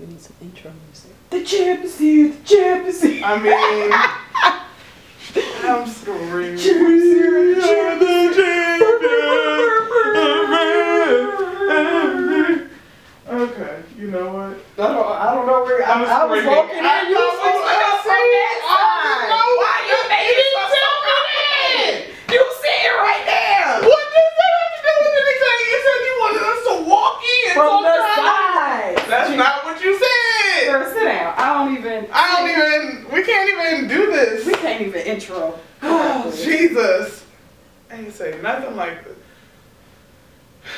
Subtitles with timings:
[0.00, 1.10] We need some intro music.
[1.30, 2.28] The champ is here.
[2.32, 3.22] The champ is here.
[3.24, 3.92] I mean,
[5.64, 6.58] I'm screaming.
[13.28, 14.56] Okay, you know what?
[14.80, 16.48] I don't, I don't know where I, I'm I was screaming.
[16.48, 16.84] walking in.
[16.88, 18.40] I You was know, fixing I to see say it.
[18.40, 18.64] it.
[18.64, 19.48] I know.
[19.60, 22.08] Why you made it so good?
[22.32, 23.84] You see it right there.
[23.84, 25.60] What does that have to do with anything?
[25.68, 27.52] You said you wanted us to walk in.
[27.52, 29.12] From so the I'm trying- side.
[29.12, 30.72] That's not what you said.
[30.72, 31.36] Sir, sit down.
[31.36, 32.10] I don't even.
[32.12, 33.12] I don't even.
[33.12, 34.46] We can't even do this.
[34.46, 35.58] We can't even intro.
[35.82, 37.24] Oh, Jesus.
[37.90, 39.16] I ain't say nothing like this.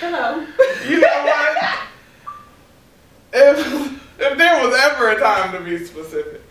[0.00, 0.46] Hello.
[0.88, 1.78] You know what?
[3.32, 6.42] if if there was ever a time to be specific,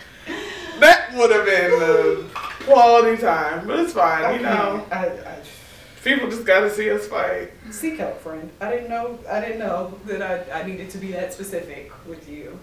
[0.80, 2.26] that would have been the
[2.66, 3.68] quality time.
[3.68, 4.86] But it's fine, you know.
[4.92, 5.40] I, I,
[6.04, 7.52] People just gotta see us fight.
[7.72, 8.50] seek help, friend.
[8.62, 9.20] I didn't know.
[9.30, 12.58] I didn't know that I, I needed to be that specific with you.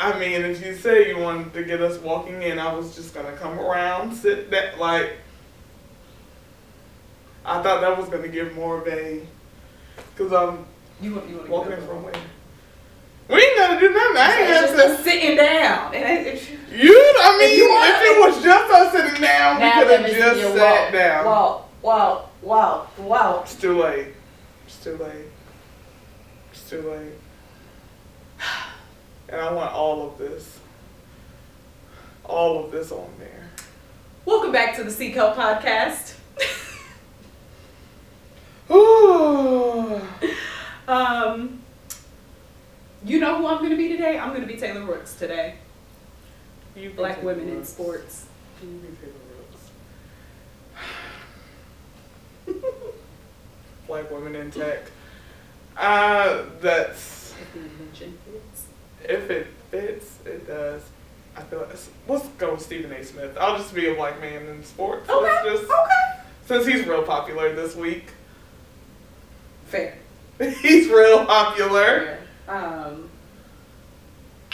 [0.00, 3.14] I mean, if you say you wanted to get us walking in, I was just
[3.14, 5.18] gonna come around, sit that like.
[7.46, 9.20] I thought that was gonna give more of a,
[10.16, 10.64] cause I'm
[11.00, 12.14] You want you want to walking from where.
[13.28, 14.16] We ain't gotta do nothing.
[14.16, 15.00] I ain't It's have just to.
[15.00, 15.94] a sitting down.
[15.94, 19.60] It ain't- You, I mean, If you wanna- if it was just us sitting down,
[19.60, 20.92] Now we could have just see sat walk.
[20.92, 21.24] down.
[21.24, 23.42] Walk, walk, walk, walk.
[23.44, 24.08] It's too late.
[24.66, 25.30] It's too late.
[26.52, 27.12] It's too late.
[29.34, 30.60] And I want all of this.
[32.22, 33.50] All of this on there.
[34.24, 36.14] Welcome back to the Seek Help podcast.
[38.70, 40.00] Ooh.
[40.86, 41.60] Um,
[43.06, 44.18] you know who I'm going to be today?
[44.18, 45.54] I'm going to be Taylor Rooks today.
[46.76, 47.70] You Black Taylor women in Rooks.
[47.70, 48.26] sports.
[48.62, 49.14] You be Taylor
[52.46, 52.60] Rooks.
[53.86, 54.82] Black women in tech.
[55.74, 57.32] Uh, that's
[59.04, 59.70] If the invention fits.
[59.70, 60.82] if it fits, it does.
[61.36, 61.76] I feel like
[62.08, 63.04] let's go with Stephen A.
[63.04, 63.36] Smith.
[63.40, 65.08] I'll just be a black man in sports.
[65.08, 65.24] Okay.
[65.44, 66.20] Let's just Okay.
[66.46, 68.06] since he's real popular this week.
[69.66, 69.98] Fair.
[70.60, 72.18] He's real popular.
[72.46, 72.56] Fair.
[72.86, 73.08] Um,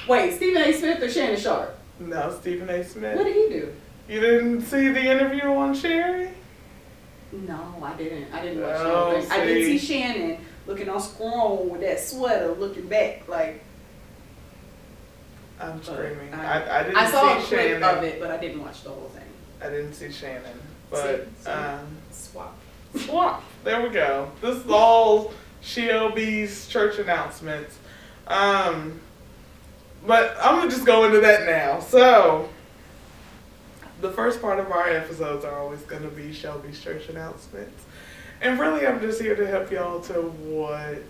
[0.08, 0.72] wait, Stephen A.
[0.72, 1.74] Smith or Shannon Sharpe?
[1.98, 2.84] No, Stephen A.
[2.84, 3.16] Smith.
[3.16, 3.72] What did he do?
[4.08, 6.30] You didn't see the interview on Sherri?
[7.32, 8.32] No, I didn't.
[8.32, 9.26] I didn't watch Oh.
[9.30, 9.78] I did see.
[9.78, 13.62] Shannon looking all scroll with that sweater, looking back like
[15.60, 16.32] I'm screaming.
[16.32, 17.82] I- I, I didn't I saw a clip Shannon.
[17.82, 19.24] of it, but I didn't watch the whole thing.
[19.62, 20.42] I didn't see Shannon.
[20.90, 21.50] But See, see.
[21.50, 22.56] um Swap.
[22.96, 23.42] swap.
[23.64, 24.30] There we go.
[24.40, 27.78] This is all Shelby's church announcements.
[28.26, 29.00] Um
[30.06, 31.80] but I'm gonna just go into that now.
[31.80, 32.48] So
[34.00, 37.84] the first part of our episodes are always gonna be Shelby's church announcements.
[38.40, 41.02] And really I'm just here to help y'all to what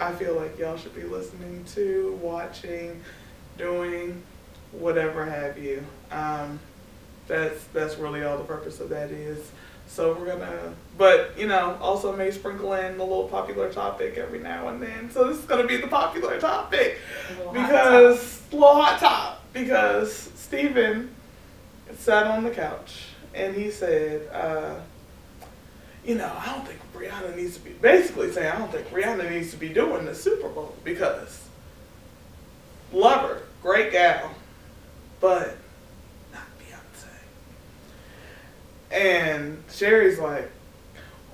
[0.00, 3.00] I feel like y'all should be listening to, watching,
[3.58, 4.22] doing,
[4.72, 5.84] whatever have you.
[6.10, 6.58] Um,
[7.26, 9.50] that's that's really all the purpose of that is.
[9.88, 14.40] So we're gonna, but you know, also may sprinkle in a little popular topic every
[14.40, 15.10] now and then.
[15.10, 16.98] So this is gonna be the popular topic
[17.52, 21.14] because little hot top because Stephen
[21.96, 24.74] sat on the couch and he said, uh,
[26.04, 29.30] you know, I don't think Rihanna needs to be basically saying I don't think Rihanna
[29.30, 31.48] needs to be doing the Super Bowl because
[32.92, 34.30] love her, great gal,
[35.20, 35.56] but
[36.32, 37.08] not Beyonce.
[38.92, 40.48] And Sherri's like,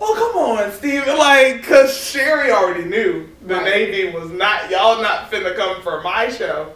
[0.01, 1.19] well, come on, Stephen.
[1.19, 3.65] Like, because Sherri already knew the Right.
[3.65, 6.73] Navy was not, y'all not finna come for my show.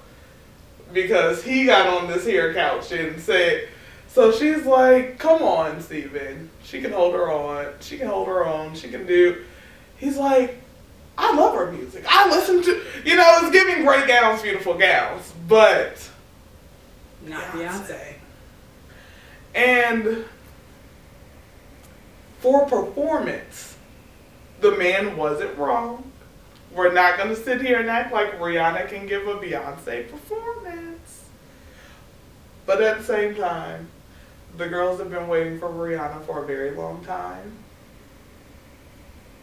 [0.93, 3.69] Because he got on this here couch and said,
[4.09, 6.51] so she's like, come on, Stephen.
[6.65, 7.73] She can hold her on.
[7.81, 8.75] She can hold her own.
[8.75, 9.43] She can do.
[9.97, 10.63] He's like,
[11.19, 12.05] I love her music.
[12.09, 15.33] I listen to, you know, it's giving great gowns, beautiful gowns.
[15.49, 16.09] But
[17.27, 18.15] Not Beyonce.
[19.55, 20.25] and
[22.41, 23.77] for performance,
[24.61, 26.11] the man wasn't wrong.
[26.73, 31.25] We're not going to sit here and act like Rihanna can give a Beyonce performance.
[32.67, 33.89] But at the same time,
[34.57, 37.53] the girls have been waiting for Rihanna for a very long time.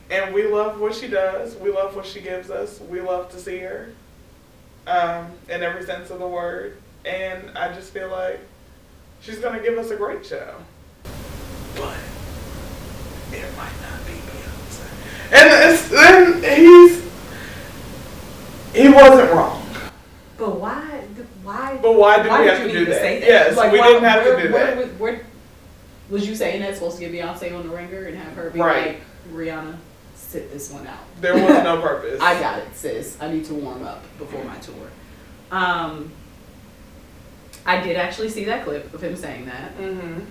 [0.10, 1.56] And we love what she does.
[1.58, 2.80] We love what she gives us.
[2.82, 3.90] We love to see her
[4.86, 6.78] um, in every sense of the word.
[7.06, 8.40] And I just feel like
[9.22, 10.56] she's going to give us a great show.
[11.76, 11.98] But
[13.32, 15.32] it might not be Beyonce.
[15.32, 17.04] And it's, then he's,
[18.76, 19.66] he wasn't wrong.
[20.38, 20.82] But why?
[21.44, 21.78] Why?
[21.82, 23.02] But why do we did have you to need do that?
[23.02, 24.78] say Yes, we why- didn't have to where- do where that.
[24.78, 25.26] Was, where,
[26.10, 28.60] was you saying that's supposed to get Beyonce on the ringer and have her be
[28.60, 28.88] Right.
[28.88, 29.02] like,
[29.34, 29.76] Rihanna,
[30.34, 30.98] sit this one out?
[31.22, 32.20] There was no purpose.
[32.22, 33.18] I got it, sis.
[33.22, 34.88] I need to warm up before my tour.
[35.52, 36.12] Um,
[37.66, 39.78] I did actually see that clip of him saying that.
[39.78, 40.22] Mm-hmm.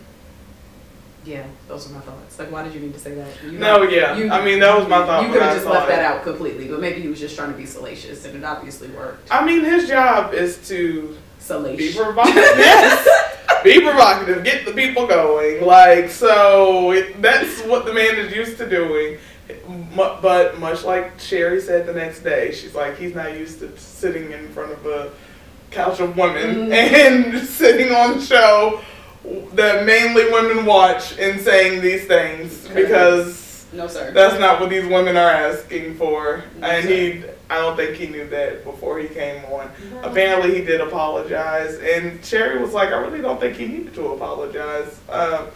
[1.25, 2.37] Yeah, those are my thoughts.
[2.37, 3.29] Like, why did you need to say that?
[3.45, 4.17] You No, yeah.
[4.17, 5.93] you- I mean, that was my thought You could have just left it.
[5.93, 8.89] that out completely, but maybe he was just trying to be salacious, and it obviously
[8.89, 9.31] worked.
[9.31, 11.95] I mean, his job is to salacious.
[11.95, 12.35] be provocative.
[12.59, 13.09] yes.
[13.63, 14.43] Be provocative.
[14.43, 15.65] Get the people going.
[15.65, 19.19] Like, so it, that's what the man is used to doing.
[19.95, 24.33] But much like Sherri said the next day, she's like, he's not used to sitting
[24.33, 25.11] in front of a
[25.71, 26.73] couch of women Mm.
[27.35, 28.81] and sitting on the show
[29.55, 32.83] that mainly women watch and saying these things Okay.
[32.83, 34.11] because No, sir.
[34.13, 36.43] that's not what these women are asking for.
[36.59, 36.91] No, And sir.
[36.91, 39.71] he, I don't think he knew that before he came on.
[39.93, 40.03] No.
[40.11, 44.09] Apparently, he did apologize, and Sherri was like, "I really don't think he needed to
[44.13, 45.49] apologize." Um,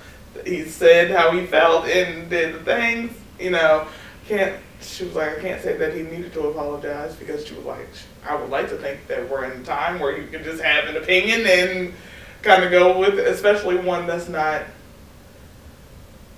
[0.44, 3.12] he said how he felt and did the things.
[3.38, 3.86] You know,
[4.28, 4.56] can't.
[4.80, 7.88] She was like, "I can't say that he needed to apologize because she was like,
[8.28, 10.84] I would like to think that we're in a time where you can just have
[10.84, 11.94] an opinion and
[12.42, 14.62] kind of go with, it, especially one that's not."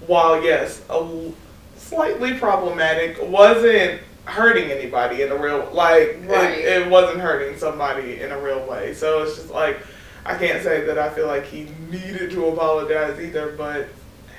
[0.06, 1.32] While yes, a
[1.76, 6.58] slightly problematic, wasn't hurting anybody in a real like Right.
[6.58, 8.92] it, it wasn't hurting somebody in a real way.
[8.94, 9.78] So it's just like
[10.24, 13.88] I can't say that I feel like he needed to apologize either, but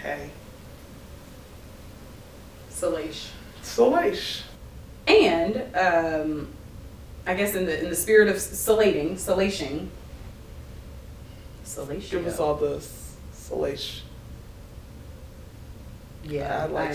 [0.04, 0.30] hey,
[2.80, 3.32] Salacious.
[3.62, 4.16] Soleil.
[5.08, 6.48] And um,
[7.28, 9.92] I guess in the in the spirit of salating, salation,
[11.66, 12.20] salation.
[12.20, 13.78] Give us all the s- Soleil.
[16.24, 16.94] Yeah, I like I-.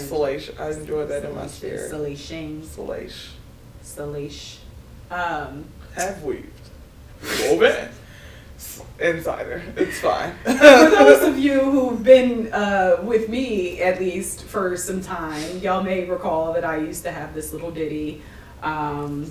[0.59, 1.91] I enjoy that in my spirit.
[1.91, 3.11] Salation, Soleil.
[3.83, 4.61] salation.
[5.11, 5.65] Um,
[5.97, 6.49] Have weaved.
[7.43, 7.91] Woven.
[9.01, 9.63] Insider.
[9.77, 10.35] It's fine.
[10.45, 15.83] for those of you who've been uh, with me at least for some time, y'all
[15.83, 18.23] may recall that I used to have this little ditty,
[18.63, 19.31] um,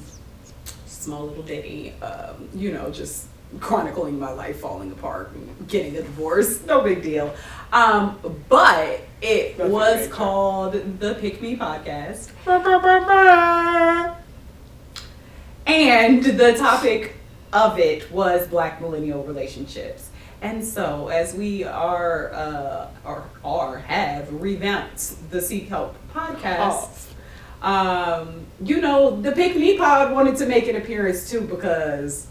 [0.85, 3.27] small little ditty, um, you know, just
[3.59, 7.33] chronicling my life falling apart, and getting a divorce, no big deal.
[7.71, 8.19] Um,
[8.49, 12.29] but it That's was called the Pick Me Podcast.
[15.65, 17.15] And the topic
[17.53, 20.09] of it was black millennial relationships.
[20.41, 27.11] And so, as we are, uh, or are, have revamped the Seek Help podcast,
[27.61, 32.27] um, you know, the Pick Me Pod wanted to make an appearance too because,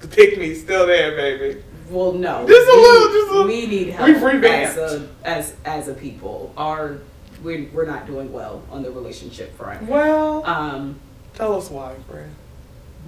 [0.00, 1.62] the pick me still there, baby.
[1.90, 4.76] well, no, Just a we, little, just a- we need help we've revamped.
[4.78, 6.52] as a as as a people.
[6.56, 6.98] Our
[7.42, 9.84] we're, we're not doing well on the relationship front.
[9.88, 10.98] Well, Um,
[11.34, 12.34] tell us why, friend.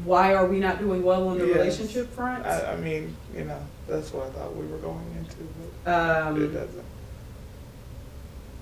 [0.04, 1.56] Why are we not doing well on the Yes.
[1.56, 2.44] relationship front?
[2.46, 3.58] I, I mean, you know,
[3.88, 5.36] that's what I thought we were going into,
[5.84, 6.84] but it Um, doesn't.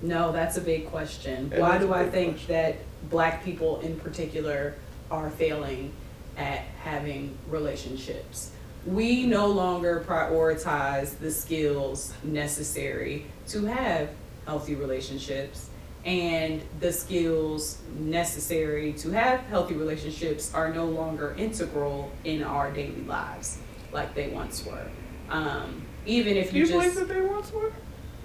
[0.03, 1.53] no, that's a big question.
[1.53, 2.53] It Why is a do I big think question.
[2.55, 2.77] that
[3.11, 4.75] black people in particular
[5.11, 5.93] are failing
[6.37, 8.51] at having relationships?
[8.87, 14.09] We no longer prioritize the skills necessary to have
[14.47, 15.69] healthy relationships.
[16.05, 23.03] And the skills necessary to have healthy relationships are no longer integral in our daily
[23.03, 23.59] lives
[23.93, 24.87] like they once were.
[25.29, 27.73] Um, even if Do you, you just believe that they once were?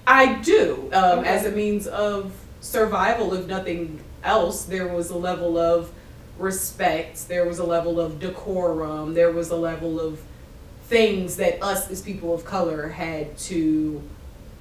[0.06, 1.28] I do, um, Okay.
[1.30, 2.32] as a means of
[2.62, 4.64] survival, if nothing else.
[4.64, 5.92] There was a level of
[6.38, 10.20] respect, there was a level of decorum, there was a level of
[10.86, 14.02] things that us as people of color had to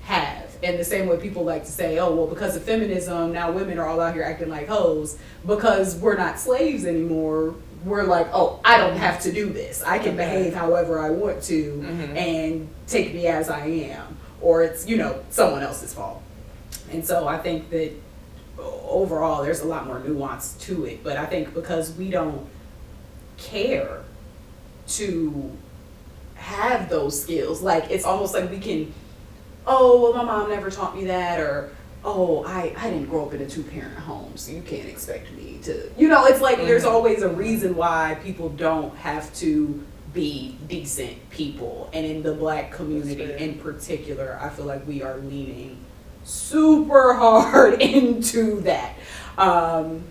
[0.02, 0.41] have.
[0.62, 3.78] And the same way people like to say, oh, well, because of feminism, now women
[3.78, 5.18] are all out here acting like hoes.
[5.46, 7.54] Because we're not slaves anymore,
[7.84, 9.82] we're like, oh, I don't have to do this.
[9.82, 10.18] I can Okay.
[10.18, 12.16] behave however I want to Mhm.
[12.16, 14.16] and take me as I am.
[14.40, 16.22] Or it's, you know, someone else's fault.
[16.92, 17.90] And so I think that
[18.60, 21.02] overall there's a lot more nuance to it.
[21.02, 22.46] But I think because we don't
[23.36, 24.02] care
[24.86, 25.50] to
[26.34, 28.92] have those skills, like it's almost like we can,
[29.66, 31.70] oh, well, my mom never taught me that, or
[32.04, 35.30] oh, I, I didn't grow up in a two parent home, so you can't expect
[35.32, 36.90] me to, you know, it's like there's Mhm.
[36.92, 39.80] always a reason why people don't have to
[40.12, 41.88] be decent people.
[41.92, 45.76] And in the black community in particular, I feel like we are leaning
[46.24, 48.94] super hard into that.
[49.38, 50.02] Um,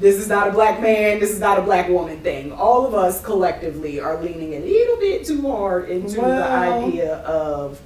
[0.00, 2.52] this is not a black man, this is not a black woman thing.
[2.52, 7.80] All of us collectively are leaning a little bit too hard into the idea of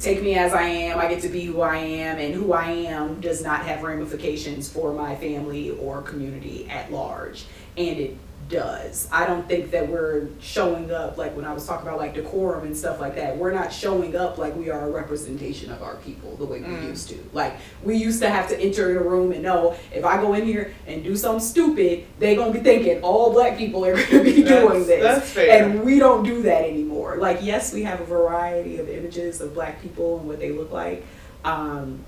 [0.00, 2.70] take me as I am, I get to be who I am, and who I
[2.70, 7.44] am does not have ramifications for my family or community at large.
[7.76, 8.16] And it
[8.48, 9.08] does.
[9.10, 12.64] I don't think that we're showing up like when I was talking about like decorum
[12.66, 13.36] and stuff like that.
[13.36, 16.66] We're not showing up like we are a representation of our people the way we
[16.66, 16.88] Mm.
[16.88, 17.18] used to.
[17.32, 20.34] Like we used to have to enter in a room and know if I go
[20.34, 24.22] in here and do something stupid, they're gonna be thinking all black people are gonna
[24.24, 25.02] be That's- doing this.
[25.02, 25.64] that's fair.
[25.64, 27.16] And we don't do that anymore.
[27.16, 30.70] Like yes, we have a variety of images of black people and what they look
[30.70, 31.04] like.
[31.44, 32.00] Um,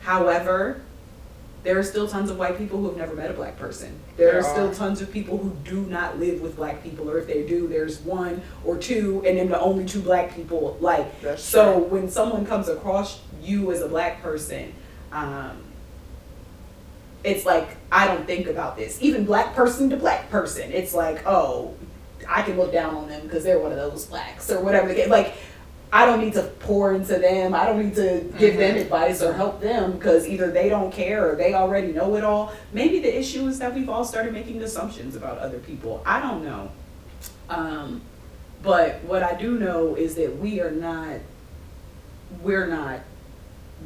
[0.00, 0.80] however,
[1.66, 3.98] there are still tons of white people who have never met a black person.
[4.16, 4.74] There, There are still are.
[4.74, 7.98] tons of people who do not live with black people, or if they do, there's
[7.98, 10.78] one or two, and then the only two black people.
[10.80, 14.74] Like, That's so when someone comes across you as a black person,
[15.10, 15.56] um,
[17.24, 19.02] it's like I don't think about this.
[19.02, 21.74] Even black person to black person, it's like, oh,
[22.28, 24.94] I can look down on them because they're one of those blacks or whatever.
[25.08, 25.34] Like,
[25.92, 27.54] I don't need to pour into them.
[27.54, 28.80] I don't need to give them Mhm.
[28.82, 32.52] advice or help them because either they don't care or they already know it all.
[32.72, 36.02] Maybe the issue is that we've all started making assumptions about other people.
[36.04, 36.70] I don't know.
[37.48, 38.02] Um,
[38.62, 41.20] but what I do know is that we are not,
[42.42, 43.00] we're not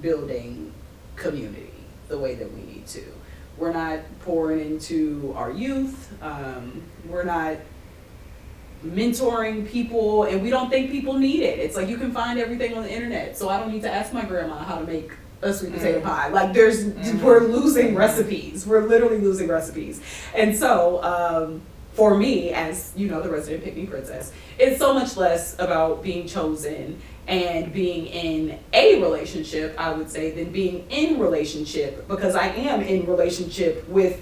[0.01, 0.73] building
[1.17, 1.73] community
[2.09, 3.03] the way that we need to.
[3.59, 6.11] We're not pouring into our youth.
[6.23, 7.57] Um, we're not
[8.85, 11.59] mentoring people, and we don't think people need it.
[11.59, 14.13] It's like you can find everything on the internet, so I don't need to ask
[14.13, 15.11] my grandma how to make
[15.43, 16.05] a sweet potato Mhm.
[16.05, 16.29] pie.
[16.29, 17.23] Like there's, Mhm.
[17.23, 18.67] we're losing recipes.
[18.67, 20.01] We're literally losing recipes,
[20.35, 21.03] and so.
[21.03, 21.63] Um,
[21.95, 26.25] for me, as you know, the resident picnic princess, it's so much less about being
[26.27, 26.97] chosen
[27.27, 32.81] and being in a relationship, I would say, than being in relationship because I am
[32.81, 34.21] in relationship with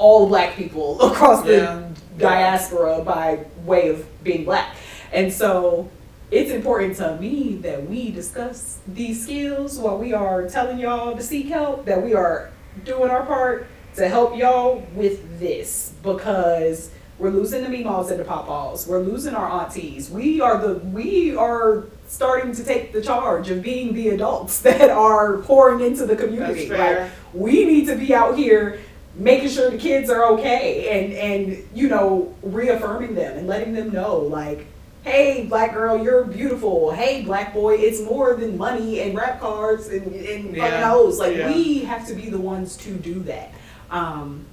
[0.00, 1.88] all black people across the Yeah.
[2.16, 4.74] diaspora by way of being black.
[5.12, 5.90] And so
[6.30, 11.22] it's important to me that we discuss these skills while we are telling y'all to
[11.22, 12.50] seek help, that we are
[12.84, 13.66] doing our part
[13.96, 18.86] to help y'all with this because we're losing the meemaws and the papaws.
[18.86, 20.08] We're losing our aunties.
[20.08, 24.88] We are the we are starting to take the charge of being the adults that
[24.88, 26.70] are pouring into the community.
[26.70, 28.80] Like we need to be out here
[29.14, 33.90] making sure the kids are okay and and you know reaffirming them and letting them
[33.90, 34.66] know like
[35.04, 36.92] hey black girl you're beautiful.
[36.92, 40.62] Hey black boy it's more than money and rap cards and, and Yeah.
[40.70, 41.52] fucking hoes like Yeah.
[41.52, 43.50] we have to be the ones to do that.
[43.90, 44.44] Um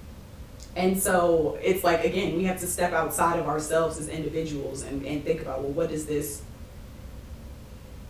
[0.75, 5.05] and so it's like again we have to step outside of ourselves as individuals and,
[5.05, 6.41] and think about well what does this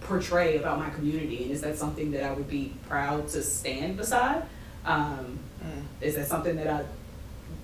[0.02, 1.44] portray about my community?
[1.44, 4.44] And is that something that i would be proud to stand beside?
[4.86, 5.84] Um, Mm.
[6.02, 6.84] is that something that I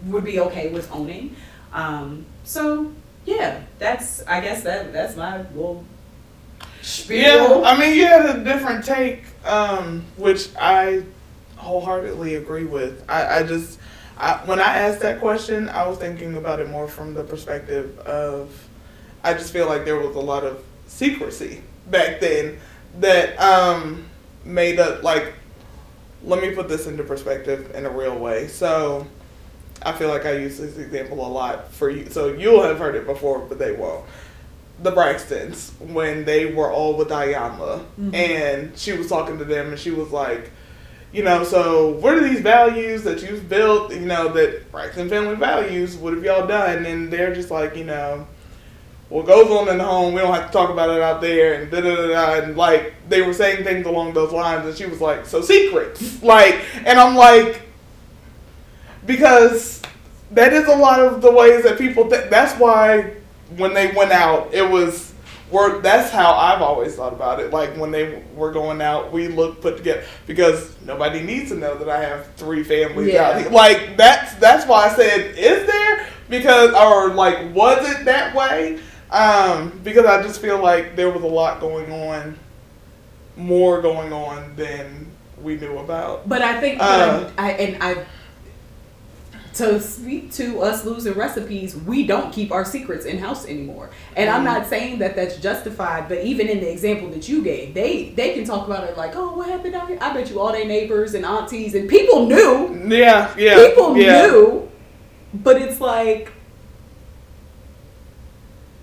[0.06, 1.36] would be okay with owning?
[1.72, 2.92] Um, so
[3.26, 5.86] yeah, that's I guess that that's my little
[6.82, 7.62] spiel.
[7.62, 11.04] Yeah, I mean, you had a different take, um, which I
[11.58, 13.04] wholeheartedly agree with.
[13.10, 13.80] I, I just,
[14.18, 17.98] I, when I asked that question, I was thinking about it more from the perspective
[18.00, 18.68] of,
[19.24, 22.60] I just feel like there was a lot of secrecy back then
[23.00, 24.06] that um,
[24.44, 25.34] made up, like,
[26.24, 28.48] let me put this into perspective in a real way.
[28.48, 29.06] So,
[29.82, 32.10] I feel like I use this example a lot for you.
[32.10, 34.06] So, you'll have heard it before, but they won't
[34.82, 38.14] the Braxtons when they were all with Iyanla, Mhm.
[38.14, 40.50] and she was talking to them, and she was like,
[41.14, 45.36] you know, so what are these values that you've built, you know, that Braxton family
[45.36, 45.96] values?
[45.96, 46.86] What have y'all done?
[46.88, 48.26] And they're just like, you know,
[49.14, 51.62] what goes on in the home, we don't have to talk about it out there,
[51.62, 52.34] and da da da da.
[52.44, 56.24] And like they were saying things along those lines, and she was like, so secrets,
[56.24, 57.62] like, and I'm like,
[59.06, 59.82] because
[60.32, 62.10] that is a lot of the ways that people.
[62.10, 63.14] Th- that's why
[63.58, 65.12] when they went out, it was.
[65.52, 67.52] Were, that's how I've always thought about it.
[67.54, 71.76] Like when they were going out, we look put together because nobody needs to know
[71.78, 73.30] that I have three families Yeah.
[73.30, 73.52] out here.
[73.52, 76.08] Like that's that's why I said, is there?
[76.28, 78.80] Because or like was it that way?
[79.14, 82.38] Um, because I just feel like there was a lot going on,
[83.38, 85.08] more going on than
[85.42, 86.28] we knew about.
[86.28, 88.06] But I think Uh, that I, I and I
[89.56, 93.92] to speak to us losing recipes, we don't keep our secrets in house anymore.
[94.16, 94.46] And I'm Mhm.
[94.46, 98.34] not saying that that's justified, but even in the example that you gave, they they
[98.34, 100.00] can talk about it like, oh, what happened out here?
[100.02, 102.82] I bet you all their neighbors and aunties and people knew.
[102.88, 103.58] Yeah, yeah.
[103.68, 104.26] people yeah.
[104.26, 104.68] knew,
[105.36, 106.32] but it's like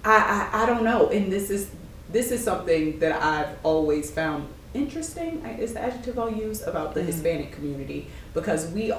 [0.04, 1.70] I, I I don't know, and this is
[2.10, 5.44] this is something that I've always found interesting.
[5.58, 7.06] Is the adjective I'll use about the Mhm.
[7.06, 8.92] Hispanic community because we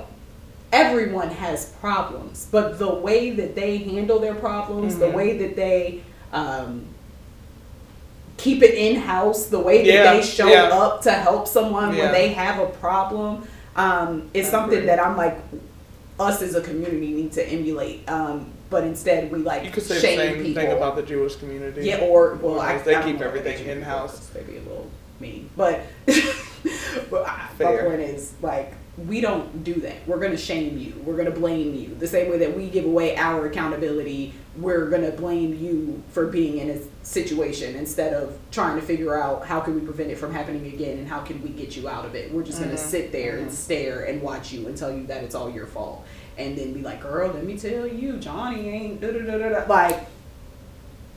[0.72, 5.13] everyone has problems, but the way that they handle their problems, the Mhm.
[5.13, 6.01] way that they
[6.34, 6.86] um,
[8.38, 10.63] keep it in house, the way that Yeah, they show yeah.
[10.70, 12.03] up to help someone Yeah.
[12.05, 13.43] when they have a problem,
[13.75, 14.88] um, is I something agree.
[14.88, 15.38] that I'm like,
[16.20, 18.10] us as a community need to emulate.
[18.10, 20.63] Um, but instead we like You could say the shame same people.
[20.63, 21.85] thing about the Jewish community.
[21.85, 24.13] yeah, or well, I, Because they I don't keep know everything they should be in-house.
[24.13, 24.33] focused.
[24.35, 25.81] Maybe a little mean, but
[27.11, 28.73] but I- my point is like
[29.07, 29.95] we don't do that.
[30.05, 30.93] We're gonna shame you.
[31.05, 31.95] We're gonna blame you.
[31.95, 36.57] The same way that we give away our accountability, we're gonna blame you for being
[36.57, 40.33] in a situation instead of trying to figure out how can we prevent it from
[40.33, 42.31] happening again and how can we get you out of it.
[42.33, 42.77] We're just gonna Mhm.
[42.77, 43.53] sit there and Mhm.
[43.53, 46.03] stare and watch you and tell you that it's all your fault,
[46.38, 49.65] and then be like, "Girl, let me tell you, Johnny ain't da da da.
[49.67, 50.07] Like,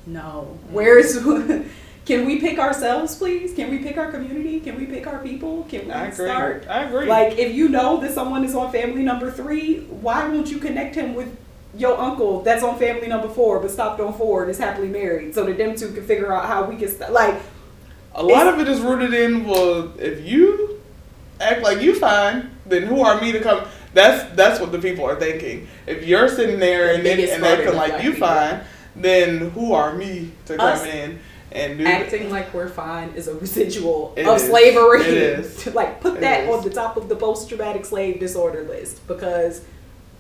[0.07, 0.59] no.
[0.71, 1.17] Where's
[2.05, 3.55] can we pick ourselves, please?
[3.55, 4.61] Can we pick our community?
[4.61, 5.65] Can we pick our people?
[5.65, 6.27] Can we I agree.
[6.27, 6.67] start?
[6.69, 7.07] I agree.
[7.07, 10.95] Like, if you know that someone is on family number three, why won't you connect
[10.95, 11.37] him with
[11.77, 15.35] your uncle that's on family number four but stopped on four and is happily married
[15.35, 17.35] so that them two can figure out how we can st- like
[18.15, 20.81] a lot of it is rooted in well, if you
[21.41, 23.67] act like you fine, then who are me to come?
[23.95, 25.69] That's that's what the people are thinking.
[25.87, 28.29] If you're sitting there and, biggest and acting like you people.
[28.29, 28.61] fine,
[28.97, 31.19] then who are me to come in
[31.53, 34.43] and do acting like we're fine is a residual It of is.
[34.49, 35.03] slavery.
[35.03, 35.67] It is.
[35.75, 36.51] like put It that is.
[36.51, 39.65] on the top of the post traumatic slave disorder list because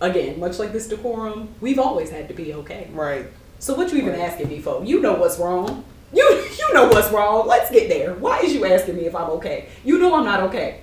[0.01, 2.89] again, much like this decorum, we've always had to be okay.
[2.93, 3.27] right?
[3.59, 4.21] So what you even Right.
[4.21, 4.85] asking me for?
[4.85, 5.85] You know what's wrong.
[6.13, 6.23] You
[6.59, 7.49] you know what's wrong.
[7.49, 8.15] Let's get there.
[8.15, 9.67] Why is you asking me if I'm okay?
[9.85, 10.81] You know I'm not okay.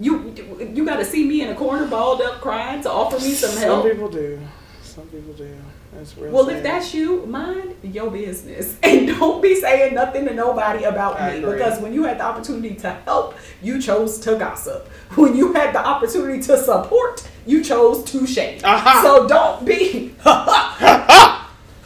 [0.00, 0.34] You
[0.74, 3.56] you got to see me in a corner, balled up, crying to offer me some
[3.56, 3.82] help.
[3.82, 4.40] Some people do.
[4.82, 5.56] Some people do.
[5.92, 6.32] That's real.
[6.32, 6.56] Well, sad.
[6.56, 11.32] if that's you, mind your business and don't be saying nothing to nobody about I
[11.32, 11.52] me agree.
[11.52, 14.88] because when you had the opportunity to help, you chose to gossip.
[15.14, 18.60] When you had the opportunity to support, you chose to shame.
[18.64, 19.02] Aha.
[19.04, 20.08] So don't be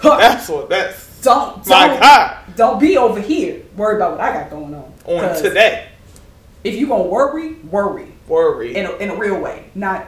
[0.03, 4.51] that's what that's don't don't, God don't be over here worried about what I got
[4.51, 4.93] going on.
[5.05, 5.88] on today.
[6.65, 8.75] If you gonna worry, worry Worry.
[8.75, 10.07] in a, in a real way, not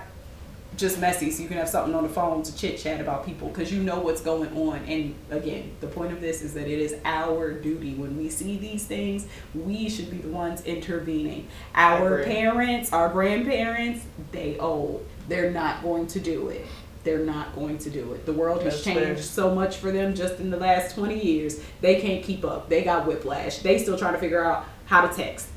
[0.76, 1.30] just messy.
[1.30, 3.83] So you can have something on the phone to chit chat about people because you
[3.83, 4.78] know what's going on.
[4.87, 8.57] And again, the point of this is that it is our duty when we see
[8.59, 11.49] these things, we should be the ones intervening.
[11.75, 15.07] Our parents, our grandparents, they old.
[15.28, 16.66] They're not going to do it.
[17.04, 18.26] They're not going to do it.
[18.26, 19.16] The world has That's changed fair.
[19.23, 21.61] so much for them just in the last 20 years.
[21.80, 22.69] They can't keep up.
[22.69, 23.59] They got whiplash.
[23.59, 25.48] They still trying to figure out how to text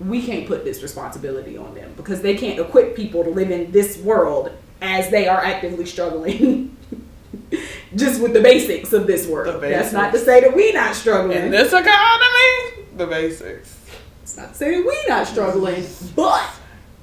[0.00, 3.70] we can't put this responsibility on them because they can't equip people to live in
[3.72, 4.50] this world
[4.80, 6.76] as they are actively struggling
[7.94, 9.54] just with the basics of this world.
[9.62, 11.36] The That's not to say that we not struggling.
[11.38, 13.76] in this economy, the basics.
[14.22, 16.50] it's not to say that we not struggling, but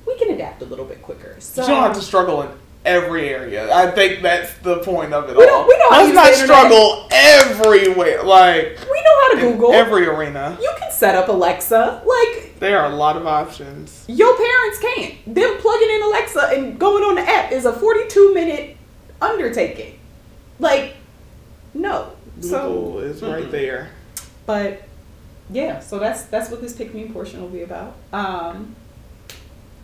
[0.05, 1.35] we can adapt a little bit quicker.
[1.39, 2.49] So you don't have to struggle in
[2.85, 3.73] every area.
[3.75, 5.49] I think that's the point of it We all.
[5.49, 8.23] don't- we don't Let's not struggle everywhere.
[8.23, 9.73] Like we know how to in Google.
[9.73, 10.57] every arena.
[10.61, 12.01] you can set up Alexa.
[12.05, 14.05] Like There are a lot of options.
[14.07, 15.15] your parents can't.
[15.35, 18.77] Them plugging in Alexa and going on the app is a 42 minute
[19.21, 19.99] undertaking.
[20.59, 20.95] Like,
[21.73, 22.13] no.
[22.41, 23.89] So Google is right there.
[24.45, 24.83] but
[25.51, 28.75] yeah so that's that's what this pick me portion will be about um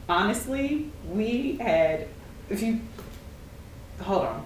[0.07, 2.07] honestly we had
[2.49, 2.79] if you
[4.01, 4.45] hold on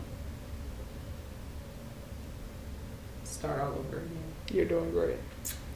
[3.23, 4.09] start all over again
[4.51, 5.17] You're doing great.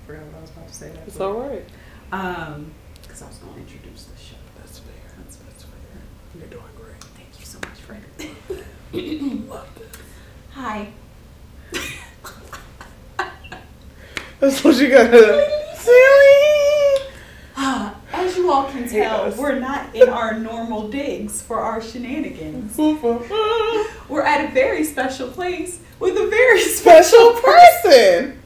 [0.05, 1.65] forgot what i was about to say that It's all right.
[2.11, 4.93] um because i was going to introduce the show That's fair.
[5.17, 5.71] that's, that's fair
[6.37, 7.03] You're doing great.
[7.15, 8.01] thank you so much fred
[9.49, 9.97] Love this.
[10.51, 10.91] hi
[14.39, 15.49] That's what you gotta.
[15.77, 16.82] Silly.
[18.13, 19.37] as you all can tell Yes.
[19.37, 22.77] we're not in our normal digs for our shenanigans
[24.09, 28.39] We're at a very special place with a very special person.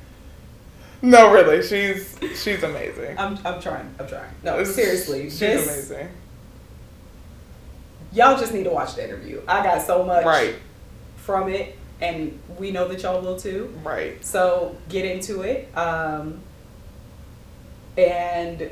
[1.02, 3.18] No, really, she's she's amazing.
[3.18, 3.94] I'm, I'm trying.
[4.00, 4.32] I'm trying.
[4.44, 5.24] No, seriously.
[5.30, 6.10] she's this, amazing.
[8.14, 9.42] Y'all just need to watch the interview.
[9.48, 10.56] I got so much Right,
[11.18, 13.74] from it, and we know that y'all will too.
[13.84, 14.24] right.
[14.26, 15.70] So get into it.
[15.78, 16.40] Um,
[17.98, 18.70] and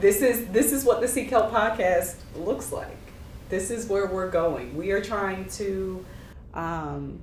[0.00, 2.96] this is this is what the Seek Help podcast looks like.
[3.48, 4.76] This is where we're going.
[4.76, 6.04] We are trying to,
[6.54, 7.20] um,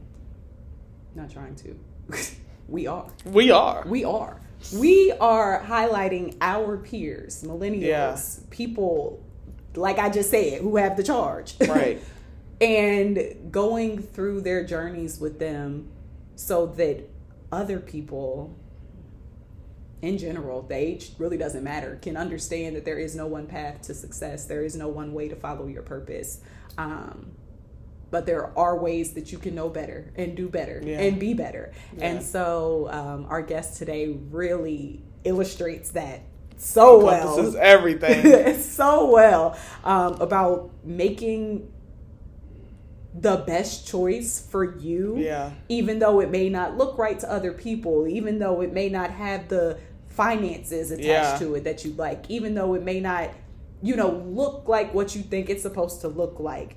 [1.13, 1.79] not trying to.
[2.67, 3.07] we are.
[3.25, 3.83] We are.
[3.85, 4.41] We are.
[4.73, 8.17] We are highlighting our peers, millennials, Yeah.
[8.49, 9.23] people,
[9.75, 11.55] like I just said, who have the charge.
[11.67, 12.01] Right.
[12.59, 15.89] and going through their journeys with them
[16.35, 17.07] so that
[17.51, 18.55] other people
[20.01, 23.81] in general the age really doesn't matter can understand that there is no one path
[23.81, 26.41] to success there is no one way to follow your purpose
[26.77, 27.31] um,
[28.11, 30.99] but there are ways that you can know better and do better Yeah.
[30.99, 32.07] and be better Yeah.
[32.07, 36.21] and so um, our guest today really illustrates that
[36.57, 38.59] so well Encompasses everything.
[38.61, 41.71] so well um, about making
[43.17, 45.51] the best choice for you Yeah.
[45.69, 49.11] even though it may not look right to other people, even though it may not
[49.11, 51.37] have the finances attached Yeah.
[51.47, 53.29] to it that you like, even though it may not,
[53.81, 56.75] you know, look like what you think it's supposed to look like.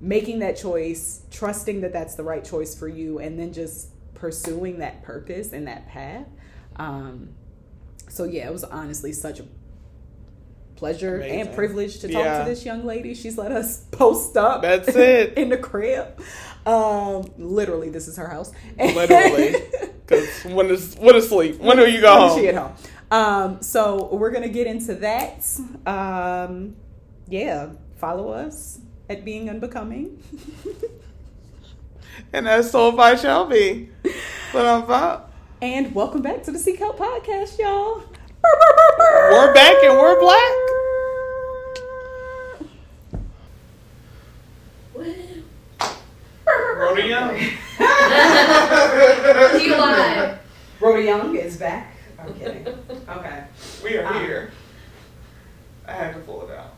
[0.00, 4.78] Making that choice, trusting that that's the right choice for you, and then just pursuing
[4.80, 6.26] that purpose and that path.
[6.76, 7.30] Um,
[8.08, 9.44] so, yeah, it was honestly such a
[10.82, 11.40] pleasure Amazing.
[11.42, 12.38] and privilege to talk Yeah.
[12.42, 13.14] to this young lady.
[13.14, 14.62] She's let us post up.
[14.62, 15.34] That's it.
[15.38, 16.20] in the crib.
[16.66, 18.50] Um, literally, this is her house.
[18.78, 19.54] Literally.
[20.04, 21.58] Because when is when is sleep?
[21.60, 22.38] When do you go When home?
[22.40, 22.72] She at home.
[23.12, 25.46] Um, so we're gonna get into that.
[25.86, 26.74] Um,
[27.28, 30.20] yeah, follow us at being unbecoming.
[32.32, 33.90] And that's so by Shelby.
[34.52, 35.20] But I'm fine.
[35.62, 38.02] and welcome back to the Seek Help Podcast, y'all.
[38.44, 40.52] We're back and we're black.
[46.46, 47.36] Rhoda Young.
[49.60, 50.38] you live.
[50.80, 51.94] Rhoda Young is back.
[52.18, 52.66] I'm kidding.
[53.08, 53.44] Okay.
[53.84, 54.18] We are Ah.
[54.20, 54.52] here.
[55.86, 56.74] I had to pull it out.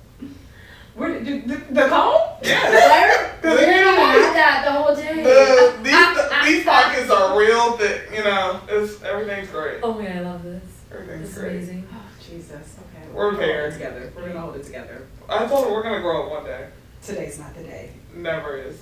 [0.95, 2.21] Where did the, the comb?
[2.43, 2.71] Yeah.
[2.71, 3.37] Where?
[3.43, 5.23] The- We're gonna that the whole day.
[5.23, 8.11] The, these these pockets are real thick.
[8.15, 9.81] You know, it's everything's great.
[9.83, 10.63] Oh my god, I love this.
[10.95, 11.53] Everything's This is great.
[11.57, 11.87] amazing.
[11.93, 12.77] Oh, Jesus.
[12.79, 13.09] Okay.
[13.13, 14.13] We're gonna hold it together.
[14.17, 15.03] We're gonna hold it together.
[15.29, 16.69] I told her we're gonna grow up one day.
[17.03, 17.91] Today's not the day.
[18.15, 18.79] Never is.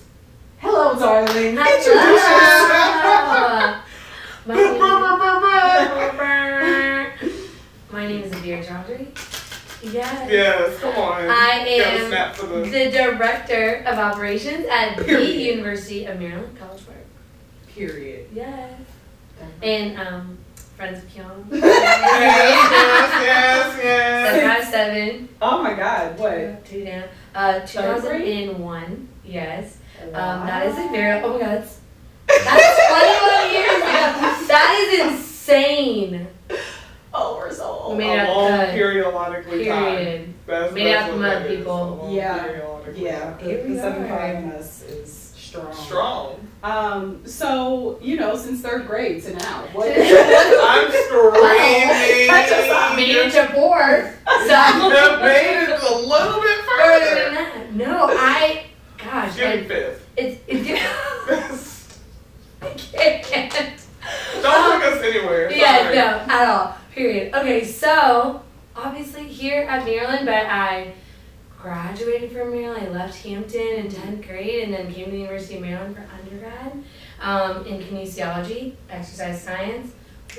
[0.58, 1.56] Hello, darling.
[1.56, 1.76] Hello.
[1.76, 3.84] Introduce yourself.
[4.44, 4.78] My name,
[7.92, 9.06] my name is Avira Chaudhry.
[9.92, 10.30] Yes.
[10.30, 11.22] Yes, come on.
[11.28, 11.70] I Gotta
[12.02, 12.60] am snap for the.
[12.70, 15.40] the director of operations at the Period.
[15.40, 16.98] University of Maryland College Park.
[17.74, 18.28] Period.
[18.32, 18.72] Yes.
[19.62, 20.38] And um,
[20.82, 21.44] friends of Kiana.
[21.52, 24.34] yes, yes, yes.
[24.34, 25.28] Seven out of seven.
[25.40, 26.64] Oh my God, what?
[26.64, 27.04] Two down.
[27.34, 28.48] Uh, Third grade?
[28.48, 29.08] 2001.
[29.24, 29.78] Yes.
[30.02, 31.20] Um, that is a very.
[31.22, 31.78] Oh my god, that's,
[32.26, 34.46] that's 21 years ago.
[34.48, 36.26] That is insane.
[37.14, 37.98] Oh, we're so old.
[37.98, 39.84] Made a up long the periodically time.
[39.96, 40.34] period.
[40.46, 42.06] That's, Made that's out the what mud, that is, people.
[42.08, 42.58] a Yeah.
[42.96, 44.08] Yeah, The, the seven are.
[44.08, 45.72] five in us is strong.
[45.74, 46.48] Strong.
[46.62, 49.88] Um, so you know, since third grade to now, what?
[49.96, 52.28] I'm screaming.
[52.28, 52.96] Catch us up.
[52.96, 54.16] Made it to fourth.
[54.46, 54.54] So.
[54.54, 57.34] I made it a little bit Further than further.
[57.34, 57.72] that.
[57.74, 58.66] No, I.
[58.98, 60.08] Gosh, Give me I, fifth.
[60.16, 60.40] it's.
[60.46, 61.98] It's.
[62.62, 63.52] I can't.
[64.42, 65.50] Don't take us anywhere.
[65.52, 66.76] Yeah, no, at all.
[66.92, 67.34] Period.
[67.34, 68.42] Okay, so
[68.76, 70.92] obviously here at Maryland, but I
[71.62, 72.88] graduated from Maryland.
[72.88, 76.04] I left Hampton in 10th grade and then came to the University of Maryland for
[76.18, 76.72] undergrad
[77.20, 79.92] um, in kinesiology, exercise science.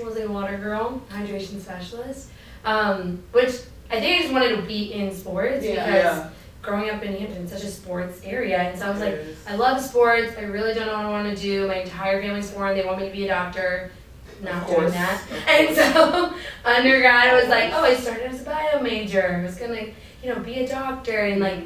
[0.04, 2.30] Was a water girl, hydration specialist,
[2.66, 3.52] um, which
[3.92, 5.86] I think I just wanted to be in sports Yeah.
[5.86, 6.30] because Yeah.
[6.64, 9.80] growing up in Hampton, such a sports area, and so I was like, I love
[9.80, 10.34] sports.
[10.36, 11.68] I really don't know what I want to do.
[11.68, 12.76] My entire family's foreign.
[12.76, 13.92] They want me to be a doctor.
[14.42, 15.22] Not doing that.
[15.48, 16.34] And so
[16.66, 19.38] undergrad, I was like, oh, I started as a bio major.
[19.40, 19.86] I was gonna,
[20.24, 21.60] you know, be a doctor, and like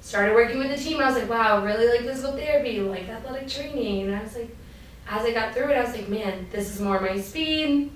[0.00, 1.00] started working with the team.
[1.00, 4.06] I was like, wow, really like physical therapy, like athletic training.
[4.06, 4.54] And I was like,
[5.08, 7.90] as I got through it, I was like, man, this is more my speed.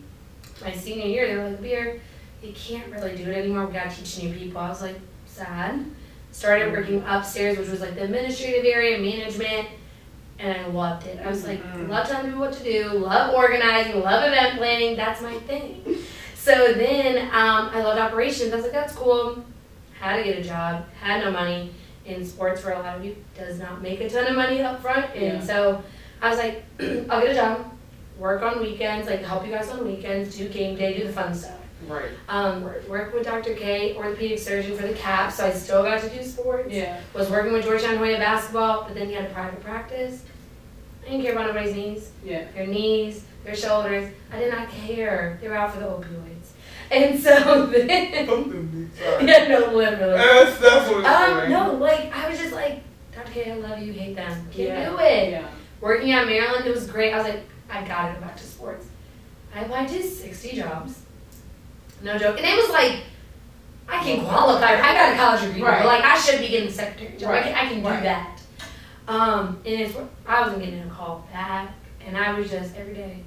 [0.62, 2.00] My senior year, they were like, Beer,
[2.42, 3.66] you can't really do it anymore.
[3.66, 4.60] We gotta teach new people.
[4.60, 5.84] I was like, sad.
[6.32, 9.68] Started working upstairs, which was like the administrative area, management,
[10.38, 11.18] and I loved it.
[11.24, 11.88] I was like, Mhm.
[11.88, 14.96] love telling people what to do, love organizing, love event planning.
[14.96, 15.84] That's my thing.
[16.34, 18.52] So then um, I loved operations.
[18.52, 19.44] I was like, that's cool.
[20.00, 21.72] Had to get a job, had no money.
[22.04, 24.80] In sports, for a lot of you, does not make a ton of money up
[24.80, 25.14] front.
[25.14, 25.40] And Yeah.
[25.44, 25.82] so
[26.22, 26.64] I was like,
[27.10, 27.70] I'll get a job,
[28.18, 31.34] work on weekends, like help you guys on weekends, do game day, do the fun
[31.34, 31.58] stuff.
[31.86, 32.08] Right.
[32.30, 33.52] Um, work with Dr.
[33.54, 36.72] K, orthopedic surgeon for the CAP, so I still got to do sports.
[36.72, 36.98] Yeah.
[37.12, 40.24] Was working with Georgetown Hoya basketball, but then he had a private practice.
[41.06, 42.44] I didn't care about nobody's knees, Yeah.
[42.54, 44.10] their knees, their shoulders.
[44.32, 45.38] I did not care.
[45.42, 46.27] They were out for the opioids.
[46.90, 49.26] And so then, Sorry.
[49.26, 50.14] yeah, no, literally.
[50.16, 51.50] That's, that's what it's Um, doing.
[51.50, 52.82] no, like, I was just like,
[53.14, 53.30] Dr.
[53.32, 54.32] K, I love you, hate them.
[54.50, 54.88] Can't Yeah.
[54.90, 55.30] do it.
[55.30, 55.48] Yeah.
[55.80, 57.12] Working at Maryland, it was great.
[57.12, 58.86] I was like, I gotta go back to sports.
[59.54, 61.00] I applied to 60 jobs.
[62.02, 62.36] No joke.
[62.38, 63.00] And it was like,
[63.88, 64.72] I can qualify.
[64.74, 65.62] I got a college degree.
[65.62, 65.84] Right.
[65.84, 67.30] Like, I should be getting a secretary job.
[67.30, 67.46] Right.
[67.46, 68.40] I can, I can do that.
[69.08, 69.96] Um, and it's,
[70.26, 71.70] I wasn't getting a call back.
[72.06, 73.22] And I was just every day.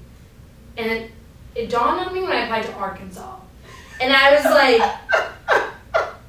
[0.76, 1.10] And it,
[1.54, 3.36] it dawned on me when I applied to Arkansas.
[4.02, 5.62] And I was like,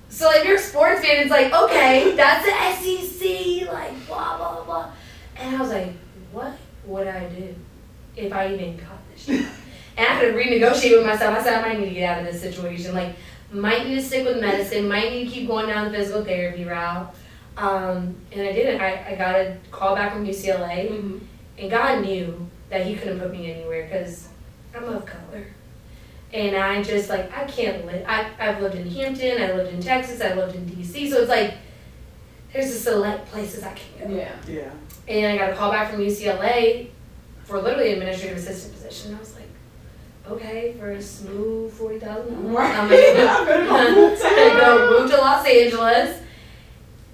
[0.09, 2.51] so like you're a sports fan, it's like, okay, that's the
[3.09, 4.91] SEC, like blah blah blah.
[5.37, 5.93] And I was like,
[6.31, 6.53] what
[6.85, 7.55] would I do
[8.15, 9.45] if I even got this job?
[9.95, 11.37] And I had to renegotiate with myself.
[11.37, 12.95] I said I might need to get out of this situation.
[12.95, 13.15] Like,
[13.51, 16.65] might need to stick with medicine, might need to keep going down the physical therapy
[16.65, 17.13] route.
[17.57, 18.81] Um, and I didn't.
[18.81, 21.17] I, I got a call back from UCLA, Mm-hmm.
[21.59, 24.29] and God knew that He couldn't put me anywhere because
[24.75, 25.45] I'm of color.
[26.33, 28.03] And I just like I can't live.
[28.07, 29.41] I I've lived in Hampton.
[29.41, 30.19] I lived in Texas.
[30.19, 31.09] I lived in DC.
[31.09, 31.53] So it's like
[32.51, 34.15] there's a select places I can go.
[34.15, 34.31] Yeah.
[34.47, 34.71] Yeah.
[35.07, 36.89] And I got a call back from UCLA
[37.43, 39.13] for literally an administrative assistant position.
[39.15, 39.47] I was like,
[40.27, 42.75] okay, for a smooth forty thousand dollars, Right.
[42.79, 46.19] I'm gonna I'm gonna go move to go move to Los Angeles.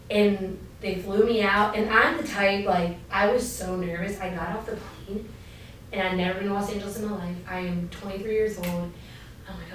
[0.09, 4.19] And they flew me out, and I'm the type like I was so nervous.
[4.19, 5.27] I got off the plane,
[5.91, 7.35] and I've never been to Los Angeles in my life.
[7.47, 8.91] I am 23 years old.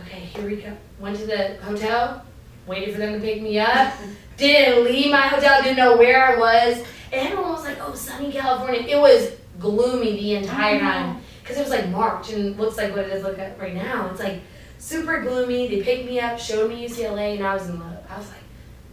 [0.05, 0.77] Okay, here we go.
[1.01, 2.25] Went to the hotel,
[2.67, 3.95] waited for them to pick me up.
[4.37, 6.79] Didn't leave my hotel, didn't know where I was.
[7.13, 8.81] And everyone was like, oh, sunny California.
[8.81, 10.87] It was gloomy the entire mm-hmm.
[10.87, 11.21] time.
[11.41, 14.11] Because it was like March and looks like what it is look at right now.
[14.11, 14.41] It's like
[14.79, 15.69] super gloomy.
[15.69, 17.99] They picked me up, showed me UCLA, and I was in love.
[18.11, 18.43] I was like,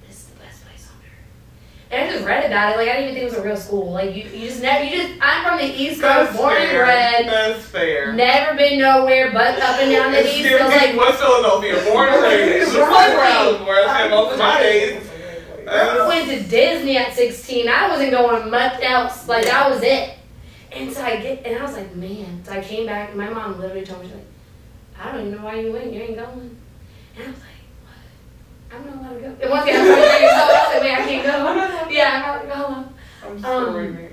[0.07, 1.80] this is the best place on earth.
[1.91, 2.77] And I just read about it.
[2.77, 3.91] Like I didn't even think it was a real school.
[3.91, 5.13] Like you, you just never, you just.
[5.21, 7.27] I'm from the East Coast, born and bred.
[7.27, 8.13] That's fair.
[8.13, 10.75] Never been nowhere but up and down the It's East Coast.
[10.75, 12.71] like, West Philadelphia, born and raised.
[12.77, 15.07] Like where I I spent most of my days.
[15.67, 17.67] I went to Disney at 16.
[17.67, 19.27] I wasn't going much else.
[19.27, 20.17] Like that was it.
[20.71, 22.43] And so I get, and I was like, man.
[22.45, 24.25] So I came back, and my mom literally told me, she's like,
[24.97, 25.91] I don't even know why you went.
[25.91, 26.57] You ain't going.
[27.17, 27.50] And I was like,
[28.71, 28.81] what?
[28.81, 29.35] I'm not allowed to go.
[29.41, 30.27] And once again, I'm 23.
[30.27, 31.25] I was like, wait, I can't
[31.85, 31.89] go.
[31.89, 33.27] Yeah, I'm not allowed to go.
[33.27, 34.07] I'm Um, screaming.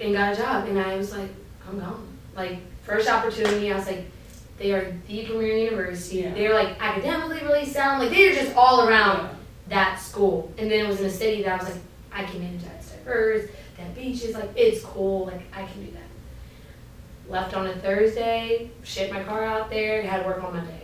[0.00, 1.30] And got a job, and I was like,
[1.68, 2.08] I'm gone.
[2.34, 4.10] Like first opportunity, I was like,
[4.58, 6.18] they are the premier university.
[6.20, 6.34] Yeah.
[6.34, 8.02] They're like academically really sound.
[8.02, 9.36] Like they're just all around
[9.68, 10.52] that school.
[10.58, 11.82] And then it was in a city that I was like,
[12.12, 15.90] I can manage that diverse, that beach is like it's cool, like I can do
[15.92, 17.30] that.
[17.30, 20.81] Left on a Thursday, shipped my car out there, had to work on Monday.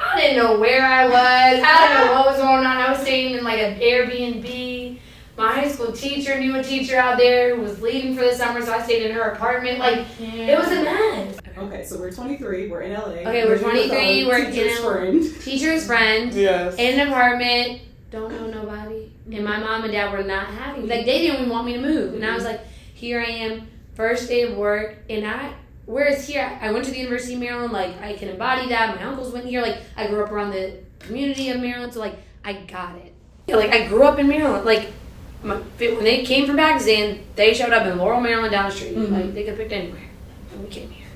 [0.00, 1.14] I didn't know where I was,
[1.64, 2.76] I didn't know what was going on.
[2.76, 4.98] I was staying in like an Airbnb.
[5.36, 8.60] My high school teacher knew a teacher out there who was leaving for the summer,
[8.60, 9.78] so I stayed in her apartment.
[9.78, 11.38] Like it was a mess.
[11.56, 12.68] Okay, so we're 23.
[12.68, 13.00] We're in LA.
[13.00, 15.40] Okay, we're Living with 23, our we're in teacher's friend.
[15.42, 16.34] Teacher's friend.
[16.34, 16.74] Yes.
[16.76, 19.12] in an apartment, don't know nobody.
[19.30, 20.80] And my mom and dad were not happy.
[20.82, 22.14] Like they didn't even want me to move.
[22.14, 22.60] And I was like,
[22.94, 25.54] here I am, first day of work, and I
[25.88, 28.94] whereas here I went to the University of Maryland, like I can embody that.
[28.96, 32.16] My uncles went here, like I grew up around the community of Maryland, so like
[32.44, 33.12] I got it.
[33.46, 34.64] Yeah, like I grew up in Maryland.
[34.64, 34.92] Like
[35.42, 38.94] my, when they came from Pakistan, they showed up in Laurel, Maryland, down the street.
[38.96, 39.10] Mhm.
[39.10, 40.08] Like they could have picked anywhere,
[40.52, 41.06] and we came here.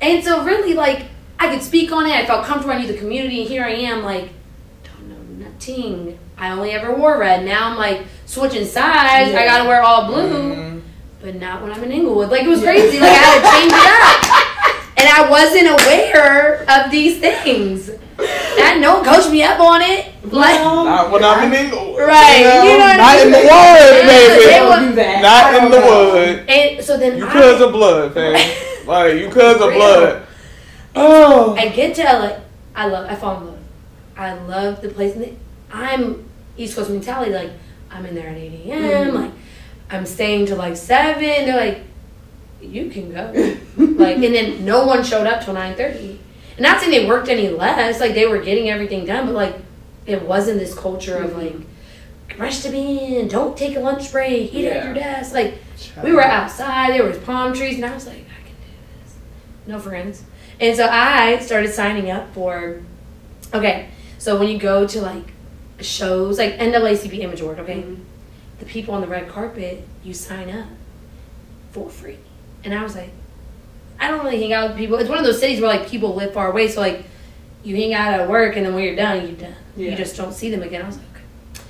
[0.00, 1.04] And so really, like
[1.38, 2.12] I could speak on it.
[2.12, 2.74] I felt comfortable.
[2.74, 4.30] I knew the community, and here I am, like
[4.84, 6.18] don't know nothing.
[6.38, 7.44] I only ever wore red.
[7.44, 9.34] Now I'm like switching sides.
[9.34, 10.67] I gotta wear all blue, Mm.
[11.20, 12.30] But not when I'm in Inglewood.
[12.30, 12.66] Like it was Yeah.
[12.72, 13.00] crazy.
[13.00, 14.18] Like I had to change it up,
[14.98, 17.90] and I wasn't aware of these things.
[18.60, 20.06] And no one coached me up on it.
[20.32, 22.00] Like Not when I'm in Inglewood.
[22.06, 24.44] Right, You you know what not I in the wood, Yeah, baby.
[24.44, 25.22] they Don't were- do that.
[25.22, 26.48] Not in the wood.
[26.48, 28.34] and so then You I, cuz of blood, fam.
[28.86, 30.22] Like, you cuz of blood.
[30.96, 31.54] Oh.
[31.56, 32.36] I get to LA.
[32.74, 33.08] I love.
[33.10, 33.58] I fall in love.
[34.16, 35.14] I love the place.
[35.14, 35.36] And they-
[35.72, 36.24] I'm
[36.56, 37.32] East Coast mentality.
[37.32, 37.50] Like
[37.90, 38.80] I'm in there at 8 a.m.
[39.10, 39.14] Mhm.
[39.14, 39.30] Like
[39.90, 41.22] I'm staying till like seven.
[41.22, 41.80] They're like,
[42.60, 43.32] you can go.
[44.02, 46.18] like and then no one showed up till 9:30.
[46.52, 48.00] And not saying they worked any less.
[48.00, 49.56] Like they were getting everything done, but like
[50.06, 51.54] it wasn't this culture of like
[52.38, 54.70] rush to be in, don't take a lunch break, eat Yeah.
[54.70, 55.34] at your desk.
[55.34, 55.54] Like
[56.02, 59.14] we were outside, there was palm trees, and I was like, I can do this.
[59.66, 60.22] No friends.
[60.60, 62.80] And so I started signing up for
[63.54, 65.24] okay, so when you go to like
[65.80, 67.98] shows like NAACP Image Award, okay, Mhm.
[68.68, 70.68] People on the red carpet, you sign up
[71.72, 72.18] for free.
[72.64, 73.10] And I was like,
[73.98, 74.96] I don't really hang out with people.
[74.98, 77.04] It's one of those cities where like people live far away, so like
[77.64, 79.54] you hang out at work and then when you're done, you're done.
[79.76, 79.90] Yeah.
[79.90, 80.82] You just don't see them again.
[80.82, 81.64] I was like, okay.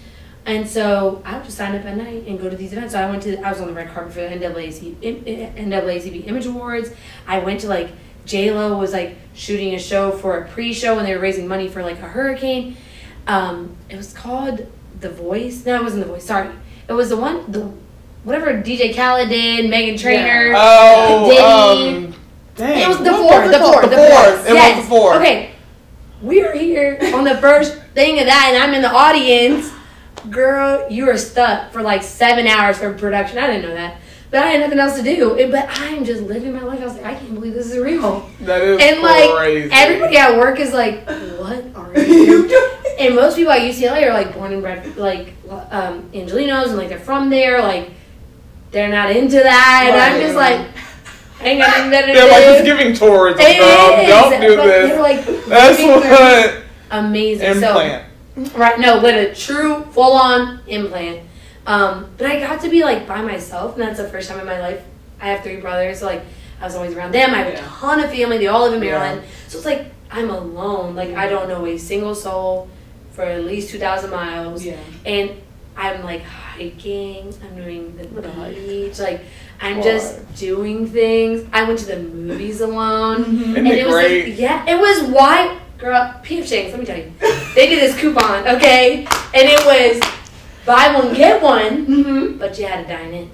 [0.44, 2.92] And so I would just sign up at night and go to these events.
[2.92, 6.46] So I went to, I was on the red carpet for the NAACP, NAACP Image
[6.46, 6.90] Awards.
[7.26, 7.90] I went to like,
[8.26, 11.68] J Lo was like shooting a show for a pre-show and they were raising money
[11.68, 12.76] for like a hurricane.
[13.26, 14.66] Um, it was called
[15.00, 15.64] The Voice.
[15.64, 16.24] No, it wasn't The Voice.
[16.26, 16.50] Sorry,
[16.88, 17.70] it was the one the
[18.24, 20.52] whatever DJ Khaled did, Meghan Trainor.
[20.56, 22.06] Oh, Diddy.
[22.06, 22.14] um,
[22.56, 22.80] dang.
[22.82, 23.74] It was the what four, was the it called?
[23.74, 24.08] four, The the four.
[24.08, 24.46] four.
[24.48, 25.14] It was the four.
[25.16, 25.50] Okay,
[26.22, 29.72] we are here on the first thing of that, and I'm in the audience.
[30.30, 33.38] Girl, you were stuck for like seven hours for production.
[33.38, 33.98] I didn't know that,
[34.30, 35.34] but I had nothing else to do.
[35.36, 36.80] It- But I'm just living my life.
[36.80, 38.28] I was like, I can't believe this is real.
[38.40, 39.70] That is And like crazy.
[39.72, 41.06] everybody at work is like,
[41.38, 42.87] what are you doing?
[42.98, 46.88] And most people at UCLA are like born and bred, like um, Angelenos, and like
[46.88, 47.62] they're from there.
[47.62, 47.90] Like
[48.72, 49.84] they're not into that.
[49.88, 50.66] And I'm just like,
[51.40, 52.18] I ain't got nothing better to do.
[52.18, 54.30] They're like, it's giving tourism, It girl.
[54.30, 54.98] Don't do but They're this.
[55.00, 57.46] like That's what amazing.
[57.46, 58.04] implant.
[58.36, 61.22] So right, no, literally true full on implant.
[61.66, 64.46] Um, but I got to be like by myself, and that's the first time in
[64.46, 64.82] my life.
[65.20, 66.22] I have three brothers, so like
[66.60, 67.32] I was always around them.
[67.34, 67.60] I have Yeah.
[67.64, 68.38] a ton of family.
[68.38, 68.98] They all live in Yeah.
[68.98, 70.94] Maryland, so it's like I'm alone.
[70.96, 72.68] Like I don't know a single soul
[73.18, 74.78] for at least two thousand miles, Yeah.
[75.04, 75.30] and
[75.76, 77.34] I'm like hiking.
[77.42, 78.06] I'm doing the
[78.54, 78.98] beach.
[79.00, 79.22] Like
[79.60, 81.44] I'm just doing things.
[81.52, 83.22] I went to the movies alone.
[83.22, 84.28] Isn't And it it was great?
[84.30, 86.46] like, yeah, it was why girl P.F.
[86.48, 87.12] Chang's, let me tell you.
[87.56, 89.04] They did this coupon, okay?
[89.34, 90.00] And it was
[90.64, 92.38] buy one, get one, Mm-hmm.
[92.38, 93.30] but you had to dine in.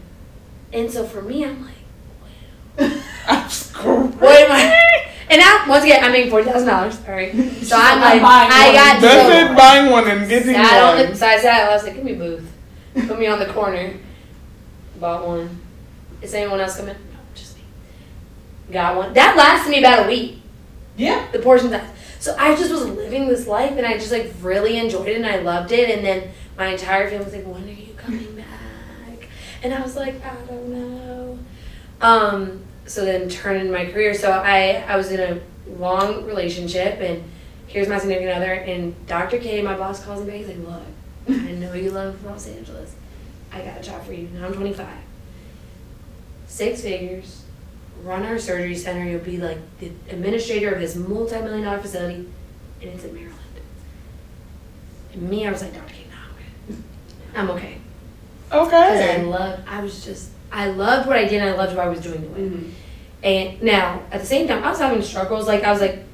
[0.73, 2.93] And so for me, I'm like,
[3.29, 4.15] I'm screwed.
[4.21, 4.81] what am I?
[5.31, 6.99] And now, once again, I'm making forty thousand dollars.
[7.07, 7.33] All right,
[7.63, 8.75] so I'm I'm like, buying I one.
[8.75, 11.15] got That's so it, buying one and getting sat on the one.
[11.17, 11.69] so I sat.
[11.71, 12.53] I was like, give me a booth,
[13.09, 13.95] put me on the corner.
[15.01, 15.61] Bought one.
[16.23, 16.95] Is anyone else coming?
[16.95, 17.63] No, just me.
[18.71, 19.13] Got one.
[19.15, 20.41] That lasted me about a week.
[20.97, 21.27] Yeah.
[21.33, 21.91] the portion that.
[22.21, 25.27] So I just was living this life and I just like really enjoyed it and
[25.27, 25.91] I loved it.
[25.91, 29.29] And then my entire family was like, when are you coming back?
[29.63, 31.39] And I was like, I don't know.
[32.01, 34.15] Um, so then turning my career.
[34.15, 35.41] So I, I was in a
[35.79, 37.23] long relationship and
[37.67, 39.39] here's my significant other and Dr.
[39.39, 40.37] K, my boss calls me back.
[40.37, 40.83] He's like, look,
[41.29, 42.95] I know you love Los Angeles.
[43.53, 44.29] I got a job for you.
[44.35, 44.87] Now I'm 25.
[46.47, 47.43] Six figures
[48.03, 49.05] run our surgery center.
[49.09, 52.29] You'll be like the administrator of this multi-million dollar facility,
[52.83, 53.39] and it's in Maryland.
[55.15, 55.93] And me, I was like, Dr.
[55.95, 56.77] K, no,
[57.37, 57.49] I'm.
[57.51, 57.79] I'm okay.
[58.49, 59.25] Because I Okay.
[59.25, 62.01] loved, I was just, I loved what I did, and I loved what I was
[62.01, 62.21] doing.
[62.21, 62.51] Doing.
[62.51, 62.71] Mm-hmm.
[63.25, 65.47] And now, at the same time, I was having struggles.
[65.49, 66.05] Like I was like,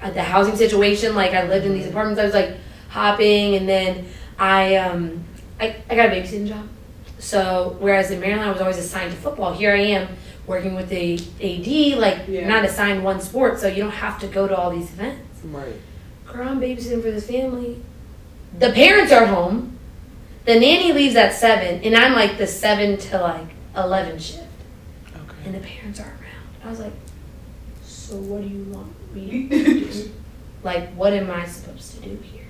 [0.00, 2.20] at the housing situation, like I lived in these apartments.
[2.20, 2.56] I was like
[2.88, 4.06] hopping, and then
[4.38, 5.24] I, um,
[5.60, 6.68] I, I got a babysitting job.
[7.18, 9.54] So whereas in Maryland, I was always assigned to football.
[9.54, 10.08] Here I am
[10.46, 12.46] working with the AD, like Yeah.
[12.46, 15.40] not assigned one sport, so you don't have to go to all these events.
[15.42, 15.80] Right.
[16.26, 17.82] Girl, I'm babysitting for this family.
[18.58, 19.78] The parents are home.
[20.44, 24.44] The nanny leaves at seven, and I'm like the seven to like eleven shift,
[25.14, 25.34] Okay.
[25.46, 26.64] and the parents are around.
[26.64, 26.92] I was like,
[27.82, 30.10] so what do you want me to do?
[30.62, 32.42] like, what am I supposed to do here?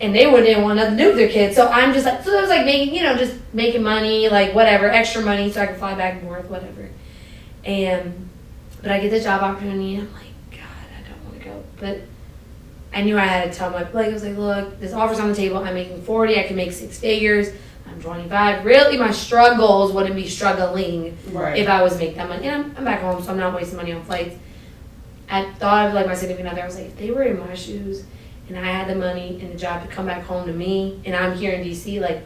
[0.00, 2.36] And they wouldn't want nothing to do with their kids, so I'm just like, so
[2.36, 5.66] I was like making, you know, just making money, like whatever, extra money, so I
[5.66, 6.88] can fly back and forth, whatever.
[7.64, 8.28] And
[8.82, 10.60] but I get the job opportunity, and I'm like, God,
[10.98, 12.00] I don't want to go, but
[12.92, 15.28] I knew I had to tell my like I was like, look, this offer's on
[15.28, 15.58] the table.
[15.58, 16.36] I'm making forty.
[16.38, 17.50] I can make six figures.
[17.92, 18.64] I'm 25.
[18.64, 21.58] Really, my struggles wouldn't be struggling Right.
[21.58, 22.46] if I was making that money.
[22.48, 24.36] And I'm, I'm back home, so I'm not wasting money on flights.
[25.30, 26.62] I thought of like my significant other.
[26.62, 28.04] I was like, if they were in my shoes,
[28.48, 31.14] and I had the money and the job to come back home to me, and
[31.14, 32.22] I'm here in DC, like,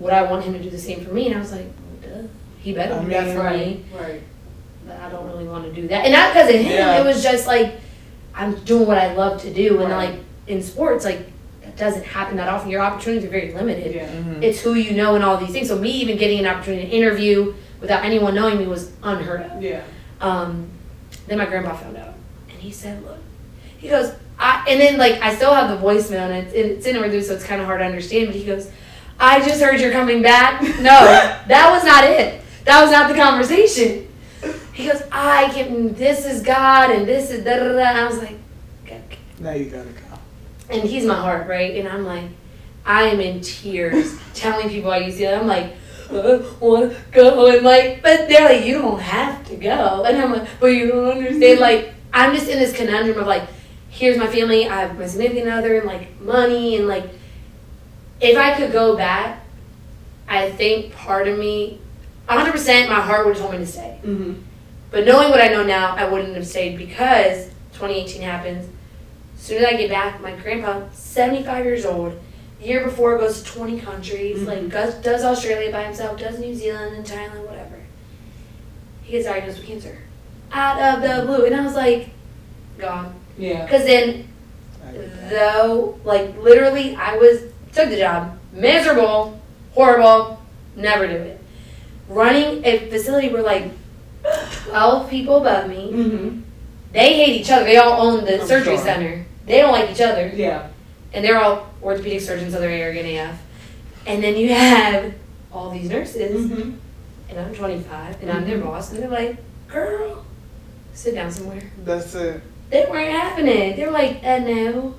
[0.00, 1.26] would I want him to do the same for me?
[1.28, 1.66] And I was like,
[2.02, 2.28] well, duh.
[2.58, 4.00] He better I do that for me right.
[4.00, 4.22] Right.
[4.86, 6.04] but I don't really want to do that.
[6.04, 6.70] And not because of him.
[6.72, 7.00] Yeah.
[7.00, 7.74] It was just like
[8.34, 10.10] I'm doing what I love to do, and Right.
[10.14, 11.26] like in sports, like
[11.76, 12.70] that doesn't happen that often.
[12.70, 13.94] Your opportunities are very limited.
[13.94, 14.06] Yeah.
[14.08, 14.42] Mhm.
[14.42, 15.68] It's who you know and all these things.
[15.68, 19.62] So me even getting an opportunity to interview without anyone knowing me was unheard of.
[19.62, 19.80] Yeah.
[20.20, 20.68] Um,
[21.26, 22.14] then my grandpa found out,
[22.50, 23.18] and he said, "Look,"
[23.78, 26.96] he goes, I, and then like I still have the voicemail, and it's, it's in
[26.96, 28.26] Urdu, so it's kind of hard to understand.
[28.26, 28.70] But he goes,
[29.18, 30.90] "I just heard you're coming back." No,
[31.48, 32.40] that was not it.
[32.64, 34.08] That was not the conversation.
[34.72, 35.94] He goes, "I can.
[35.94, 38.36] This is God, and this is da da da." I was like,
[38.84, 39.00] okay.
[39.40, 40.00] Now you gotta go.
[40.74, 41.76] And he's my heart, right?
[41.76, 42.28] And I'm like,
[42.84, 45.34] I am in tears telling people I used to.
[45.34, 45.74] I'm like,
[46.10, 50.16] I want to go, and like, but they're like, you don't have to go, and
[50.18, 51.60] I'm like, but you don't understand.
[51.60, 53.48] Like, I'm just in this conundrum of like,
[53.88, 57.04] here's my family, I have my significant other, and like money, and like,
[58.20, 59.44] if I could go back,
[60.28, 61.80] I think part of me,
[62.28, 63.98] 100%, my heart would have told me to stay.
[64.02, 64.40] Mm-hmm.
[64.90, 68.68] But knowing what I know now, I wouldn't have stayed because 2018 happens.
[69.44, 72.18] Soon as I get back, my grandpa, 75 years old,
[72.58, 74.46] the year before goes to 20 countries, Mhm.
[74.46, 77.76] like does, does Australia by himself, does New Zealand and Thailand, whatever.
[79.02, 79.98] He gets diagnosed with cancer
[80.50, 82.08] out of the blue, and I was like,
[82.78, 83.12] gone.
[83.36, 83.66] Yeah.
[83.66, 84.28] Because then,
[84.88, 85.30] I get that.
[85.30, 87.42] though, like literally, I was
[87.74, 89.38] took the job, miserable,
[89.74, 90.40] horrible,
[90.74, 91.38] never do it.
[92.08, 93.72] Running a facility where like
[94.68, 95.90] 12 people above me.
[95.92, 96.40] Mm-hmm.
[96.94, 97.64] They hate each other.
[97.66, 98.84] They all own the I'm surgery sure.
[98.84, 99.23] center.
[99.46, 100.28] They don't like each other.
[100.34, 100.68] Yeah.
[101.12, 103.40] And they're all orthopedic surgeons, so they're arrogant AF.
[104.06, 105.14] And then you have
[105.52, 106.72] all these nurses, Mm-hmm.
[107.30, 109.36] and I'm 25, and I'm their boss, and they're like,
[109.68, 110.24] girl,
[110.92, 111.62] sit down somewhere.
[111.84, 112.42] That's it.
[112.70, 113.76] They weren't having it.
[113.76, 114.94] They're like, uh, no.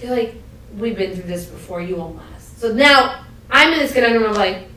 [0.00, 0.34] They're like,
[0.76, 2.60] we've been through this before, you won't last.
[2.60, 4.68] So now I'm in this conundrum of like,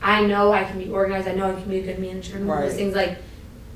[0.00, 2.50] I know I can be organized, I know I can be a good manager, and
[2.50, 2.94] all those things.
[2.94, 3.18] Like,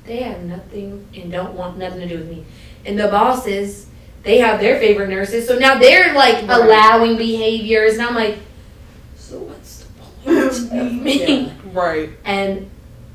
[0.05, 2.45] they have nothing and don't want nothing to do with me.
[2.85, 3.85] And the bosses,
[4.23, 6.49] they have their favorite nurses, so now they're like Right.
[6.49, 8.37] allowing behaviors, and I'm like,
[9.15, 9.87] so what's the
[10.23, 11.45] point of me.
[11.45, 11.51] Yeah.
[11.73, 12.09] Right.
[12.25, 12.69] And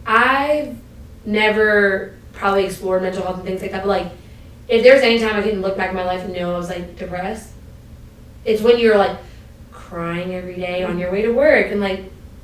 [0.07, 0.77] I've
[1.25, 4.13] never probably explored mental health and things like that, but like,
[4.69, 6.69] if there's any time I can look back in my life and know I was
[6.71, 7.51] like depressed,
[8.45, 9.17] it's when you're like
[9.73, 12.01] crying every day on your way to work and like,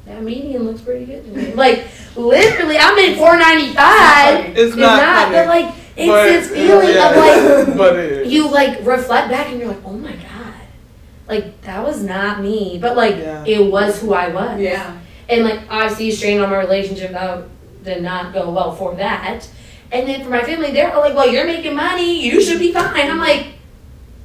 [0.07, 1.55] that median looks pretty good to me.
[1.55, 1.85] Like,
[2.17, 4.45] literally, I'm in 495.
[4.51, 7.11] It's It's not, not, but like, it's but- this feeling yeah,
[7.59, 10.55] of like, but you like reflect back and you're like, oh my god,
[11.29, 13.45] like that was not me, but like Yeah.
[13.47, 14.61] it was who I was.
[14.61, 14.99] Yeah.
[15.29, 17.45] And like obviously you strained on my relationship that
[17.85, 19.49] did not go well for that.
[19.93, 22.73] And then for my family, they're all like, well, you're making money, you should be
[22.73, 23.11] fine.
[23.11, 23.47] I'm like,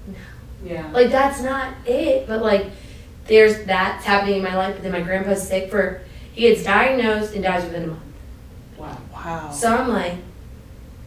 [0.08, 0.16] no.
[0.64, 0.90] Yeah.
[0.92, 2.28] like that's not it.
[2.28, 2.68] But like,
[3.26, 4.76] there's that's happening in my life.
[4.76, 6.02] But then my grandpa's sick for
[6.34, 8.02] he gets diagnosed and dies within a month.
[8.78, 8.98] Wow.
[9.14, 9.52] wow.
[9.52, 10.16] So I'm like,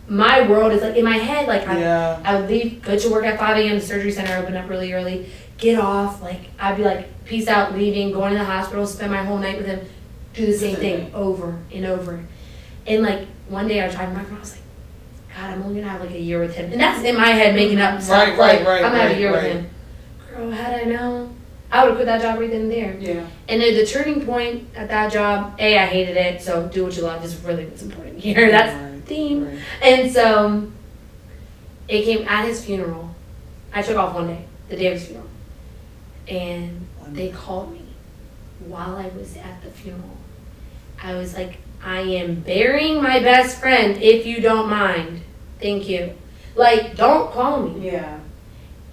[0.08, 1.46] my world is like in my head.
[1.46, 2.22] Like I yeah.
[2.24, 3.78] I would leave, go to work at 5 a.m.
[3.78, 6.22] The surgery center open up really early, get off.
[6.22, 9.58] Like, I'd be like, peace out, leaving, going to the hospital, spend my whole night
[9.58, 9.86] with him,
[10.32, 12.24] do the same thing over and over.
[12.86, 14.62] And like, one day I was tried my friend, I was like,
[15.36, 16.72] God, I'm only gonna have like a year with him.
[16.72, 18.28] And that's in my head making up stuff.
[18.28, 19.70] Right, right, like, right, I'm gonna have a year with him.
[20.30, 21.34] Girl, had I know
[21.70, 22.96] I would have quit that job right then and there.
[22.98, 23.26] Yeah.
[23.48, 26.96] And then the turning point at that job, A, I hated it, so do what
[26.96, 28.50] you love is really what's important here.
[28.50, 29.46] That's theme.
[29.46, 29.58] right.
[29.82, 30.70] And so
[31.88, 33.14] it came at his funeral.
[33.72, 35.28] I took off one day, the day of his funeral.
[36.28, 37.82] And they called me
[38.60, 40.16] while I was at the funeral.
[41.02, 45.22] I was like, I am burying my best friend if you don't mind.
[45.60, 46.14] Thank you.
[46.54, 47.86] Like, don't call me.
[47.86, 48.18] Yeah.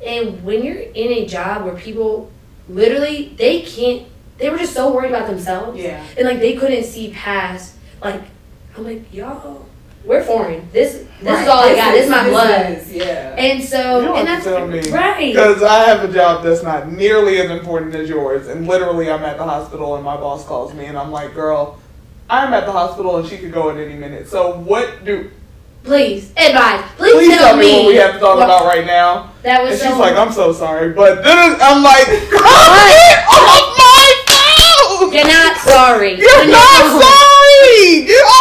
[0.05, 2.32] And when you're in a job where people
[2.70, 4.07] literally, they can't,
[4.38, 5.80] they were just so worried about themselves.
[5.80, 6.05] Yeah.
[6.18, 8.22] And like, they couldn't see past, like,
[8.78, 9.64] I'm like, y'all,
[10.06, 10.68] we're foreign.
[10.72, 11.91] This, this is all I got.
[11.93, 12.70] This is my blood.
[12.72, 13.36] is- yeah.
[13.38, 14.89] And so, You don't and have that's to tell me.
[14.91, 15.34] right.
[15.34, 19.24] Because I have a job that's not nearly as important as yours, and literally I'm
[19.24, 21.80] at the hospital and my boss calls me and I'm like, girl,
[22.30, 24.28] I'm at the hospital and she could go at any minute.
[24.28, 25.30] So what do?
[25.84, 26.82] Please advise.
[26.97, 29.32] Please, Please tell, tell me what we have to talk what- about right now.
[29.43, 29.89] That was And so.
[29.89, 35.14] she's like, I'm so sorry, but then I'm like, get off my phone!
[35.14, 36.18] You're not sorry.
[36.18, 38.06] You're not sorry!
[38.10, 38.35] Get off my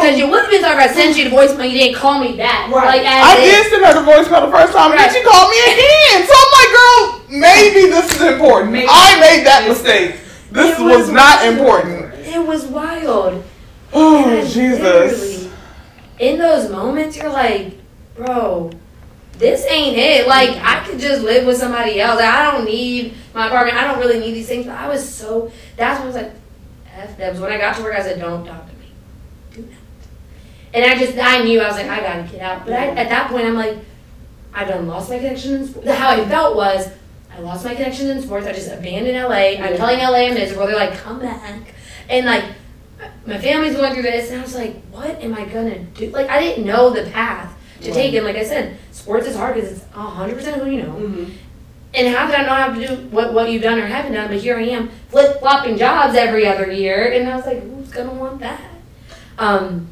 [0.00, 1.70] Because you would have been sorry if I sent you the voicemail.
[1.70, 2.70] You didn't call me back.
[2.70, 3.02] Right.
[3.02, 3.50] Like I is.
[3.50, 5.10] did send her the voicemail the first time, and Right.
[5.10, 6.26] then she called me again.
[6.26, 8.72] So I'm like, girl, maybe this is important.
[8.72, 8.86] Maybe.
[8.88, 10.16] I made that mistake.
[10.50, 11.58] This was, was not wild.
[11.58, 12.14] important.
[12.26, 13.44] It was wild.
[13.92, 15.48] Oh, Jesus.
[16.18, 17.78] In those moments, you're like,
[18.16, 18.70] bro,
[19.38, 20.26] this ain't it.
[20.26, 22.20] Like, I could just live with somebody else.
[22.20, 23.76] I don't need my apartment.
[23.76, 24.66] I don't really need these things.
[24.66, 26.32] But I was so, that's when I was like,
[26.92, 27.38] F Debs.
[27.40, 28.90] When I got to work, I said, don't talk to me.
[29.52, 29.70] Do not.
[30.74, 32.64] And I just, I knew, I was like, I gotta get out.
[32.64, 33.76] But I, at that point, I'm like,
[34.52, 35.88] I done lost my connection in sports.
[35.88, 36.88] How I felt was,
[37.34, 38.46] I lost my connection in sports.
[38.46, 39.62] I just abandoned LA.
[39.64, 40.66] I'm telling LA I'm miserable.
[40.66, 41.74] They're like, come back.
[42.08, 42.44] And like,
[43.26, 46.10] my family's going through this, and I was like, what am I gonna do?
[46.10, 48.14] Like, I didn't know the path to take.
[48.14, 50.92] And like I said, sports is hard because it's 100% who you know.
[50.92, 51.30] Mhm.
[51.94, 54.28] And how did I not have to do what, what you've done or haven't done?
[54.28, 57.12] But here I am, flip flopping jobs every other year.
[57.12, 58.60] And I was like, who's gonna want that?
[59.38, 59.88] Um,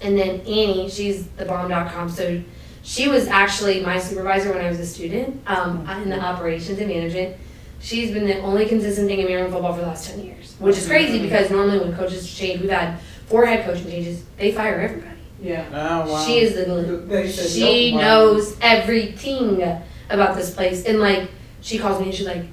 [0.00, 2.08] and then Annie, she's the bomb.com.
[2.08, 2.40] So
[2.82, 6.88] she was actually my supervisor when I was a student um, in the operations and
[6.88, 7.36] management.
[7.80, 10.76] She's been the only consistent thing in Maryland football for the last 10 years, which
[10.76, 14.80] is crazy because normally when coaches change, we've had four head coaching changes, they fire
[14.80, 15.16] everybody.
[15.40, 15.66] Yeah.
[15.72, 16.24] Oh, wow.
[16.26, 19.62] She is the glue They said she knows everything
[20.10, 20.84] about this place.
[20.86, 21.30] And like,
[21.60, 22.44] she calls me and she's like,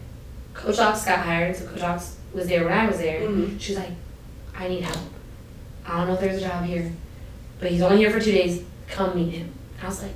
[0.54, 3.22] Coach Ox got hired, so Coach Ox was there when I was there.
[3.22, 3.60] Mhm.
[3.60, 3.92] She's like,
[4.56, 5.00] I need help.
[5.88, 6.92] I don't know if there's a job here,
[7.66, 8.64] but he's only here for two days.
[8.88, 9.52] Come meet him.
[9.82, 10.12] I was like,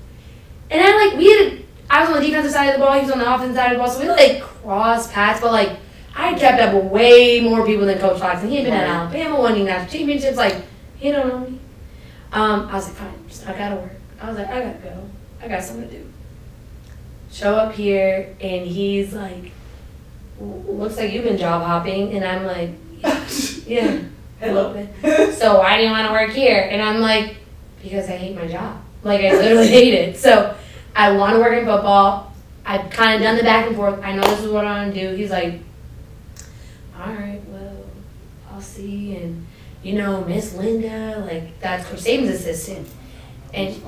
[0.69, 1.63] and I like we had.
[1.89, 2.93] I was on the defensive side of the ball.
[2.93, 3.89] He was on the offensive side of the ball.
[3.89, 5.79] So we like cross paths, but like
[6.15, 8.87] I kept up with way more people than Coach Fox, and he had been at.
[8.87, 10.37] Alabama winning national championships.
[10.37, 10.63] Like
[10.97, 11.59] he don't know me.
[12.31, 13.93] Um, I was like, fine, just, I gotta work.
[14.21, 15.09] I was like, I gotta go.
[15.41, 16.05] I got something to do.
[17.31, 19.53] Show up here, and he's like,
[20.39, 22.69] looks like you've been job hopping, and I'm like,
[23.65, 24.03] yeah, a
[24.39, 25.33] bit.
[25.39, 26.67] So why do you want to work here?
[26.69, 27.37] And I'm like,
[27.81, 28.81] because I hate my job.
[29.03, 30.17] Like I literally hate it.
[30.17, 30.55] So
[30.95, 32.33] I want to work in football.
[32.65, 33.99] I've kind of done the back and forth.
[34.03, 35.15] I know this is what I want to do.
[35.15, 35.61] He's like,
[36.99, 37.85] all right, well,
[38.51, 39.15] I'll see.
[39.15, 39.47] And
[39.81, 42.87] you know, Miss Linda, like that's Coach Saban's assistant.
[43.53, 43.81] And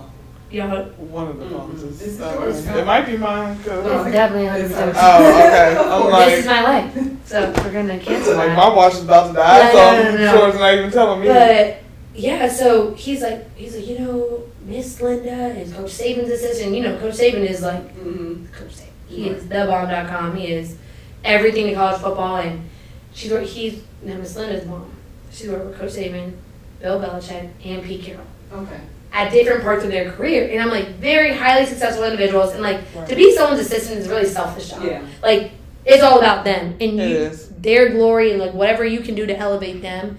[0.51, 2.13] you know, One of the phones This is.
[2.15, 2.65] is uh, yours.
[2.67, 3.57] it might be mine.
[3.63, 4.03] 'cause- No.
[4.03, 4.97] it's definitely 100 It's percent.
[4.99, 5.77] Oh, okay.
[5.77, 6.93] I'm This is my life.
[7.25, 8.57] So we're gonna cancel like that.
[8.57, 10.31] my watch is about to die, No, so no, I'm no, no.
[10.37, 11.27] sure it's not even telling me.
[11.27, 11.77] But
[12.13, 16.75] yeah, so he's like, he's like, you know, Miss Linda is Coach Saban's assistant.
[16.75, 18.51] You know, Coach Saban is like Mhm.
[18.51, 18.87] Coach Saban.
[19.07, 20.35] He is the bomb.com.
[20.35, 20.75] He is
[21.23, 22.37] everything to college football.
[22.37, 22.69] And
[23.13, 24.89] she's worked, he's, now Miss Linda's mom.
[25.31, 26.33] She's worked with Coach Saban,
[26.81, 28.79] Bill Belichick, and Pete Carroll Okay.
[29.13, 30.49] At different parts of their career.
[30.51, 32.53] And I'm like, very highly successful individuals.
[32.53, 34.83] And like, to be someone's assistant is really selfish job.
[34.83, 35.05] Yeah.
[35.21, 35.51] Like,
[35.85, 39.37] it's all about them and you, their glory and like whatever you can do to
[39.37, 40.17] elevate them.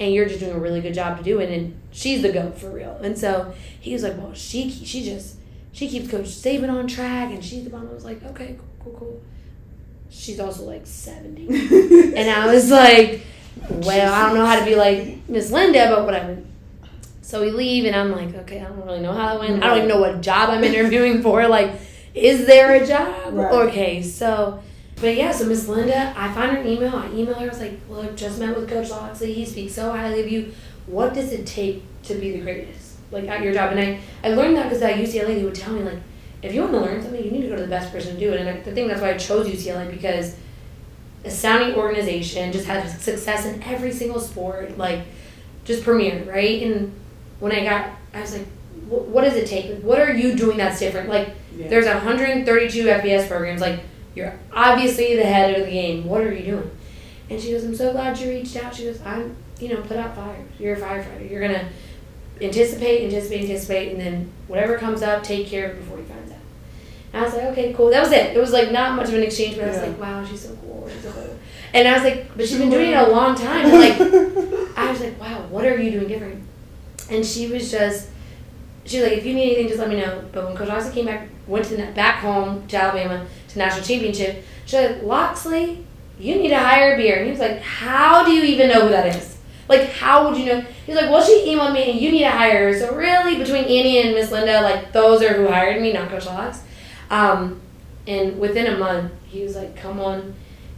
[0.00, 1.50] And you're just doing a really good job to do it.
[1.50, 2.98] And she's the goat for real.
[3.02, 5.36] And so he was like, well, she she just
[5.72, 7.88] she keeps Coach Saban on track, and she's the one.
[7.88, 9.22] I was like, okay, cool, cool, cool.
[10.10, 11.48] She's also like 70.
[12.16, 13.22] And I was like,
[13.68, 16.38] well, I don't know how to be like Miss Linda, but whatever.
[17.24, 19.64] So we leave, and I'm like, okay, I don't really know how that went.
[19.64, 21.48] I don't even know what job I'm interviewing for.
[21.48, 21.80] Like,
[22.14, 23.32] is there a job?
[23.32, 23.50] Right.
[23.50, 24.62] Okay, so,
[25.00, 26.94] but yeah, so Miss Linda, I find her an email.
[26.94, 27.46] I email her.
[27.46, 29.32] I was like, look, just met with Coach Locksley.
[29.32, 30.52] He speaks so highly of you.
[30.84, 33.72] What does it take to be the greatest, like at your job?
[33.72, 36.00] And I, I learned that because at UCLA, they would tell me like,
[36.42, 38.20] if you want to learn something, you need to go to the best person to
[38.20, 38.40] do it.
[38.40, 40.36] And I, the thing that's why I chose UCLA because
[41.24, 45.06] astounding organization, just had success in every single sport, like
[45.64, 46.62] just premiered, right?
[46.62, 46.92] And
[47.40, 48.46] when I got, I was like,
[48.88, 49.80] what does it take?
[49.82, 51.08] What are you doing that's different?
[51.08, 51.68] Like, Yeah.
[51.68, 53.60] there's 132 FBS programs.
[53.60, 53.80] Like,
[54.14, 56.04] you're obviously the head of the game.
[56.04, 56.70] What are you doing?
[57.30, 58.74] And she goes, I'm so glad you reached out.
[58.74, 60.46] She goes, I'm, you know, put out fires.
[60.58, 61.28] You're a firefighter.
[61.30, 61.68] You're gonna
[62.40, 66.20] anticipate, anticipate, anticipate, and then whatever comes up, take care of it before you find
[66.30, 66.38] out.
[67.12, 67.90] And I was like, okay, cool.
[67.90, 68.36] That was it.
[68.36, 70.54] It was like not much of an exchange, but I was like, wow, she's so
[70.56, 70.88] cool.
[70.92, 71.38] She's so cool.
[71.72, 73.66] And I was like, but she's been doing it a long time.
[73.66, 74.00] And like,
[74.76, 76.42] I was like, wow, what are you doing different?
[77.10, 78.08] And she was just,
[78.84, 80.24] she was like, if you need anything, just let me know.
[80.32, 83.84] But when Coach Locksley came back, went to na- back home to Alabama to national
[83.84, 85.84] championship, she was like, Locksley,
[86.18, 87.16] you need to hire a beer.
[87.16, 89.36] And he was like, how do you even know who that is?
[89.68, 90.60] Like, how would you know?
[90.86, 92.78] He's like, well, she emailed me and you need to hire her.
[92.78, 96.26] So really, between Annie and Miss Linda, like, those are who hired me, not Coach
[96.26, 96.62] Lox.
[97.10, 97.60] Um,
[98.06, 100.34] and within a month, he was like, come on.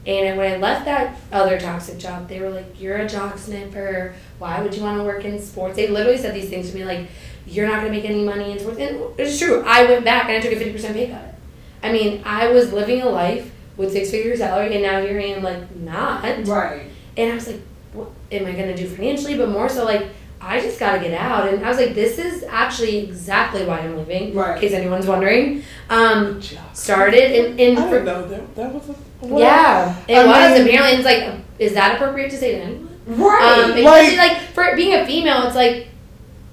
[0.07, 4.15] And when I left that other toxic job, they were like, you're a jock sniffer.
[4.39, 5.75] Why would you want to work in sports?
[5.77, 7.09] They literally said these things to me like,
[7.47, 8.79] you're not going to make any money in sports.
[8.79, 9.63] And it's true.
[9.67, 11.35] I went back and I took a 50% pay cut.
[11.83, 15.25] I mean, I was living a life with six figure salary, and now here I
[15.25, 16.23] am, like, not.
[16.47, 16.87] Right.
[17.17, 17.61] And I was like,
[17.93, 19.37] what am I going to do financially?
[19.37, 20.07] But more so, like,
[20.41, 21.49] I just got to get out.
[21.53, 24.55] And I was like, this is actually exactly why I'm leaving, Right.
[24.55, 25.63] in case anyone's wondering.
[25.91, 26.75] Um, Jock.
[26.75, 28.95] started in, in I for, didn't know that, that was a.
[29.21, 29.41] what?
[29.41, 30.61] yeah, it I was.
[30.61, 33.01] apparently, it's like, is that appropriate to say to anyone?
[33.07, 33.65] Right.
[33.65, 35.89] Um, especially like for being a female, it's like,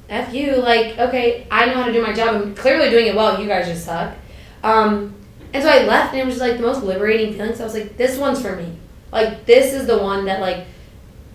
[0.09, 0.57] f you.
[0.57, 2.35] Like, okay, I know how to do my job.
[2.35, 3.41] I'm clearly doing it well.
[3.41, 4.15] You guys just suck.
[4.63, 5.15] Um,
[5.53, 7.55] and so I left, and it was just like the most liberating feeling.
[7.55, 8.77] So I was like, this one's for me.
[9.11, 10.65] Like, this is the one that like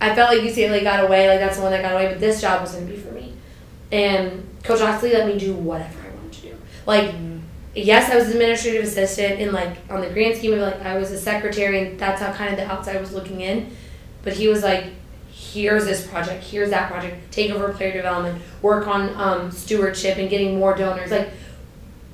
[0.01, 1.29] I felt like UCLA got away.
[1.29, 2.09] Like that's the one that got away.
[2.09, 3.35] But this job was gonna be for me.
[3.91, 6.57] And Coach Locksley let me do whatever I wanted to do.
[6.87, 7.15] Like
[7.85, 10.97] yes, I was an administrative assistant, and like on the grand scheme of like I
[10.99, 13.71] was a secretary, and that's how kind of the outside was looking in.
[14.23, 14.85] But he was like,
[15.31, 20.29] "Here's this project, here's that project, take over player development, work on um, stewardship and
[20.29, 21.31] getting more donors, like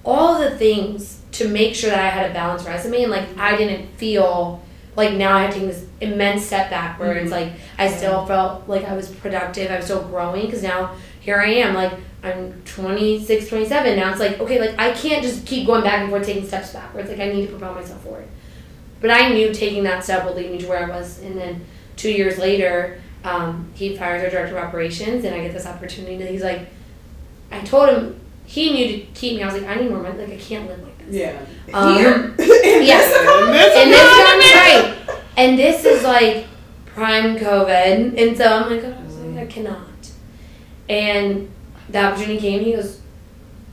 [0.05, 3.57] all the things to make sure that I had a balanced resume, and like I
[3.57, 4.62] didn't feel
[4.97, 7.31] like now I had taken this immense step backwards.
[7.31, 11.41] Like I still felt like I was productive, I was still growing because now here
[11.41, 11.93] I am, like
[12.25, 14.11] I'm 26, 27 now.
[14.11, 17.09] It's like, okay, like I can't just keep going back and forth taking steps backwards.
[17.11, 18.27] Like I need to propel myself forward.
[19.01, 21.20] But I knew taking that step would lead me to where I was.
[21.20, 21.64] And then
[21.97, 26.14] two years later, um, he fires our director of operations and I get this opportunity.
[26.14, 26.68] And he's like,
[27.53, 29.43] I told him he knew to keep me.
[29.43, 30.18] I was like, I need more money.
[30.18, 31.14] Like I can't live like this.
[31.14, 31.39] Yeah.
[31.75, 32.35] Um, Here.
[32.39, 33.12] yes.
[33.14, 35.07] And this And is this what comes I mean.
[35.07, 35.20] right.
[35.37, 36.47] And this is like
[36.87, 38.18] prime COVID.
[38.20, 39.89] And so I'm like, oh, I, like, I cannot.
[40.89, 41.51] And
[41.89, 42.64] the opportunity came.
[42.64, 43.01] He goes,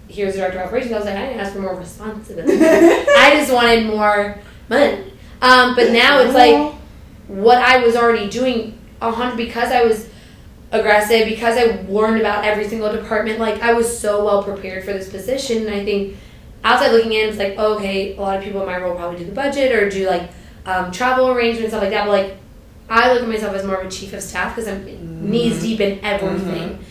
[0.07, 0.93] here's the director of operations.
[0.93, 2.57] I was like, I didn't ask for more responsibility.
[2.65, 4.39] I just wanted more
[4.69, 5.13] money.
[5.41, 6.75] Um, but now it's like
[7.27, 10.09] what I was already doing a hundred because I was
[10.71, 13.39] aggressive because I warned about every single department.
[13.39, 16.17] Like I was so well prepared for this position, and I think
[16.63, 19.19] outside looking in, it's like oh, okay, a lot of people in my role probably
[19.19, 20.29] do the budget or do like
[20.65, 22.05] um, travel arrangements stuff like that.
[22.05, 22.37] But like
[22.89, 25.79] I look at myself as more of a chief of staff because I'm knees deep
[25.79, 26.83] in everything,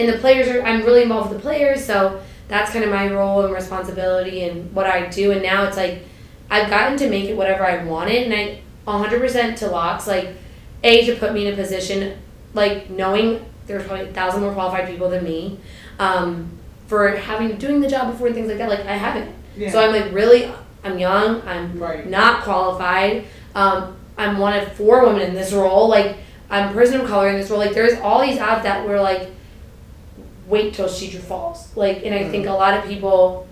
[0.00, 3.12] and the players are I'm really involved with the players, so that's kind of my
[3.12, 5.30] role and responsibility and what I do.
[5.32, 6.02] And now it's like
[6.50, 10.30] I've gotten to make it whatever I wanted, and I 100% to locks like
[10.82, 12.18] a to put me in a position
[12.54, 15.58] like knowing there's probably a thousand more qualified people than me
[16.00, 16.50] um,
[16.88, 19.70] for having doing the job before and things like that like i haven't Yeah.
[19.70, 20.50] so i'm like really
[20.82, 22.08] i'm young i'm Right.
[22.08, 26.16] not qualified um, i'm one of four women in this role like
[26.48, 28.98] i'm a person of color in this role like there's all these odds that were
[29.00, 29.28] like
[30.50, 32.50] wait till Shedra falls like and i think hmm.
[32.50, 33.46] a lot of people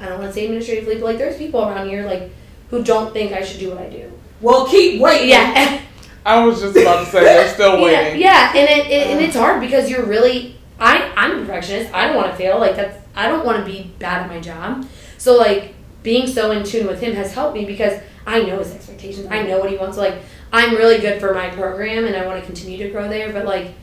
[0.00, 2.30] i don't want to say administratively but like there's people around here like
[2.70, 5.30] who don't think i should do what i do Well, keep waiting.
[5.30, 5.80] Yeah.
[6.26, 8.20] I was just about to say they're still waiting.
[8.20, 9.22] yeah, and it, it and uh.
[9.22, 11.94] it's hard because you're really I I'm a perfectionist.
[11.94, 12.58] I don't want to fail.
[12.58, 14.86] Like that's I don't want to be bad at my job.
[15.18, 18.74] So like being so in tune with him has helped me because I know his
[18.74, 19.28] expectations.
[19.30, 19.96] I know what he wants.
[19.96, 20.16] So, like
[20.52, 23.32] I'm really good for my program and I want to continue to grow there.
[23.32, 23.74] But like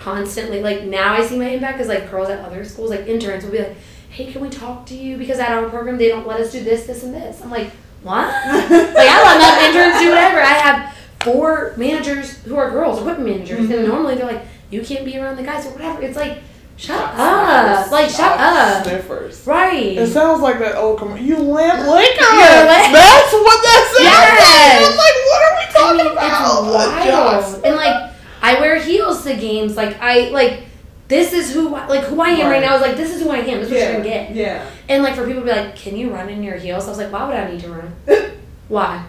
[0.00, 3.44] constantly, like now I see my impact because like girls at other schools, like interns,
[3.44, 3.76] will be like,
[4.10, 6.64] "Hey, can we talk to you?" Because at our program they don't let us do
[6.64, 7.40] this, this, and this.
[7.42, 7.70] I'm like,
[8.02, 8.26] what?
[8.26, 10.40] like I let my interns do whatever.
[10.40, 13.88] I have four managers who are girls, equipment managers, and mm-hmm.
[13.88, 16.00] normally they're like, you can't be around the guys or whatever.
[16.02, 16.38] It's like,
[16.76, 19.46] shut Shots up, like shut up, Sniffers.
[19.46, 19.98] right?
[19.98, 22.24] It sounds like that old com- You lamp liquor.
[22.24, 24.80] Yeah, like- That's what that sounds Yes.
[24.80, 24.90] like.
[24.90, 26.96] I'm like, what are we I talking mean, about?
[26.96, 27.64] it's wild.
[27.66, 28.09] And like,
[28.42, 29.76] I wear heels to games.
[29.76, 30.62] Like I like.
[31.08, 32.60] This is who like who I am right, Right.
[32.62, 33.58] now is like this is who I am.
[33.60, 34.30] This is what you're gonna get.
[34.32, 34.70] Yeah.
[34.88, 36.84] And like for people to be like, can you run in your heels?
[36.86, 37.92] I was like, why would I need to run?
[38.68, 39.04] Why?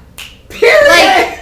[0.50, 0.82] Period.
[0.90, 1.38] Like,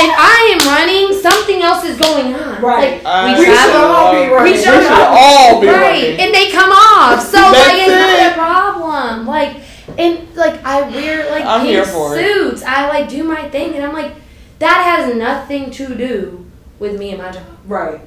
[0.00, 1.20] And I am running.
[1.22, 2.60] Something else is going on.
[2.60, 2.94] Right.
[3.04, 4.42] Like, I we should all be running.
[4.44, 6.20] We We should should all be right, running.
[6.20, 7.22] and they come off.
[7.22, 7.94] So That's like it's it.
[7.94, 9.26] not a problem.
[9.28, 9.56] Like
[9.96, 12.24] and like I wear like I'm pink here for it.
[12.26, 12.62] suits.
[12.64, 14.14] I like do my thing, and I'm like
[14.58, 16.41] that has nothing to do
[16.82, 17.46] with me and my job.
[17.66, 18.00] Right.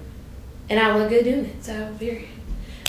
[0.69, 1.63] And I look good doing it.
[1.63, 2.27] So period.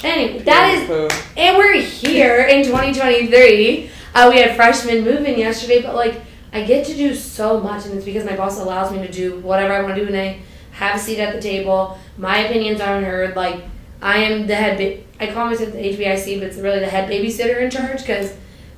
[0.02, 3.90] Anyway, that is and we're here in 2023.
[4.14, 6.20] Uh, we had freshmen moving yesterday, but like
[6.52, 9.40] I get to do so much, and it's because my boss allows me to do
[9.40, 10.40] whatever I want to do, and I
[10.72, 11.98] have a seat at the table.
[12.18, 13.36] My opinions aren't heard.
[13.36, 13.64] Like
[14.02, 14.76] I am the head.
[14.76, 18.34] Ba- I call myself the HBIC, but it's really the head babysitter in charge because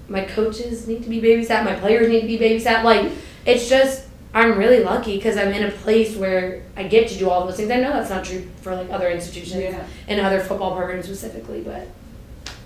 [0.09, 2.85] my coaches need to be babysat, my players need to be babysat.
[2.85, 3.13] Like
[3.45, 4.08] it's just
[4.39, 7.57] I'm really lucky because I'm in a place where I get to do all those
[7.57, 7.71] things.
[7.71, 9.85] I know that's not true for like other institutions Yeah.
[10.07, 11.89] and other football programs specifically, but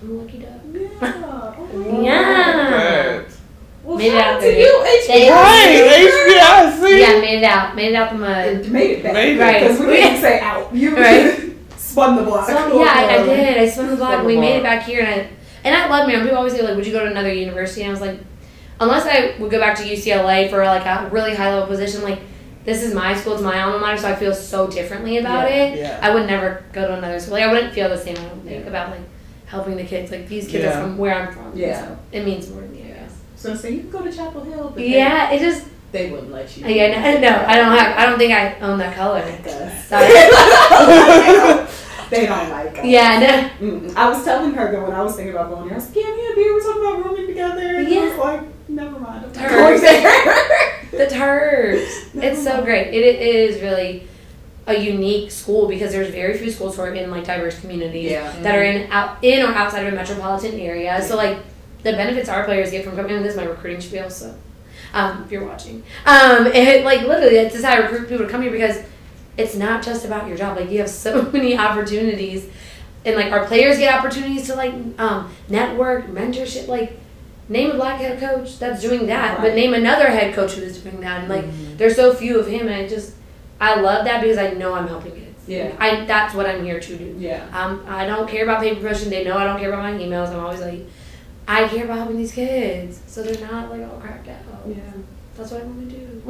[0.01, 0.51] I'm lucky duck.
[0.73, 0.89] Yeah.
[1.75, 3.21] Oh, Yeah.
[3.23, 3.25] Good.
[3.83, 4.59] Well, Made it out out to there.
[4.59, 5.29] you, HBIC.
[5.29, 6.99] Right, HBIC.
[6.99, 7.75] Yeah, made it out.
[7.75, 8.47] Made it out the mud.
[8.47, 9.13] It made it back.
[9.13, 9.39] Made it.
[9.39, 9.61] Right.
[9.63, 10.73] Because we didn't say out.
[10.73, 11.53] You Right.
[11.77, 12.47] spun the block.
[12.47, 13.57] So yeah, I, I did.
[13.57, 14.09] I swam the block.
[14.09, 14.73] Swam and the We made block.
[14.73, 15.29] it back here, and I
[15.65, 16.23] and I love Maryland.
[16.29, 18.19] People always say like, "Would you go to another university?" And I was like,
[18.83, 22.19] unless I would go back to UCLA for like a really high level position, like
[22.65, 25.55] this is my school, it's my alma mater, so I feel so differently about Yeah,
[25.63, 25.79] it.
[25.79, 25.99] yeah.
[26.01, 27.33] I would never go to another school.
[27.33, 28.15] Like I wouldn't feel the same.
[28.17, 28.69] I don't think Yeah.
[28.69, 29.01] about like
[29.47, 30.11] helping the kids.
[30.11, 30.79] Like these kids Yeah.
[30.79, 31.51] are from where I'm from.
[31.55, 31.81] Yeah.
[31.81, 32.83] so it means more to me.
[32.87, 33.11] I guess.
[33.35, 36.31] So say you can go to Chapel Hill, but Yeah, it just they, they wouldn't
[36.31, 36.65] let you.
[36.65, 37.19] yeah.
[37.19, 37.97] No, no, I don't have.
[37.99, 39.21] I don't think I own that color.
[39.87, 40.07] Sorry.
[42.09, 42.85] they don't like us.
[42.85, 43.95] Yeah, Mm-mm.
[43.95, 45.95] I was telling her that when I was thinking about going there, I was like,
[46.05, 47.61] yeah, yeah, we were talking about rooming together.
[47.77, 48.09] And I Yeah.
[48.09, 48.41] was like,
[48.75, 49.25] never mind.
[49.25, 50.89] I'm not going there.
[50.91, 51.99] the turds.
[52.15, 52.93] It's so great.
[52.93, 54.07] It, it is really
[54.67, 58.31] a unique school because there's very few schools who are in like diverse communities Yeah.
[58.41, 61.01] that are in out in or outside of a metropolitan area.
[61.01, 61.37] So like
[61.83, 63.15] the benefits our players get from coming.
[63.15, 64.35] And this is my recruiting spiel, so
[64.93, 68.31] um, if you're watching, um, it like literally it's is how I recruit people to
[68.31, 68.77] come here because
[69.35, 70.55] it's not just about your job.
[70.57, 72.47] Like you have so many opportunities,
[73.03, 76.67] and like our players get opportunities to like um, network, mentorship.
[76.67, 76.97] Like
[77.49, 80.77] name a black head coach that's doing that, but name another head coach who is
[80.79, 81.21] doing that.
[81.21, 81.77] And like Mhm.
[81.77, 83.13] there's so few of him, and I just
[83.61, 85.41] I love that because I know I'm helping kids.
[85.47, 85.71] Yeah.
[85.79, 87.15] I that's what I'm here to do.
[87.19, 87.43] Yeah.
[87.53, 89.09] Um, I don't care about paper promotion.
[89.09, 90.29] They know I don't care about my emails.
[90.29, 90.85] I'm always like,
[91.47, 94.37] I care about helping these kids, so they're not like all cracked out.
[94.67, 94.75] Yeah.
[95.37, 96.21] That's what I want to do.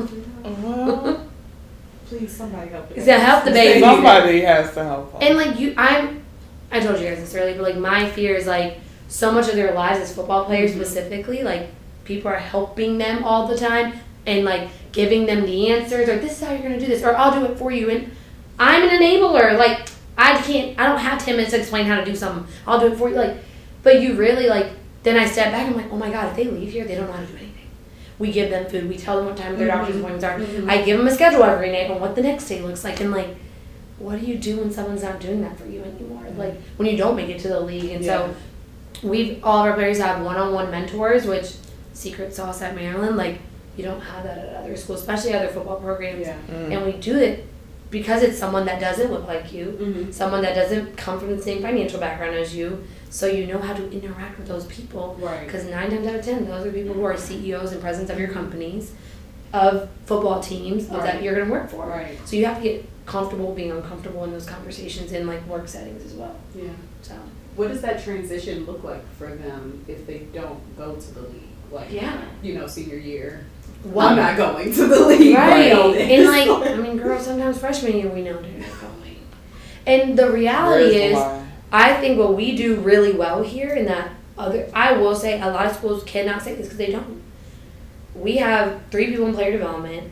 [0.44, 1.20] Well,
[2.08, 2.92] Please, somebody help.
[2.92, 2.98] us.
[3.06, 3.80] Yeah, help the baby.
[3.80, 5.16] somebody has to help.
[5.22, 6.24] And like you, I'm,
[6.72, 8.78] I told you guys this earlier, but like my fear is like
[9.14, 10.76] so much of their lives as football players Mhm.
[10.78, 11.68] specifically, like
[12.04, 13.94] people are helping them all the time
[14.26, 17.16] and like giving them the answers or this is how you're gonna do this or
[17.16, 18.10] I'll do it for you and
[18.58, 19.56] I'm an enabler.
[19.58, 19.88] Like
[20.18, 22.46] I can't, I don't have ten minutes to explain how to do something.
[22.68, 23.16] I'll do it for you.
[23.16, 23.36] Like,
[23.84, 24.68] but you really like.
[25.04, 25.68] Then I step back.
[25.68, 27.26] and I'm like, oh my god, if they leave here, they don't know how to
[27.26, 27.68] do anything.
[28.20, 28.88] We give them food.
[28.90, 30.00] We tell them what time their doctor's Mhm.
[30.00, 30.40] appointments are.
[30.40, 30.70] Mhm.
[30.70, 33.12] I give them a schedule every night on what the next day looks like, and
[33.12, 33.32] like,
[34.00, 36.24] what do you do when someone's not doing that for you anymore?
[36.38, 38.30] Like when you don't make it to the league, and so
[39.04, 41.54] we've all of our players have one-on-one mentors, which
[41.94, 43.18] secret sauce at Maryland.
[43.18, 43.40] Like
[43.78, 46.28] you don't have that at other schools, especially other football programs.
[46.28, 46.38] Yeah.
[46.50, 46.72] Mm.
[46.76, 47.46] And we do it
[47.90, 50.12] because it's someone that doesn't look like you, Mm-hmm.
[50.12, 53.74] someone that doesn't come from the same financial background as you, so you know how
[53.74, 55.16] to interact with those people.
[55.20, 55.46] Right.
[55.46, 58.20] Because nine times out of ten, those are people who are CEOs and presidents of
[58.20, 58.94] your companies,
[59.54, 61.86] of football teams of that you're going to work for.
[61.86, 62.18] Right.
[62.26, 66.04] So you have to get comfortable being uncomfortable in those conversations in like work settings
[66.04, 66.36] as well.
[66.56, 66.70] Yeah.
[67.04, 67.14] So
[67.56, 71.42] What does that transition look like for them if they don't go to the league?
[71.72, 72.22] Like, Yeah.
[72.42, 73.46] you know, senior year.
[73.84, 75.36] One- I'm not going to the league.
[75.36, 76.10] right, I know this.
[76.10, 76.26] and
[76.62, 79.18] like I mean, girls, sometimes freshman year we know they're not going,
[79.86, 81.44] and the reality Where's the is.
[81.72, 85.48] I think what we do really well here, in that other, I will say a
[85.48, 87.22] lot of schools cannot say this because they don't.
[88.16, 90.12] We have three people in player development.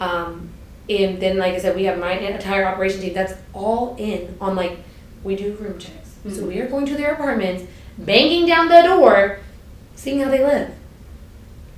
[0.00, 0.50] Um,
[0.88, 4.54] and then, like I said, we have my entire operation team that's all in on
[4.54, 4.78] like
[5.24, 6.07] we do room checks.
[6.32, 7.64] So we are going to their apartments,
[7.98, 9.38] banging down the door,
[9.94, 10.70] seeing how they live.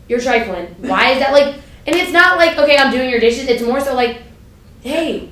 [0.09, 0.66] You're trifling.
[0.80, 1.55] Why is that like?
[1.86, 3.48] And it's not like okay, I'm doing your dishes.
[3.48, 4.18] It's more so like,
[4.82, 5.30] hey,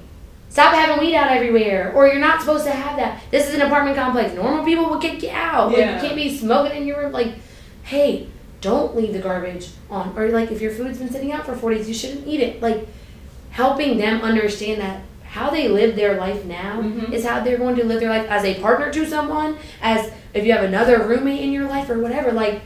[0.49, 3.21] stop having weed out everywhere, or you're not supposed to have that.
[3.31, 4.35] This is an apartment complex.
[4.35, 5.69] Normal people will kick you out.
[5.69, 5.95] Like, Yeah.
[5.97, 7.12] you can't be smoking in your room.
[7.12, 7.35] Like,
[7.83, 8.29] hey,
[8.61, 10.16] don't leave the garbage on.
[10.16, 12.62] Or like, if your food's been sitting out for four days, you shouldn't eat it.
[12.62, 12.87] Like,
[13.51, 17.12] helping them understand that how they live their life now Mhm.
[17.12, 20.45] is how they're going to live their life as a partner to someone, as if
[20.45, 22.33] you have another roommate in your life or whatever.
[22.33, 22.61] Like,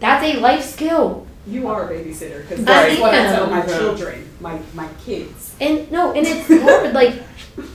[0.00, 1.26] that's a life skill.
[1.46, 5.54] You are a babysitter because that's what I tell my children, my my kids.
[5.60, 6.92] And no, and it's hard.
[6.92, 7.14] like,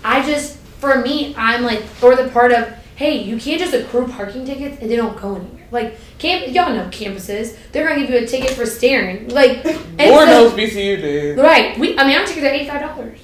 [0.04, 4.08] I just, for me, I'm like, for the part of, hey, you can't just accrue
[4.08, 5.68] parking tickets and they don't go anywhere.
[5.72, 7.56] Like, camp, y'all know campuses.
[7.72, 9.30] They're gonna give you a ticket for staring.
[9.30, 9.64] Like,
[9.98, 11.38] and Lord so- knows BCU did.
[11.38, 11.78] Right.
[11.80, 11.98] We.
[11.98, 13.20] I mean, our tickets are eighty five dollars.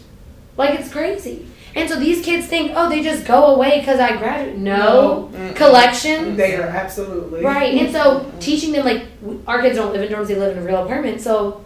[0.58, 1.48] Like it's crazy.
[1.76, 4.60] And so these kids think, oh, they just go away because I graduated.
[4.60, 5.56] No, Mm-mm.
[5.56, 6.36] collection.
[6.36, 7.76] They are absolutely Right.
[7.76, 9.06] And so teaching them like
[9.46, 11.22] our kids don't live in dorms; they live in a real apartment.
[11.22, 11.64] So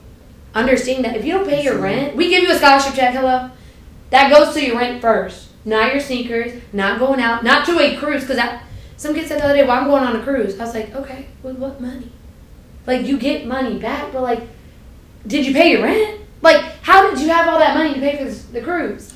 [0.54, 3.14] understanding that if you don't pay your rent, we give you a scholarship check.
[3.14, 3.50] Hello,
[4.10, 7.96] that goes to your rent first, not your sneakers, not going out, not to a
[7.96, 8.22] cruise.
[8.22, 8.64] Because that
[8.98, 10.94] some kid said the other day, "Well, I'm going on a cruise." I was like,
[10.94, 12.12] "Okay, with what money?
[12.86, 14.42] Like you get money back, but like,
[15.26, 16.20] did you pay your rent?
[16.42, 19.14] Like, how did you have all that money to pay for this, the cruise?"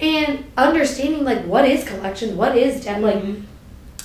[0.00, 3.42] And understanding like what is collection, what is debt, like Mhm.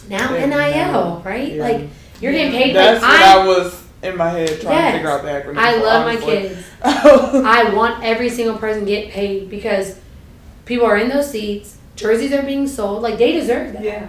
[0.10, 1.53] now Yeah, NIL, right?
[1.53, 1.64] Yeah.
[1.64, 1.82] Like
[2.20, 2.60] you're getting Yeah.
[2.60, 2.76] paid.
[2.76, 4.91] That's like what I, I was in my head trying Yes.
[4.91, 5.58] to figure out the acronym.
[5.58, 6.66] I for, love my kids.
[6.84, 9.95] I want every single person to get paid because
[10.66, 11.78] people are in those seats.
[11.95, 13.01] Jerseys are being sold.
[13.01, 13.84] Like they deserve that.
[13.84, 14.08] Yeah.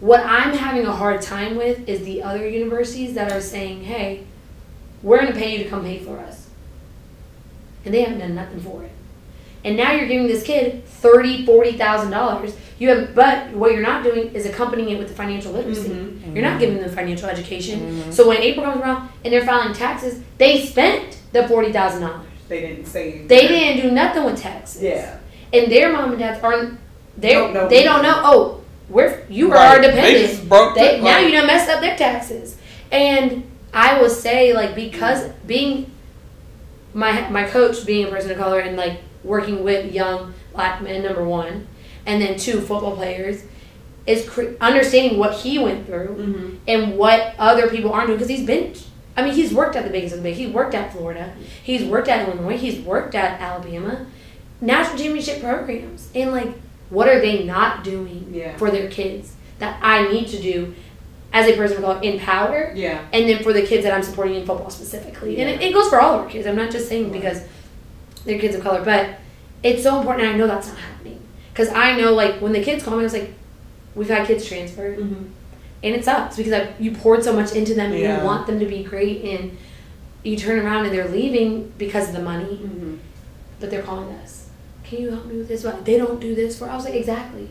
[0.00, 4.20] What I'm having a hard time with is the other universities that are saying, "Hey,
[5.02, 6.43] we're going to pay you to come pay for us,"
[7.84, 8.90] and they haven't done nothing for it.
[9.64, 12.54] And now you're giving this kid thirty, forty thousand dollars.
[12.78, 15.88] You have, but what you're not doing is accompanying it with the financial literacy.
[15.88, 16.34] Mhm.
[16.34, 18.12] You're not giving them financial education.
[18.12, 22.26] So when April comes around and they're filing taxes, they spent the forty thousand dollars.
[22.48, 23.22] They didn't say.
[23.26, 24.82] They didn't do nothing with taxes.
[24.82, 25.16] Yeah.
[25.52, 26.78] And their mom and dad aren't.
[27.16, 28.20] They Don't know they don't know.
[28.24, 28.60] Oh,
[28.90, 29.76] we're you are Right.
[29.76, 30.30] our dependent.
[30.30, 32.56] just broke They, now you done messed up their taxes.
[32.90, 35.90] And I will say, like, because being
[36.94, 41.02] my my coach being a person of color and like working with young black men,
[41.02, 41.66] number one,
[42.06, 43.42] and then two football players,
[44.06, 46.56] is cr- understanding what he went through Mm-hmm.
[46.68, 48.74] and what other people aren't doing because he's been.
[49.16, 50.36] I mean, he's worked at the biggest of the big.
[50.36, 51.32] He's worked at Florida.
[51.62, 52.58] He's worked at Illinois.
[52.58, 54.06] He's worked at Alabama,
[54.60, 56.52] national championship programs, and like,
[56.90, 58.56] what are they not doing Yeah.
[58.56, 60.74] for their kids that I need to do
[61.34, 63.04] as a person of color in power, Yeah.
[63.12, 65.88] and then for the kids that I'm supporting in football specifically, and it, it goes
[65.90, 66.46] for all of our kids.
[66.46, 67.20] I'm not just saying Right.
[67.20, 67.42] because
[68.24, 69.10] they're kids of color, but
[69.62, 70.26] it's so important.
[70.28, 71.20] And I know that's not happening
[71.52, 73.32] because I know like when the kids call me, I was like,
[73.96, 75.24] we've had kids transfer Mm-hmm.
[75.82, 78.18] and it sucks because I, you poured so much into them and Yeah.
[78.20, 79.56] you want them to be great and
[80.22, 82.94] you turn around and they're leaving because of the money Mm-hmm.
[83.60, 84.48] but they're calling us
[84.84, 87.48] can you help me with this they don't do this for i was like exactly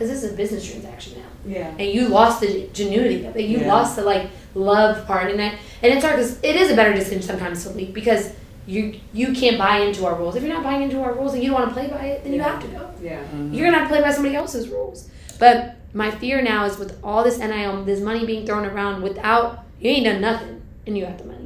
[0.00, 1.68] because this is a business transaction now Yeah.
[1.78, 3.68] and you lost the genuity of it you Yeah.
[3.74, 6.94] lost the like love part and that and it's hard because it is a better
[6.94, 8.32] decision sometimes to leave because
[8.66, 11.42] you you can't buy into our rules if you're not buying into our rules and
[11.42, 13.18] you don't want to play by it then you have to go Yeah.
[13.18, 13.52] Mm-hmm.
[13.54, 15.08] you're gonna have to play by somebody else's rules.
[15.38, 19.64] But my fear now is with all this NIL, this money being thrown around without
[19.80, 21.39] you ain't done nothing and you have the money.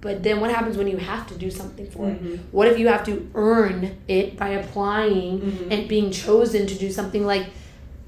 [0.00, 2.22] But then what happens when you have to do something for it?
[2.24, 2.38] Mhm.
[2.52, 5.70] What if you have to earn it by applying Mhm.
[5.70, 7.46] and being chosen to do something like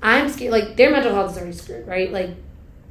[0.03, 2.11] I'm scared like their mental health is already screwed, right?
[2.13, 2.31] Like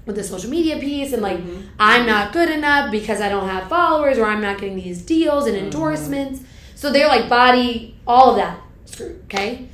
[0.06, 1.64] with the social media piece and like Mhm.
[1.80, 5.45] I'm not good enough because I don't have followers or I'm not getting these deals
[5.47, 6.41] and endorsements.
[6.76, 9.66] So they're like body, all of that screwed, okay?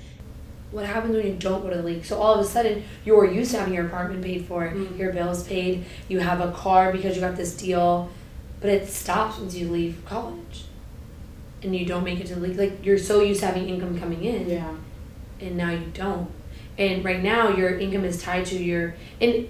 [0.71, 2.03] What happens when you don't go to the league?
[2.05, 4.97] So all of a sudden you're used to having your apartment paid for, Mhm.
[4.97, 8.09] your bills paid, you have a car because you got this deal,
[8.59, 10.65] but it stops once you leave college.
[11.63, 12.57] And you don't make it to the league.
[12.57, 14.73] Like you're so used to having income coming in Yeah.
[15.41, 16.29] and now you don't.
[16.77, 19.49] And right now, your income is tied to your and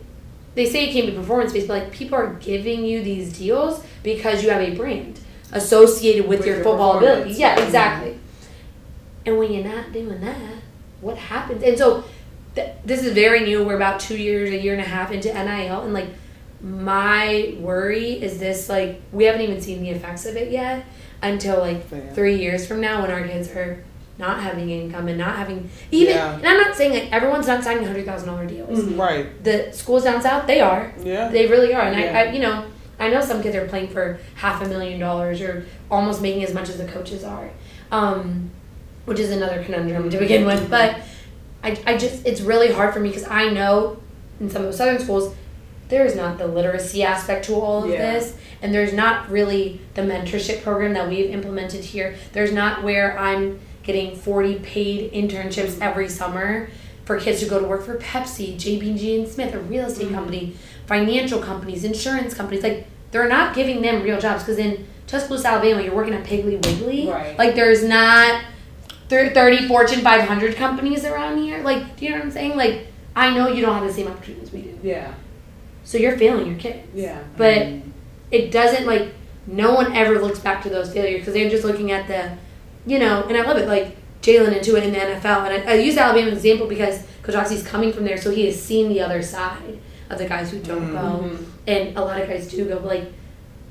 [0.56, 3.84] they say it can't be performance based, but like people are giving you these deals
[4.04, 5.20] because you have a brand
[5.52, 7.32] associated with, With your, your football ability.
[7.34, 8.18] Yeah, exactly.
[9.26, 10.56] And when you're not doing that,
[11.02, 11.62] what happens?
[11.62, 12.06] And so
[12.56, 13.64] th- this is very new.
[13.64, 16.08] We're about two years, a year and a half into NIL, and like
[16.62, 20.86] my worry is this like we haven't even seen the effects of it yet
[21.22, 22.12] until like Fair.
[22.14, 23.84] three years from now when our kids are
[24.18, 26.36] not having income and not having even Yeah.
[26.36, 28.80] and I'm not saying like everyone's not signing hundred thousand dollar deals.
[28.80, 28.98] Mhm.
[29.00, 29.44] Right.
[29.44, 30.92] The schools down south they are.
[31.04, 31.28] Yeah.
[31.30, 31.82] They really are.
[31.84, 32.18] And Yeah.
[32.18, 32.66] I, I you know,
[33.00, 36.54] I know some kids are playing for half a million dollars or almost making as
[36.54, 37.52] much as the coaches are,
[37.92, 38.50] um,
[39.06, 40.68] which is another conundrum to begin with.
[40.68, 41.02] But
[41.64, 43.98] I, I just, it's really hard for me because I know
[44.40, 45.36] in some of the southern schools,
[45.90, 48.14] there is not the literacy aspect to all of Yeah.
[48.14, 52.16] this, and there's not really the mentorship program that we've implemented here.
[52.34, 56.70] There's not where I'm getting 40 paid internships every summer
[57.06, 60.14] for kids to go to work for Pepsi, JB&G Smith, a real estate Mhm.
[60.16, 60.54] company,
[60.88, 62.64] financial companies, insurance companies.
[62.64, 66.62] Like they're not giving them real jobs because in Tuscaloosa, Alabama, you're working at Piggly
[66.66, 67.08] Wiggly.
[67.10, 67.38] Right.
[67.40, 68.42] Like there's not
[69.08, 71.64] 30 Fortune 500 companies around here.
[71.64, 72.58] Like, do you know what I'm saying?
[72.58, 74.78] Like, I know you don't have the same opportunities we do.
[74.84, 75.08] Yeah.
[75.88, 76.80] So you're failing your kids.
[76.94, 77.18] Yeah.
[77.38, 77.66] But
[78.30, 79.14] it doesn't like
[79.46, 82.38] no one ever looks back to those failures because they're just looking at the,
[82.86, 85.50] you know, and I love it like Jalen into it in the NFL.
[85.50, 88.32] And I, I use Alabama as an example because Coach Oxy's coming from there, so
[88.32, 89.80] he has seen the other side
[90.10, 91.46] of the guys who don't go, Mhm.
[91.68, 92.80] and a lot of guys do go.
[92.80, 93.06] But like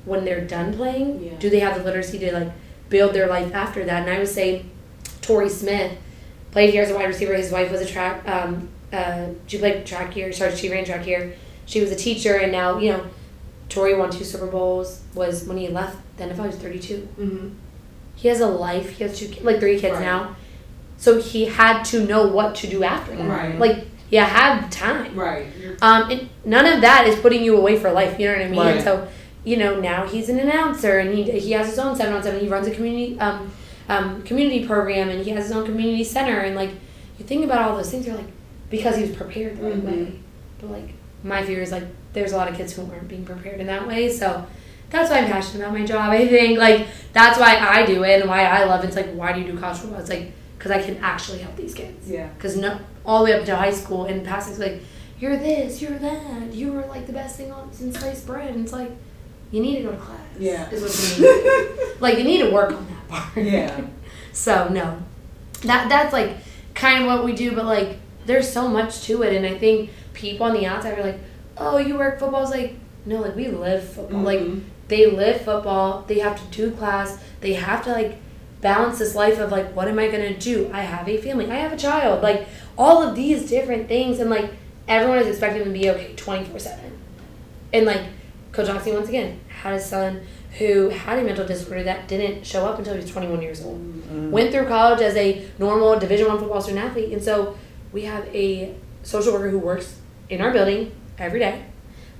[0.05, 1.31] when they're done playing, Yeah.
[1.37, 2.49] do they have the literacy to like
[2.89, 4.01] build their life after that?
[4.07, 4.65] And I would say,
[5.21, 5.91] Torrey Smith
[6.49, 7.35] played here as a wide receiver.
[7.35, 8.27] His wife was a track.
[8.27, 10.31] Um, uh, she played track here.
[10.33, 11.33] Sorry, she ran track here.
[11.67, 13.05] She was a teacher, and now you know,
[13.69, 15.01] Torrey won two Super Bowls.
[15.13, 17.07] Was when he left the NFL, he was thirty two.
[17.19, 17.49] Mm-hmm.
[18.15, 18.97] He has a life.
[18.97, 20.01] He has two, like three kids Right.
[20.01, 20.35] now.
[20.97, 23.27] So he had to know what to do after that.
[23.29, 23.59] Right.
[23.59, 25.15] Like you have time.
[25.15, 25.45] Right.
[25.83, 28.19] Um, and none of that is putting you away for life.
[28.19, 28.59] You know what I mean?
[28.59, 28.75] Right.
[28.77, 29.07] And so,
[29.43, 32.39] you know, now he's an announcer and he, he has his own seven on seven.
[32.39, 33.51] He runs a community um,
[33.89, 36.39] um, community program and he has his own community center.
[36.39, 36.71] And like,
[37.19, 38.25] you think about all those things, you're like,
[38.71, 39.85] because he was prepared the right Mhm.
[39.85, 40.19] way.
[40.59, 40.93] But like,
[41.27, 43.87] my fear is like, there's a lot of kids who aren't being prepared in that
[43.87, 44.11] way.
[44.11, 44.45] So
[44.89, 46.09] that's why I'm passionate about my job.
[46.09, 48.87] I think like that's why I do it and why I love it.
[48.87, 49.99] It's like, why do you do college football?
[49.99, 52.27] It's like because I can actually help these kids yeah.
[52.29, 54.81] because no, all the way up to high school and past it's like
[55.19, 58.53] you're this, you're that, you were like the best thing on since sliced bread.
[58.53, 58.91] And it's like
[59.51, 60.19] you need to go to class.
[60.39, 60.69] Yeah.
[60.69, 61.95] is what you need.
[61.99, 63.45] like you need to work on that part.
[63.45, 63.81] Yeah.
[64.33, 65.01] so no,
[65.63, 66.37] that that's like
[66.73, 69.89] kind of what we do, but like there's so much to it, and I think
[70.17, 71.19] people on the outside are like,
[71.57, 72.41] oh, you work football.
[72.43, 72.73] It's like
[73.05, 74.19] no, like we live football.
[74.21, 74.61] Like Mhm.
[74.89, 76.03] they live football.
[76.07, 77.17] They have to do class.
[77.39, 78.15] They have to like
[78.59, 80.69] balance this life of like, what am I gonna do?
[80.73, 81.49] I have a family.
[81.49, 82.21] I have a child.
[82.21, 82.47] Like
[82.77, 84.49] all of these different things, and like
[84.87, 86.91] everyone is expecting them to be okay twenty four seven.
[87.71, 88.01] And like
[88.51, 90.21] Coach Oxy once again had a son
[90.57, 93.63] who had a mental disorder that didn't show up until he was twenty one years
[93.63, 93.79] old.
[94.31, 97.55] Went through college as a normal Division One football student athlete, and so
[97.93, 99.99] we have a social worker who works
[100.29, 101.65] in our building every day.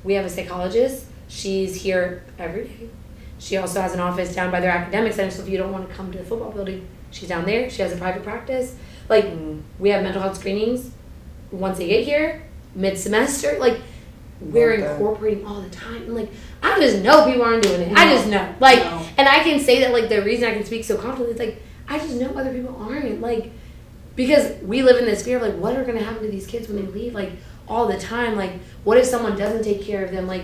[0.04, 1.06] We have a psychologist.
[1.28, 2.90] She's here every day.
[3.40, 5.32] She also has an office down by their academic center.
[5.32, 7.70] So if you don't want to come to the football building, she's down there.
[7.70, 8.76] She has a private practice.
[9.10, 9.26] Like
[9.80, 10.92] we have mental health screenings
[11.52, 12.44] once they get here,
[12.76, 13.58] mid semester.
[13.60, 13.80] Like
[14.40, 16.04] we're incorporating all the time.
[16.04, 16.30] And like
[16.64, 17.98] I just know people aren't doing it.
[17.98, 18.54] I just know.
[18.60, 19.06] Like No.
[19.18, 21.62] and I can say that like the reason I can speak so confidently is like
[21.88, 23.22] I just know other people aren't.
[23.22, 23.52] Like
[24.16, 26.68] because we live in this fear of like what are gonna happen to these kids
[26.68, 27.32] when they leave like
[27.68, 28.36] all the time.
[28.36, 28.54] Like
[28.84, 30.28] what if someone doesn't take care of them?
[30.28, 30.44] Like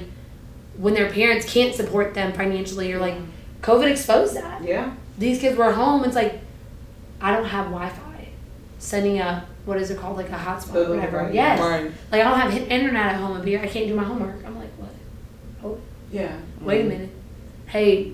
[0.77, 3.15] when their parents can't support them financially or like
[3.61, 4.63] COVID exposed that.
[4.63, 4.93] Yeah.
[5.17, 6.03] These kids were home.
[6.03, 6.41] It's like
[7.21, 8.27] I don't have Wi Fi.
[8.79, 11.17] Sending a what is it called like a hotspot or whatever.
[11.19, 11.33] right.
[11.33, 11.59] Yes.
[11.59, 11.91] Right.
[12.11, 13.59] Like I don't have internet at home up here.
[13.61, 14.43] I can't do my homework.
[14.45, 14.89] I'm like what?
[15.63, 15.77] Oh.
[16.11, 16.35] Yeah.
[16.61, 16.85] Wait Mm.
[16.85, 17.09] a minute.
[17.67, 18.13] Hey,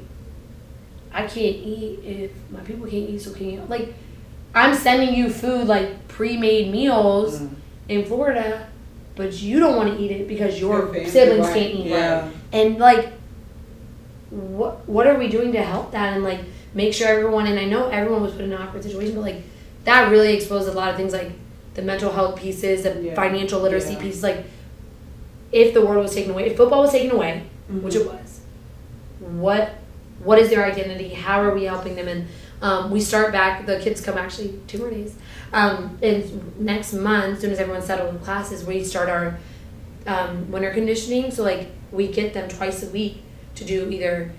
[1.12, 3.64] I can't eat if my people can't eat, so can you?
[3.68, 3.94] Like,
[4.54, 7.56] I'm sending you food like pre-made meals Mm.
[7.88, 8.68] in Florida,
[9.20, 11.90] but you don't want to eat it because your, Your siblings right, can't eat it.
[11.90, 12.30] Yeah.
[12.54, 13.12] And like,
[14.30, 16.40] what what are we doing to help that and like
[16.74, 17.46] make sure everyone?
[17.46, 19.42] And I know everyone was put in an awkward situation, but like
[19.84, 21.32] that really exposed a lot of things like
[21.74, 23.14] the mental health pieces, the Yeah.
[23.16, 24.00] financial literacy Yeah.
[24.00, 24.24] pieces.
[24.24, 24.46] Like,
[25.52, 27.82] if the world was taken away, if football was taken away, Mhm.
[27.82, 28.40] which it was.
[29.20, 29.72] What
[30.24, 31.10] what is their identity?
[31.10, 32.08] How are we helping them?
[32.08, 32.28] And
[32.62, 33.66] um, we start back.
[33.66, 35.16] The kids come actually two more days.
[35.52, 39.40] Um, and next month, as soon as everyone's settled in classes, we start our
[40.06, 41.32] um, winter conditioning.
[41.32, 43.24] So like we get them twice a week
[43.56, 44.32] to do either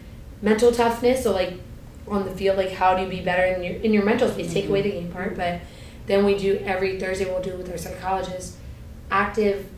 [0.43, 1.55] mental toughness, so like
[2.09, 4.53] on the field, like how do you be better in your in your mental space?
[4.53, 5.61] Take away the game part, but
[6.07, 7.25] then we do every Thursday.
[7.25, 8.57] We'll do with our psychologist
[9.11, 9.69] active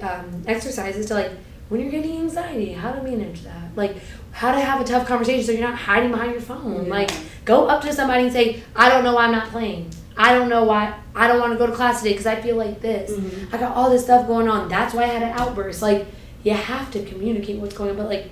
[0.00, 1.32] um, exercises to like
[1.68, 3.96] when you're getting anxiety, how to manage that, like
[4.30, 6.84] how to have a tough conversation so you're not hiding behind your phone.
[6.84, 6.90] Yeah.
[6.90, 7.10] Like
[7.44, 9.90] go up to somebody and say, I don't know why I'm not playing.
[10.18, 12.56] I don't know why I don't want to go to class today because I feel
[12.56, 13.10] like this.
[13.10, 13.52] Mhm.
[13.52, 14.68] I got all this stuff going on.
[14.68, 15.82] That's why I had an outburst.
[15.82, 16.06] Like
[16.42, 18.30] you have to communicate what's going on, but like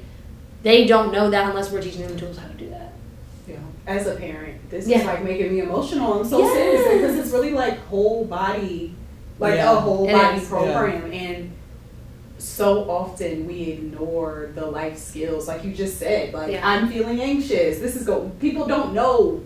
[0.62, 2.92] they don't know that unless we're teaching them tools how to do that.
[3.46, 3.56] Yeah.
[3.86, 5.00] As a parent, this Yeah.
[5.00, 6.20] is like making me emotional.
[6.20, 6.52] I'm so Yes.
[6.54, 8.94] serious because it's really like whole body,
[9.38, 9.72] like Yeah.
[9.72, 10.48] a whole It body is.
[10.48, 11.50] program, and
[12.38, 16.32] so often we ignore the life skills, like you just said.
[16.32, 16.66] Like Yeah.
[16.66, 17.78] I'm feeling anxious.
[17.78, 18.30] This is go.
[18.40, 19.40] People don't know.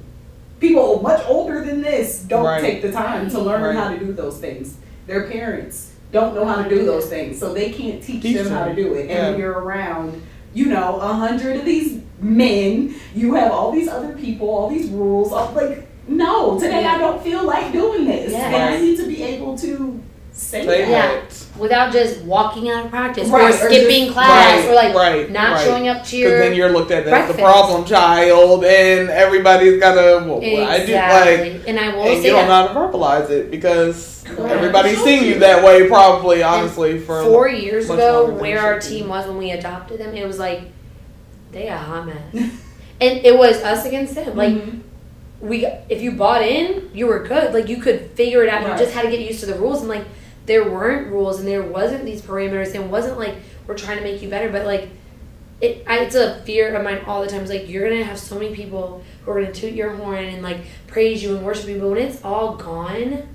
[0.61, 2.61] People much older than this don't Right.
[2.61, 3.77] take the time to learn Right.
[3.77, 4.75] how to do those things.
[5.07, 8.49] Their parents don't know how to do those things, so they can't teach, Teach them
[8.49, 9.03] how to do it.
[9.03, 9.31] And Yeah.
[9.31, 10.21] when you're around,
[10.55, 14.89] you know, a hundred of these men, you have all these other people, all these
[14.89, 15.33] rules.
[15.33, 18.47] All, like, no, today I don't feel like doing this, Yeah.
[18.47, 20.01] and I need to be able to
[20.33, 20.89] say Say that.
[20.91, 21.17] Yeah.
[21.59, 24.95] Without just walking out of practice Right, or or skipping just- class right, or like
[24.95, 28.65] right, not showing up to Because your then you're looked at as the problem child,
[28.65, 30.25] and everybody's got to.
[30.25, 30.39] Well,
[30.69, 33.51] I do like, and I will and say you don't know how to verbalize it
[33.51, 39.09] because everybody's seen you that way, probably, honestly, for four years ago, where our team
[39.09, 40.61] was when we adopted them, it was like
[41.51, 42.35] they a hot mess,
[43.01, 44.37] and it was us against them.
[44.37, 44.81] Like Mhm.
[45.41, 47.53] we, if you bought in, you were good.
[47.53, 48.63] Like you could figure it out.
[48.65, 48.79] Right.
[48.79, 50.05] You just had to get used to the rules, and like
[50.49, 53.37] there weren't rules, and there wasn't these parameters, and it wasn't like
[53.69, 54.89] we're trying to make you better, but like.
[55.61, 57.41] It, I, it's a fear of mine all the time.
[57.41, 60.41] It's like you're gonna have so many people who are gonna toot your horn and
[60.41, 63.27] like praise you and worship you, but when it's all gone,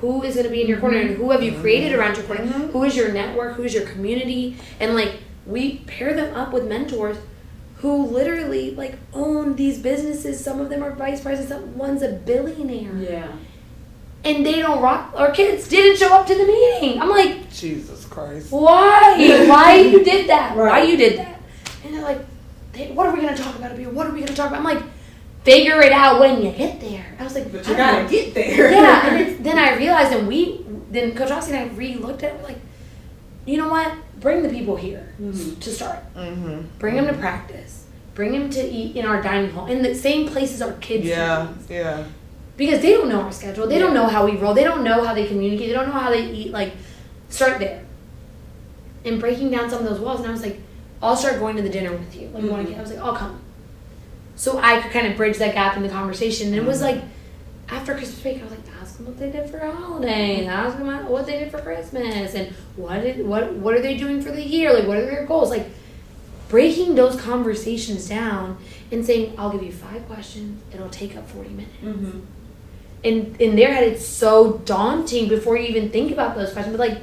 [0.00, 2.42] who is gonna be in your corner and who have you created around your corner?
[2.42, 2.72] Mhm.
[2.72, 3.54] Who is your network?
[3.54, 4.56] Who is your community?
[4.80, 7.18] And like we pair them up with mentors
[7.76, 10.42] who literally like own these businesses.
[10.44, 11.76] Some of them are vice presidents.
[11.76, 13.28] One's a billionaire, Yeah.
[14.24, 15.12] And they don't rock.
[15.16, 17.00] Our kids didn't show up to the meeting.
[17.00, 18.50] I'm like, Jesus Christ.
[18.52, 19.46] why?
[19.48, 20.56] Why you did that?
[20.56, 21.40] Why you did that?
[21.84, 22.20] And they're like,
[22.72, 23.88] they, what are we gonna talk about here?
[23.90, 24.58] What are we gonna talk about?
[24.58, 24.82] I'm like,
[25.44, 27.16] figure it out when you get there.
[27.18, 27.78] I was like, But you know.
[27.78, 28.70] gotta get there.
[28.70, 32.34] yeah, and it's, then I realized, and we, then Coach Oxy and I re-looked at
[32.34, 32.58] it, we're like,
[33.46, 33.92] you know what?
[34.20, 35.58] Bring the people here Mhm.
[35.60, 35.98] to start.
[36.14, 36.66] Mm-hmm.
[36.78, 37.86] Bring them to practice.
[38.14, 41.48] Bring them to eat in our dining hall in the same places our kids Yeah,
[41.70, 42.04] yeah.
[42.60, 43.66] Because they don't know our schedule.
[43.66, 44.52] They don't know how we roll.
[44.52, 45.68] They don't know how they communicate.
[45.68, 46.52] They don't know how they eat.
[46.52, 46.74] Like,
[47.30, 47.82] start there.
[49.02, 50.20] And breaking down some of those walls.
[50.20, 50.60] And I was like,
[51.02, 52.28] I'll start going to the dinner with you.
[52.28, 52.74] Like, you want to Mhm.
[52.74, 52.78] get?
[52.78, 53.40] I was like, I'll come.
[54.36, 56.48] So I could kind of bridge that gap in the conversation.
[56.48, 56.82] And it was Mhm.
[56.82, 57.02] like,
[57.70, 60.46] after Christmas break, I was like, ask them what they did for holidays.
[60.46, 64.20] Ask them what they did for Christmas, and what did what what are they doing
[64.20, 64.74] for the year?
[64.74, 65.48] Like, what are their goals?
[65.50, 65.66] Like,
[66.50, 68.58] breaking those conversations down
[68.92, 70.60] and saying, I'll give you five questions.
[70.74, 71.72] It'll take up forty minutes.
[71.82, 72.20] Mhm.
[73.02, 76.76] In in their head, it's so daunting before you even think about those questions.
[76.76, 76.98] But like,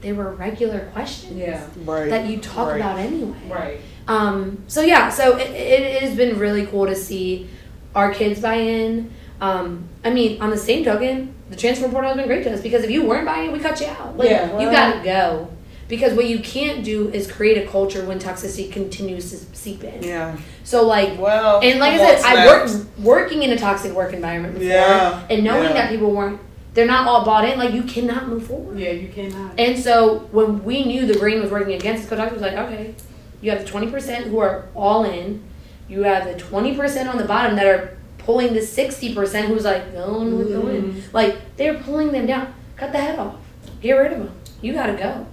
[0.00, 1.64] they were regular questions Yeah.
[1.84, 2.10] Right.
[2.10, 2.76] that you talk right.
[2.76, 3.38] about anyway.
[3.48, 3.80] Right.
[4.08, 7.48] Um, so yeah, so it, it, it has been really cool to see
[7.94, 9.12] our kids buy in.
[9.40, 12.60] Um, I mean, on the same token, the transfer portal has been great to us
[12.60, 14.16] because if you weren't buying we cut you out.
[14.16, 15.48] Like Yeah, you gotta go.
[15.90, 20.02] Because what you can't do is create a culture when toxicity continues to seep in.
[20.02, 20.38] Yeah.
[20.64, 21.60] So like Well.
[21.62, 25.42] and like I said, I worked working in a toxic work environment before Yeah, and
[25.44, 25.72] knowing yeah.
[25.74, 26.40] that people weren't
[26.72, 28.78] they're not all bought in, like you cannot move forward.
[28.78, 29.58] Yeah, you cannot.
[29.58, 32.52] And so when we knew the green was working against us, Coach Doctor was like,
[32.54, 32.94] okay,
[33.40, 35.42] you have the twenty percent who are all in,
[35.88, 39.64] you have the twenty percent on the bottom that are pulling the sixty percent who's
[39.64, 40.92] like, no, no, no, in.
[40.92, 41.16] Mm-hmm.
[41.16, 42.54] Like they're pulling them down.
[42.76, 43.34] Cut the head off.
[43.82, 44.32] Get rid of them.
[44.62, 45.26] You gotta go.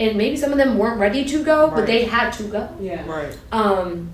[0.00, 2.68] And maybe some of them weren't ready to go, but they had to go.
[2.80, 3.06] Yeah.
[3.06, 3.36] Right.
[3.52, 4.10] Um,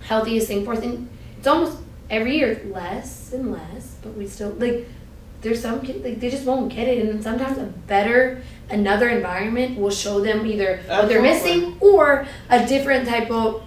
[0.00, 1.08] healthiest thing for us, and
[1.38, 1.78] it's almost
[2.10, 4.86] every year less and less, but we still like.
[5.40, 9.78] There's some kids like they just won't get it, and sometimes a better another environment
[9.78, 13.62] will show them either what they're missing or a different type of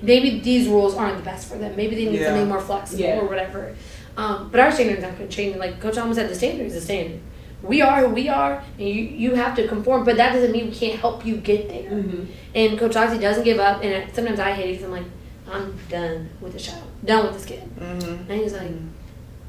[0.00, 1.76] maybe these rules aren't the best for them.
[1.76, 2.28] Maybe they need Yeah.
[2.28, 3.18] something more flexible Yeah.
[3.20, 3.74] or whatever.
[4.16, 5.56] Um, but our standards aren't going to change.
[5.56, 7.20] Like Coach almost said, the standard is the standard.
[7.62, 10.04] We are who we are, and you you have to conform.
[10.04, 11.90] But that doesn't mean we can't help you get there.
[11.90, 12.26] Mhm.
[12.54, 15.04] And Coach Oxy doesn't give up, and sometimes I hate it because I'm like,
[15.50, 17.62] I'm done with the show, done with this kid.
[17.80, 18.30] Mm-hmm.
[18.30, 18.70] And he's like,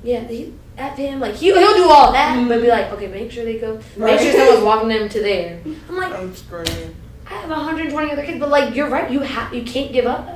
[0.04, 2.48] yeah, he, at him, like he, he'll do all that, Mhm.
[2.48, 4.16] but be like, okay, make sure they go, Right.
[4.16, 5.60] make sure someone's walking them to there.
[5.90, 6.96] I'm like, I'm screaming.
[7.30, 10.28] I have 120 other kids, but like you're right, you have you can't give up.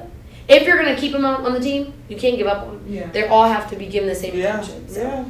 [0.47, 2.85] If you're gonna keep them on, on the team, you can't give up on them.
[2.87, 3.07] Yeah.
[3.11, 4.59] They all have to be given the same Yeah.
[4.59, 4.87] attention.
[4.89, 5.23] So Yeah.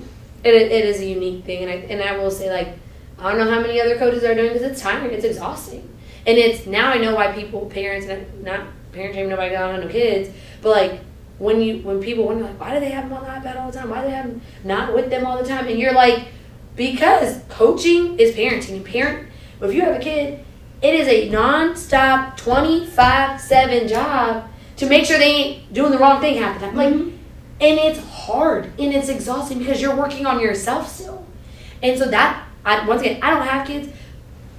[0.43, 2.77] It, it is a unique thing, and I and I will say like
[3.19, 5.87] I don't know how many other coaches are doing because it's tiring, it's exhausting,
[6.25, 9.87] and it's now I know why people parents and not parent shaming nobody got no
[9.87, 10.29] kids,
[10.61, 11.01] but like
[11.39, 13.71] when you when people wonder like why do they have them on the iPad all
[13.71, 13.89] the time?
[13.89, 15.67] Why do they have them not with them all the time?
[15.67, 16.27] And you're like
[16.75, 18.77] because coaching is parenting.
[18.77, 19.29] And parent
[19.61, 20.43] if you have a kid,
[20.81, 26.41] it is a non-stop 25/7 job to make sure they ain't doing the wrong thing
[26.41, 26.75] half the time.
[26.75, 27.11] Like Mhm.
[27.63, 31.25] And it's hard and it's exhausting because you're working on yourself still.
[31.81, 33.89] And so that I once again I don't have kids,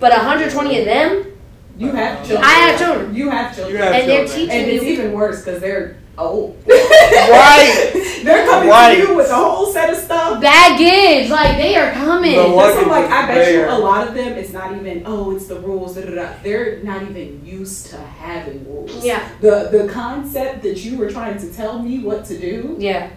[0.00, 1.32] but 120 of them
[1.76, 2.44] You have uh, children.
[2.44, 3.14] I have children.
[3.14, 3.76] You have children.
[3.76, 4.48] You have and they're children.
[4.48, 7.90] teaching and it's you even worse because they're oh, Right.
[8.24, 8.94] They're coming Right.
[8.96, 10.40] to you with a whole set of stuff.
[10.40, 12.32] Baggage, like they are coming.
[12.36, 14.72] The That's luggage what I'm like, I bet you a lot of them, it's not
[14.74, 15.94] even, oh, it's the rules.
[15.96, 16.28] Da, da, da.
[16.42, 19.04] They're not even used to having rules.
[19.04, 19.28] Yeah.
[19.40, 23.10] The the concept that you were trying to tell me what to do, Yeah.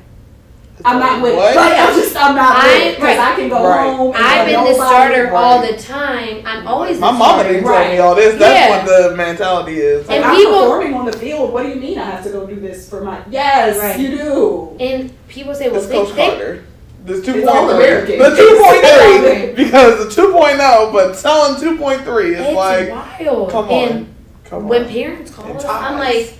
[0.86, 1.36] I'm not with.
[1.36, 1.56] What?
[1.56, 2.96] Like, I'm just, I'm not I- with.
[2.98, 3.96] Because I can go Right.
[3.96, 4.16] home.
[4.16, 5.76] And I've been let the nobody- starter all Right.
[5.78, 6.44] the time.
[6.46, 7.50] I'm always My mama starter.
[7.50, 8.36] didn't tell me all this.
[8.40, 8.70] That's Yeah.
[8.78, 10.08] what the mentality is.
[10.08, 11.52] Like, And I'm people- performing on the field.
[11.52, 13.18] What do you mean I have to go do this for my?
[13.30, 14.00] Yes, Right.
[14.00, 14.70] you do.
[14.80, 16.64] And people say, well, It's they, Coach they, Carter.
[17.06, 19.18] The two It's all point The two point It's all three.
[19.18, 19.56] American.
[19.56, 20.28] Because the two
[20.62, 23.50] oh, but telling two point three is it's like wild.
[23.52, 24.08] come and on.
[24.50, 26.34] Come when parents call us, I'm like,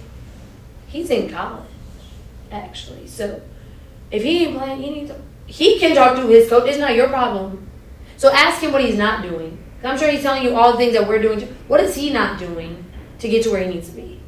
[0.88, 1.64] he's in college,
[2.52, 3.08] actually.
[3.08, 3.42] So
[4.12, 6.68] if he ain't playing, he needs to, he can talk to his coach.
[6.70, 7.68] It's not your problem.
[8.18, 9.58] So ask him what he's not doing.
[9.84, 11.40] I'm sure he's telling you all the things that we're doing.
[11.68, 12.84] What is he not doing
[13.20, 14.20] to get to where he needs to be?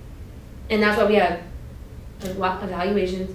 [0.70, 1.42] And that's why we have
[2.24, 3.32] eva- evaluations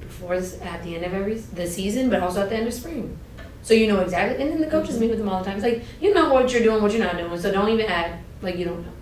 [0.00, 3.18] before at the end of every the season, but also at the end of spring.
[3.62, 4.40] So you know exactly.
[4.42, 5.56] And then the coaches meet with them all the time.
[5.56, 7.38] It's like you know what you're doing, what you're not doing.
[7.38, 8.92] So don't even act like you don't know.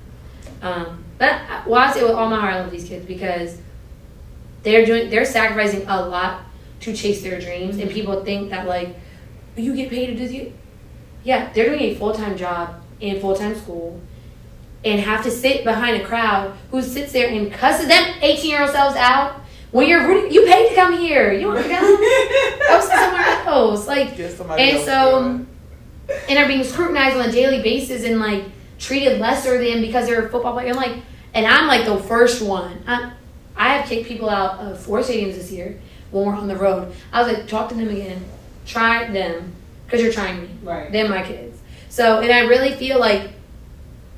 [0.68, 3.58] Um, but I- well, I say with all my heart, I love these kids because
[4.66, 6.42] they're doing, they're sacrificing a lot
[6.80, 8.96] to chase their dreams, and people think that like
[9.56, 10.52] you get paid to do the,
[11.22, 14.00] yeah, they're doing a full time job in full time school,
[14.84, 18.62] and have to sit behind a crowd who sits there and cusses them eighteen year
[18.62, 19.40] old selves out.
[19.70, 21.32] When you're rooting, you paid to come here.
[21.32, 21.96] You want to come?
[22.68, 23.86] Go sit somewhere else.
[23.86, 25.46] Like and so,
[26.28, 28.44] and are being scrutinized on a daily basis and like
[28.78, 30.68] treated lesser than because they're a football player.
[30.68, 30.96] And like,
[31.34, 32.82] and I'm like the first one.
[32.86, 33.12] I,
[33.56, 35.78] I have kicked people out of four stadiums this year
[36.10, 36.94] when we're on the road.
[37.12, 38.24] I was like, talk to them again,
[38.66, 39.52] try them,
[39.86, 40.48] because you're trying me.
[40.62, 40.90] Right.
[40.92, 41.58] They're my kids.
[41.88, 43.22] So, and I really feel like,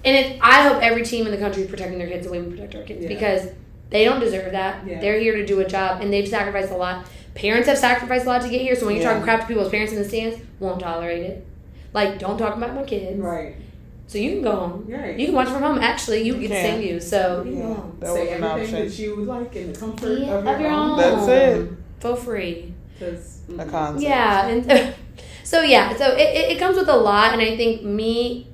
[0.05, 2.41] and it, I hope every team in the country is protecting their kids the way
[2.41, 3.09] we protect our kids Yeah.
[3.09, 3.49] because
[3.91, 4.87] they don't deserve that.
[4.87, 5.01] Yeah.
[5.01, 7.07] They're here to do a job, and they've sacrificed a lot.
[7.35, 8.75] Parents have sacrificed a lot to get here.
[8.75, 9.11] So when you're Yeah.
[9.11, 11.47] talking crap to people's parents in the stands, won't tolerate it.
[11.95, 13.19] Like, don't talk about my kids.
[13.19, 13.55] Right.
[14.09, 14.85] So you can go home.
[14.89, 15.17] Right.
[15.19, 15.79] You can watch from home.
[15.79, 16.81] Actually, you, You get can.
[16.81, 16.99] sing you.
[17.01, 18.89] So you can Yeah, that Say was an everything option.
[18.89, 20.91] that you would like in the comfort Yeah, of your, of your own.
[20.93, 20.99] own.
[20.99, 21.71] That's it.
[22.01, 22.73] For free.
[22.99, 24.03] 'Cause, A mm, concept.
[24.03, 24.95] Yeah, and
[25.45, 28.49] so yeah, so it, it, it comes with a lot, and I think me,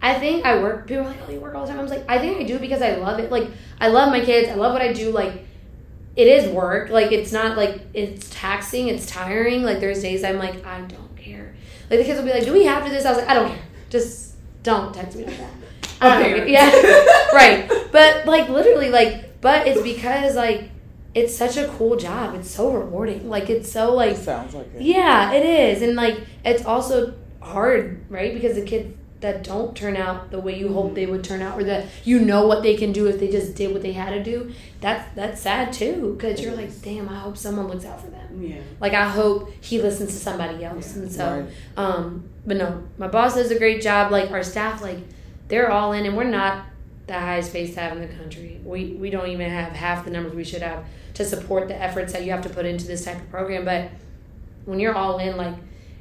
[0.00, 0.86] I think I work.
[0.86, 2.44] People are like, "Oh, you work all the time." I was like, I think I
[2.44, 3.30] do because I love it.
[3.30, 3.48] Like,
[3.80, 4.48] I love my kids.
[4.48, 5.10] I love what I do.
[5.10, 5.44] Like,
[6.16, 6.88] it is work.
[6.90, 8.88] Like, it's not like it's taxing.
[8.88, 9.62] It's tiring.
[9.64, 11.54] Like, there's days I'm like, I don't care.
[11.90, 13.28] Like the kids will be like, "Do we have to do this?" I was like,
[13.28, 13.62] I don't care.
[13.90, 14.29] Just
[14.62, 15.50] don't text me like that.
[16.00, 16.52] I don't Okay.
[16.52, 16.70] Yeah,
[17.34, 17.70] right.
[17.92, 20.70] But like literally, like, but it's because like
[21.14, 22.34] it's such a cool job.
[22.36, 23.28] It's so rewarding.
[23.28, 24.82] Like, it's so like It sounds like it.
[24.82, 25.82] yeah, it is.
[25.82, 28.32] And like it's also hard, right?
[28.34, 31.58] Because the kids that don't turn out the way you hope they would turn out
[31.58, 34.10] or that you know what they can do if they just did what they had
[34.10, 34.50] to do,
[34.80, 38.42] that's that's sad too cuz you're like, "Damn, I hope someone looks out for them."
[38.42, 38.56] Yeah.
[38.80, 40.96] Like I hope he listens to somebody else.
[40.96, 41.46] Yeah, and so right.
[41.76, 44.98] um but no, my boss does a great job like our staff like
[45.48, 46.64] they're all in and we're not
[47.06, 48.60] the highest paid staff in the country.
[48.64, 52.14] We we don't even have half the numbers we should have to support the efforts
[52.14, 53.90] that you have to put into this type of program, but
[54.64, 55.56] when you're all in like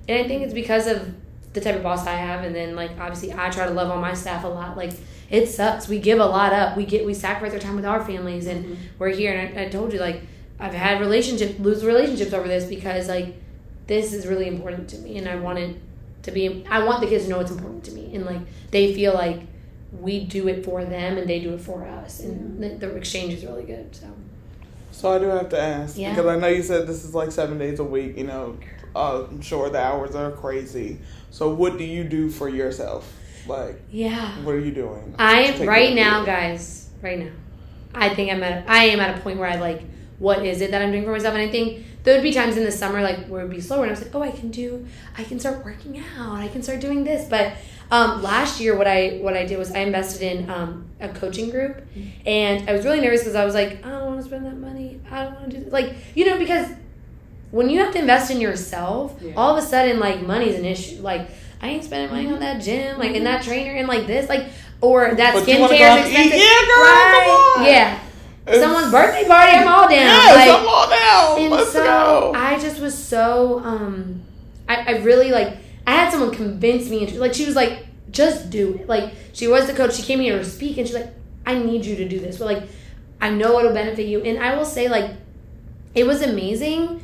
[0.07, 1.13] and I think it's because of
[1.53, 3.99] the type of boss I have and then like obviously I try to love on
[4.01, 4.77] my staff a lot.
[4.77, 4.91] Like
[5.29, 5.87] it sucks.
[5.87, 6.77] We give a lot up.
[6.77, 8.75] We get we sacrifice our time with our families and Mhm.
[8.99, 10.21] we're here and I, I told you like
[10.59, 13.35] I've had relationships lose relationships over this because like
[13.87, 15.75] this is really important to me and I want it
[16.23, 18.41] to be I want the kids to know it's important to me and like
[18.71, 19.41] they feel like
[19.99, 23.33] we do it for them and they do it for us and the, the exchange
[23.33, 24.05] is really good so
[24.91, 26.09] So I do have to ask Yeah.
[26.13, 28.17] because I know you said this is like seven days a week.
[28.17, 28.57] You know,
[28.95, 30.99] uh, I'm sure the hours are crazy.
[31.31, 33.15] So what do you do for yourself?
[33.47, 35.15] Like, yeah what are you doing?
[35.17, 36.89] I am right now, guys.
[37.01, 37.31] Right now,
[37.95, 38.69] I think I'm at.
[38.69, 39.83] I am at a point where I like,
[40.19, 41.33] what is it that I'm doing for myself?
[41.33, 43.83] And I think there would be times in the summer like where it'd be slower,
[43.83, 44.85] and I was like, oh, I can do.
[45.17, 46.35] I can start working out.
[46.35, 47.27] I can start doing this.
[47.29, 47.53] But
[47.91, 51.49] um, last year, what I what I did was I invested in um, a coaching
[51.49, 51.81] group,
[52.25, 54.57] and I was really nervous because I was like, I don't want to spend that
[54.57, 54.99] money.
[55.09, 55.73] I don't want to do this.
[55.73, 56.67] like you know because
[57.51, 59.33] when you have to invest in yourself, Yeah.
[59.35, 61.01] all of a sudden like money's an issue.
[61.01, 61.29] Like
[61.61, 64.45] I ain't spending money on that gym, like and that trainer, and like this, like
[64.81, 66.39] or that But you wanna go skincare is expensive.
[66.39, 67.23] Yeah, girl, right?
[67.55, 67.65] come on.
[67.65, 67.99] Yeah,
[68.47, 69.91] It's- someone's birthday party, I'm all down.
[69.91, 71.41] Yes, like, I'm all down.
[71.41, 72.33] and Let's so go.
[72.35, 74.21] I just was so um,
[74.69, 78.49] I, I really like I had someone convince me, and like she was like, just
[78.51, 78.87] do it.
[78.87, 79.95] Like she was the coach.
[79.95, 81.11] She came here to speak, and she's like,
[81.45, 82.37] I need you to do this.
[82.37, 82.63] But like,
[83.19, 85.11] I know it'll benefit you, and I will say like,
[85.95, 87.01] it was amazing,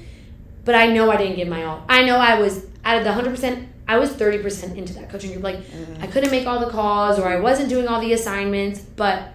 [0.66, 1.86] but I know I didn't give my all.
[1.88, 3.70] I know I was out of the hundred percent.
[3.88, 5.44] I was thirty percent into that coaching group.
[5.44, 5.60] Like
[6.02, 9.32] I couldn't make all the calls, or I wasn't doing all the assignments, but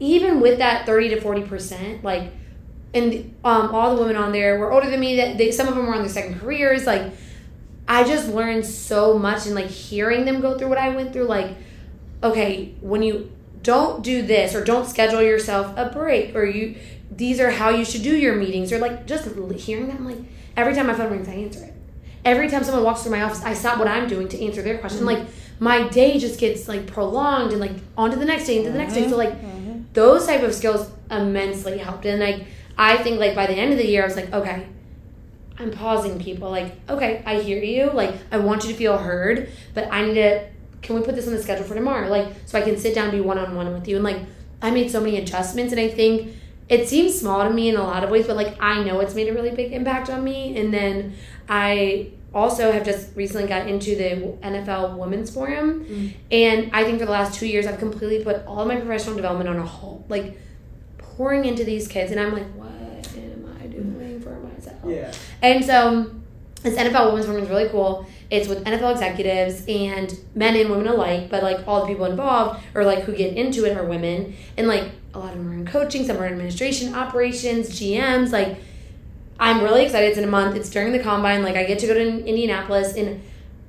[0.00, 2.32] even with that 30 to 40 percent like
[2.94, 5.16] and um, all the women on there were older than me.
[5.16, 6.86] That they, some of them were on their second careers.
[6.86, 7.12] Like,
[7.88, 11.24] I just learned so much, and like hearing them go through what I went through.
[11.24, 11.56] Like,
[12.22, 13.32] okay, when you
[13.62, 16.76] don't do this or don't schedule yourself a break or you
[17.10, 19.26] these are how you should do your meetings or like just
[19.56, 20.18] hearing them like
[20.56, 21.72] every time my phone rings i answer it.
[22.24, 24.78] Every time someone walks through my office i stop what i'm doing to answer their
[24.78, 25.00] question.
[25.00, 25.24] Mm-hmm.
[25.24, 25.28] Like
[25.60, 28.78] my day just gets like prolonged and like on to the next day into the
[28.78, 29.08] next day.
[29.08, 29.46] So like mm-hmm.
[29.46, 29.82] Mm-hmm.
[29.92, 32.06] those type of skills immensely helped.
[32.06, 34.66] And like i think like by the end of the year i was like okay
[35.58, 36.50] i'm pausing people.
[36.50, 37.90] Like okay i hear you.
[37.90, 40.48] Like i want you to feel heard but i need to
[40.82, 42.08] can we put this on the schedule for tomorrow?
[42.08, 43.96] Like so i can sit down and be one-on-one with you.
[43.96, 44.18] And like
[44.62, 46.34] i made so many adjustments and i think
[46.68, 49.14] it seems small to me in a lot of ways but like i know it's
[49.14, 51.14] made a really big impact on me and then
[51.48, 56.12] i also have just recently got into the nfl women's forum mm.
[56.30, 59.14] and i think for the last two years i've completely put all of my professional
[59.14, 60.38] development on a hold like
[60.98, 62.70] pouring into these kids and i'm like what
[63.16, 65.12] am i doing for myself Yeah.
[65.42, 66.10] and so
[66.64, 68.06] this NFL Women's Forum is really cool.
[68.30, 72.64] It's with NFL executives and men and women alike, but like all the people involved
[72.74, 74.34] or like who get into it are women.
[74.56, 78.32] And like a lot of them are in coaching, some are in administration, operations, GMs.
[78.32, 78.58] Like
[79.38, 80.08] I'm really excited.
[80.08, 80.56] It's in a month.
[80.56, 81.42] It's during the combine.
[81.42, 83.22] Like I get to go to Indianapolis and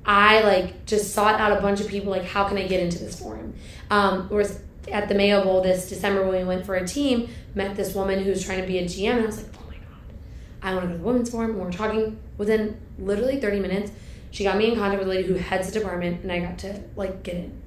[0.04, 2.98] I like just sought out a bunch of people like how can I get into
[2.98, 3.54] this forum?
[3.90, 4.60] Um whereas
[4.92, 8.22] at the Mayo Bowl this December when we went for a team, met this woman
[8.22, 10.14] who's trying to be a GM and I was like, oh my god.
[10.62, 11.50] I want to go to the women's forum.
[11.50, 13.92] And we're talking within literally 30 minutes.
[14.30, 16.58] She got me in contact with a lady who heads the department, and I got
[16.58, 17.62] to like get in.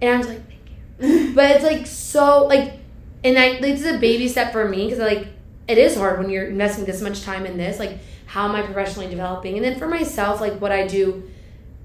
[0.00, 0.62] And I was like, thank
[0.98, 1.32] you.
[1.34, 2.80] but it's like so like,
[3.24, 5.28] and I this is a baby step for me because like
[5.68, 7.78] it is hard when you're investing this much time in this.
[7.78, 9.56] Like, how am I professionally developing?
[9.56, 11.30] And then for myself, like what I do,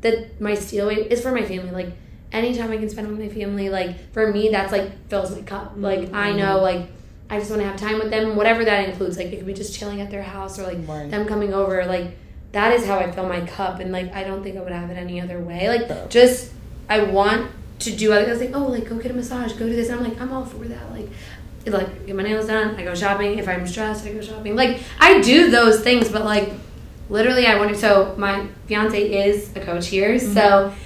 [0.01, 1.72] that my steal away is for my family.
[1.72, 1.93] Like
[2.31, 5.73] anytime I can spend with my family, like for me, that's like fills my cup.
[5.76, 6.39] Like I mm-hmm.
[6.39, 6.89] know, like
[7.30, 9.18] I just want to have time with them, whatever that includes.
[9.18, 11.11] Like it could be just chilling at their house or like Right.
[11.11, 11.85] them coming over.
[11.85, 12.18] Like
[12.53, 14.89] that is how I fill my cup, and like I don't think I would have
[14.89, 15.68] it any other way.
[15.68, 16.51] Like just
[16.89, 18.39] I want to do other things.
[18.41, 19.89] Like oh, like go get a massage, go do this.
[19.89, 20.91] And I'm like I'm all for that.
[20.91, 21.09] Like
[21.65, 22.75] like get my nails done.
[22.75, 23.37] I go shopping.
[23.39, 24.55] If I'm stressed, I go shopping.
[24.55, 26.51] Like I do those things, but like
[27.09, 30.27] literally, I wanted So my fiance is a coach here, so.
[30.27, 30.79] Mm-hmm.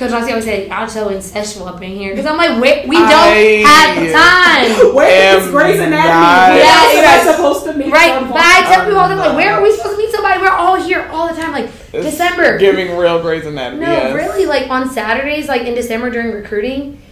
[0.00, 2.96] Coach Rossi always said, "Y'all so incestual up in here," because I'm like, we, we
[2.96, 4.94] don't I- have time.
[4.94, 6.56] Where is Am Grey's not- Anatomy?
[6.56, 7.28] Where Yeah, else am right.
[7.28, 8.32] I supposed to meet Right, someone?
[8.32, 10.40] but I tell people all the time, like, where are we supposed to meet somebody?
[10.40, 12.56] We're all here all the time, like It's December.
[12.56, 13.84] Giving real Grey's Anatomy.
[13.84, 14.14] No, yes.
[14.14, 17.02] really, like on Saturdays, like in December during recruiting.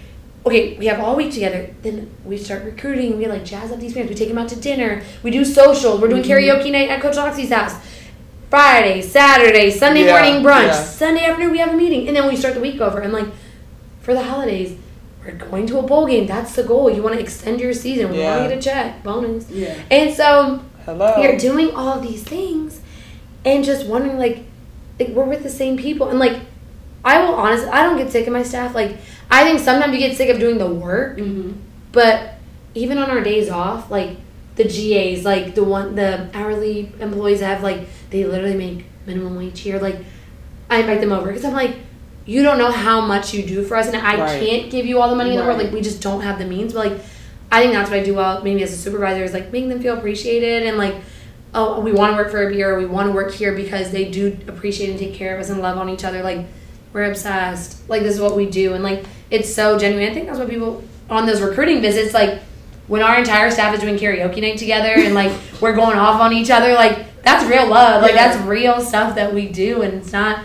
[0.46, 1.74] Okay, we have all week together.
[1.82, 3.18] Then we start recruiting.
[3.18, 4.08] We like jazz up these fans.
[4.08, 5.02] We take them out to dinner.
[5.22, 5.98] We do social.
[5.98, 6.32] We're doing mm-hmm.
[6.32, 7.74] karaoke night at Coach Oxy's house.
[8.50, 10.68] Friday, Saturday, Sunday Yeah, morning brunch.
[10.68, 10.82] yeah.
[10.82, 13.00] Sunday afternoon we have a meeting, and then we start the week over.
[13.00, 13.26] And like
[14.00, 14.78] for the holidays,
[15.22, 16.26] we're going to a bowl game.
[16.26, 16.90] That's the goal.
[16.90, 18.10] You want to extend your season.
[18.10, 19.50] We want to get a check, bonus.
[19.50, 19.78] Yeah.
[19.90, 21.16] And so Hello.
[21.22, 22.80] you're doing all these things
[23.44, 24.44] and just wondering like
[24.98, 26.40] like we're with the same people and like
[27.04, 28.96] I will honestly I don't get sick of my staff like
[29.30, 31.52] I think sometimes you get sick of doing the work Mm-hmm.
[31.92, 32.34] but
[32.74, 34.16] even on our days off like
[34.58, 39.60] the GAs like the one the hourly employees have like they literally make minimum wage
[39.60, 39.96] here like
[40.68, 41.76] I invite them over because I'm like
[42.26, 44.40] you don't know how much you do for us and I Right.
[44.46, 46.44] can't give you all the money in the world like we just don't have the
[46.44, 46.74] means.
[46.74, 47.00] But like
[47.50, 49.80] I think that's what I do well maybe as a supervisor is like making them
[49.80, 50.96] feel appreciated and like
[51.54, 54.10] oh we want to work for a beer we want to work here because they
[54.10, 56.44] do appreciate and take care of us and love on each other like
[56.92, 57.88] we're obsessed.
[57.88, 60.10] Like this is what we do and like it's so genuine.
[60.10, 62.42] I think that's what people on those recruiting visits like
[62.88, 66.32] when our entire staff is doing karaoke night together and like we're going off on
[66.32, 68.02] each other like that's real love.
[68.02, 70.44] Like that's real stuff that we do and it's not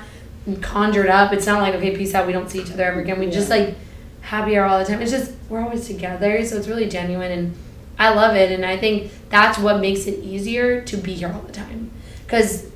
[0.62, 1.32] conjured up.
[1.34, 3.20] It's not like okay peace out we don't see each other ever again.
[3.20, 3.76] We just like
[4.22, 5.02] happy hour all the time.
[5.02, 7.54] It's just we're always together so it's really genuine and
[8.00, 11.42] i love it and i think that's what makes it easier to be here all
[11.42, 11.92] the time.
[12.26, 12.70] Because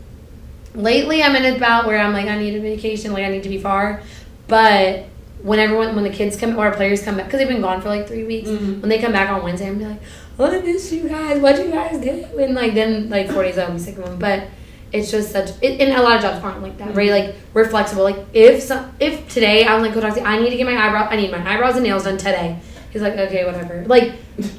[0.76, 3.42] lately i'm in a bout where i'm like i need a vacation like i need
[3.42, 4.00] to be far
[4.48, 5.06] but
[5.48, 7.80] when everyone when the kids come or our players come back because they've been gone
[7.82, 8.82] for like three weeks Mhm.
[8.82, 10.02] when they come back on wednesday i'm be like
[10.40, 11.42] oh, i miss you guys.
[11.42, 12.26] What you guys do?
[12.44, 14.44] And like then like four days i'll be sick of them but
[14.92, 17.10] it's just such it, and a lot of jobs aren't like that right?
[17.18, 18.04] Like we're flexible.
[18.04, 21.08] Like if some if today i'm like coach Oxy, i need to get my eyebrow
[21.10, 22.60] i need my eyebrows and nails done today.
[22.92, 23.84] He's like okay whatever.
[23.88, 24.14] Like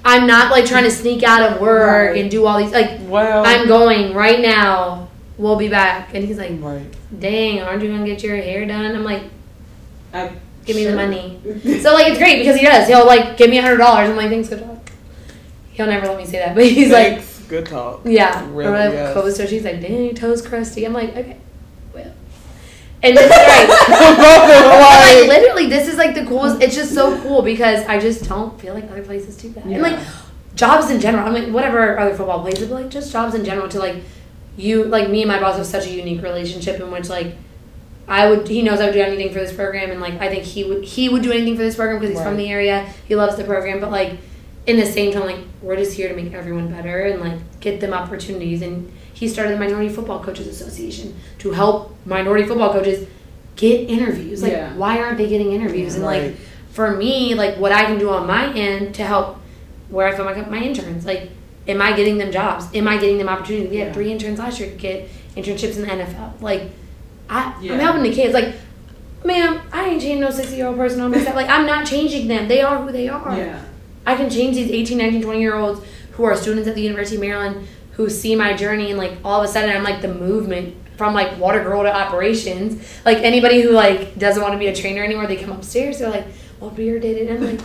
[0.04, 2.20] i'm not like trying to sneak out of work Right.
[2.20, 3.42] and do all these like Well.
[3.46, 5.08] i'm going right now
[5.38, 6.14] we'll be back.
[6.14, 6.86] And he's like Right.
[7.26, 8.84] dang aren't you gonna get your hair done?
[8.96, 9.22] I'm like
[10.12, 10.32] I,
[10.68, 11.40] give me the money
[11.82, 14.16] so like it's great because he does he'll like give me a hundred dollars i'm
[14.16, 14.90] like thanks good talk.
[15.72, 18.02] he'll never let me say that but he's like Good talk.
[18.04, 18.46] yeah.
[18.50, 19.14] Really, or like yes.
[19.14, 19.46] coaster.
[19.46, 20.84] She's like, dang, your toes crusty.
[20.84, 21.38] I'm like, okay,
[21.94, 22.12] well.
[23.02, 23.68] And it's great.
[24.78, 26.60] Like- like literally, this is like the coolest.
[26.60, 29.64] It's just so cool because I just don't feel like other places do that.
[29.64, 29.98] And like,
[30.54, 31.26] jobs in general.
[31.26, 33.68] I mean, whatever other football plays, but like just jobs in general.
[33.70, 34.02] To like
[34.58, 37.34] you, like me and my boss have such a unique relationship in which like
[38.08, 38.48] I would.
[38.48, 40.84] He knows I would do anything for this program, and like I think he would.
[40.84, 42.88] He would do anything for this program because he's from the area.
[43.06, 44.18] He loves the program, but like
[44.66, 47.80] in the same time, like we're just here to make everyone better and like get
[47.80, 48.62] them opportunities.
[48.62, 53.06] And he started the Minority Football Coaches Association to help minority football coaches
[53.56, 54.42] get interviews.
[54.42, 54.74] Like, Yeah.
[54.76, 55.94] why aren't they getting interviews?
[55.96, 56.36] And like
[56.70, 59.38] for me, like what I can do on my end to help
[59.90, 61.30] where I find my, my interns, like,
[61.66, 62.66] am I getting them jobs?
[62.74, 63.70] Am I getting them opportunities?
[63.70, 66.40] We had three interns last year get internships in the NFL.
[66.40, 66.70] Like,
[67.28, 67.74] I, Yeah.
[67.74, 68.34] I'm helping the kids.
[68.34, 68.54] Like,
[69.24, 71.34] ma'am, I ain't changing no 60 year old person on myself.
[71.36, 72.48] Like, I'm not changing them.
[72.48, 73.36] They are who they are.
[73.36, 73.62] Yeah.
[74.06, 77.16] I can change these 18, 19, 20 year olds who are students at the University
[77.16, 80.14] of Maryland who see my journey and like all of a sudden I'm like the
[80.14, 83.00] movement from like water girl to operations.
[83.04, 86.10] Like anybody who like doesn't want to be a trainer anymore, they come upstairs, they're
[86.10, 86.26] like,
[86.60, 87.34] What be your day to day?
[87.34, 87.60] I'm like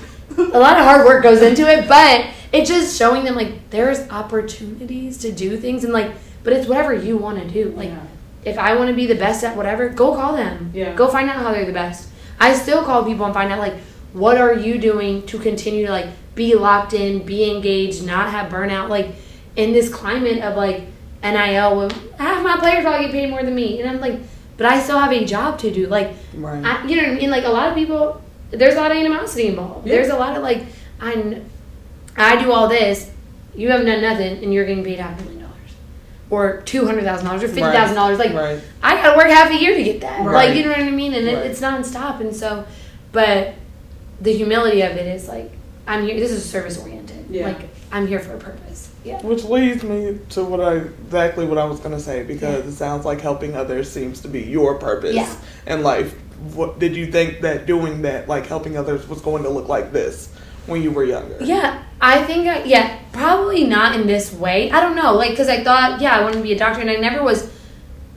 [0.56, 4.10] a lot of hard work goes into it, but it's just showing them like there's
[4.10, 6.12] opportunities to do things and like
[6.44, 7.70] but it's whatever you want to do.
[7.72, 8.04] Like Yeah.
[8.46, 10.72] If I want to be the best at whatever, go call them.
[10.74, 10.94] Yeah.
[10.96, 12.10] Go find out how they're the best.
[12.40, 13.76] I still call people and find out like
[14.14, 18.52] what are you doing to continue to like be locked in, be engaged, not have
[18.52, 18.90] burnout.
[18.90, 19.16] Like
[19.56, 20.84] in this climate of like
[21.24, 24.20] NIL, where half my players all get paid more than me, and I'm like,
[24.58, 25.88] but I still have a job to do.
[25.88, 26.64] Like Right.
[26.64, 27.30] I, you know what I mean?
[27.30, 28.22] Like a lot of people,
[28.52, 29.88] there's a lot of animosity involved.
[29.88, 29.96] Yeah.
[29.96, 30.64] There's a lot of like,
[31.00, 31.42] I,
[32.16, 33.12] I do all this,
[33.56, 35.43] you haven't done nothing, and you're getting paid half a million dollars,
[36.34, 38.18] or two hundred thousand dollars, or fifty thousand dollars.
[38.18, 38.62] Like right.
[38.82, 40.26] I gotta work half a year to get that.
[40.26, 40.50] Right.
[40.50, 41.14] Like you know what I mean?
[41.14, 41.38] And Right.
[41.38, 42.20] it, it's nonstop.
[42.20, 42.66] And so,
[43.12, 43.54] but
[44.20, 45.52] the humility of it is like
[45.88, 46.20] I'm here.
[46.20, 47.26] This is service oriented.
[47.30, 47.48] Yeah.
[47.50, 48.90] Like I'm here for a purpose.
[49.04, 49.22] Yeah.
[49.22, 53.06] Which leads me to what I exactly what I was gonna say because it sounds
[53.06, 55.36] like helping others seems to be your purpose Yeah.
[55.68, 56.16] in life.
[56.56, 59.94] What did you think that doing that, like helping others, was going to look like
[59.94, 60.30] this
[60.66, 61.38] when you were younger?
[61.42, 64.72] Yeah, I think I, yeah, probably not in this way.
[64.72, 66.90] I don't know, like because I thought yeah, I wanted to be a doctor, and
[66.90, 67.52] I never was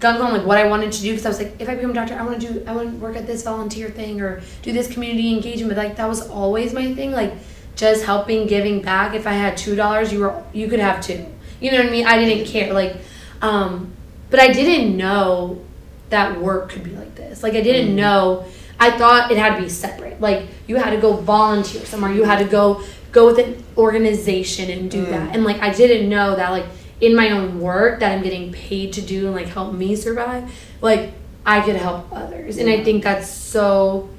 [0.01, 1.91] gung on like what I wanted to do because I was like, if I become
[1.91, 4.43] a doctor, I want to do, I want to work at this volunteer thing or
[4.63, 5.75] do this community engagement.
[5.75, 7.35] But like that was always my thing, like
[7.77, 9.15] just helping, giving back.
[9.15, 11.27] If I had two dollars, you were you could have two.
[11.61, 12.07] You know what I mean?
[12.07, 12.97] I didn't care, like,
[13.41, 13.93] um,
[14.29, 15.65] but I didn't know
[16.11, 17.43] that work could be like this.
[17.43, 18.47] Like I didn't know.
[18.79, 20.21] I thought it had to be separate.
[20.21, 22.13] Like you had to go volunteer somewhere.
[22.13, 22.83] You had to go
[23.13, 25.31] go with an organization and do that.
[25.31, 25.35] Mm.
[25.35, 26.67] And like I didn't know that like
[27.01, 30.51] in my own work that I'm getting paid to do and like help me survive,
[30.81, 31.13] like
[31.45, 32.59] I could help others.
[32.59, 32.85] And I mm.
[32.85, 34.11] think that's so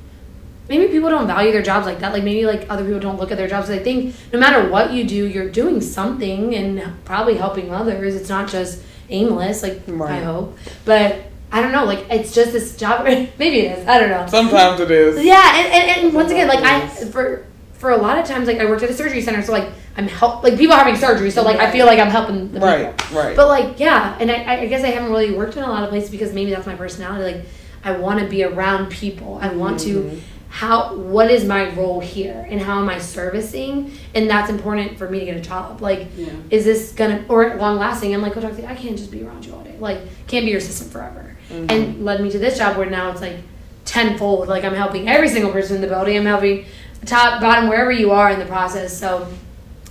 [0.70, 2.14] maybe people don't value their jobs like that.
[2.14, 3.70] Like maybe like other people don't look at their jobs.
[3.70, 8.16] I think no matter what you do, you're doing something and probably helping others.
[8.16, 9.64] It's not just aimless.
[9.64, 11.86] Like I hope, but I don't know.
[11.86, 13.06] Like it's just this job.
[13.06, 13.88] maybe it is.
[13.88, 14.26] I don't know.
[14.28, 15.24] Sometimes it is.
[15.24, 18.57] Yeah, and, and, and once again, like I for for a lot of times, like
[18.60, 21.32] I worked at a surgery center, so like I'm help like people are having surgery,
[21.32, 23.18] so like I feel like I'm helping the Right, people.
[23.19, 23.36] right.
[23.36, 25.90] But like yeah, and I, I guess I haven't really worked in a lot of
[25.90, 27.38] places because maybe that's my personality.
[27.38, 27.45] Like
[27.84, 29.40] I want to be around people.
[29.41, 30.10] I want Mm-hmm.
[30.18, 34.98] to how what is my role here and how am I servicing, and that's important
[34.98, 35.82] for me to get a job.
[35.82, 36.30] Like Yeah.
[36.49, 38.14] is this gonna or long lasting?
[38.14, 39.76] I'm like, oh, doctor, I can't just be around you all day.
[39.80, 41.27] Like, can't be your assistant forever.
[41.49, 41.72] Mm-hmm.
[41.72, 43.38] And led me to this job where now it's like
[43.86, 44.48] tenfold.
[44.48, 46.18] Like I'm helping every single person in the building.
[46.18, 46.65] I'm helping
[47.06, 48.98] top, bottom, wherever you are in the process.
[48.98, 49.28] So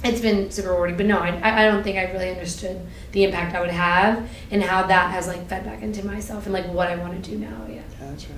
[0.04, 0.96] it's been super rewarding.
[0.96, 2.80] But no, I, I I don't think I really understood
[3.12, 6.52] the impact I would have and how that has like fed back into myself and
[6.52, 7.66] like what I want to do now.
[7.68, 7.80] Yeah.
[7.98, 8.28] Gotcha.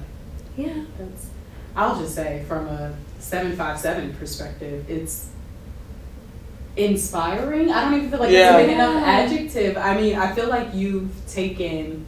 [0.57, 0.85] Yeah.
[0.99, 1.31] That's,
[1.74, 5.28] I'll just say from a 757 perspective, it's
[6.77, 7.70] inspiring.
[7.70, 8.57] I don't even feel like Yeah.
[8.57, 9.77] it's a big enough adjective.
[9.77, 12.07] I mean, I feel like you've taken,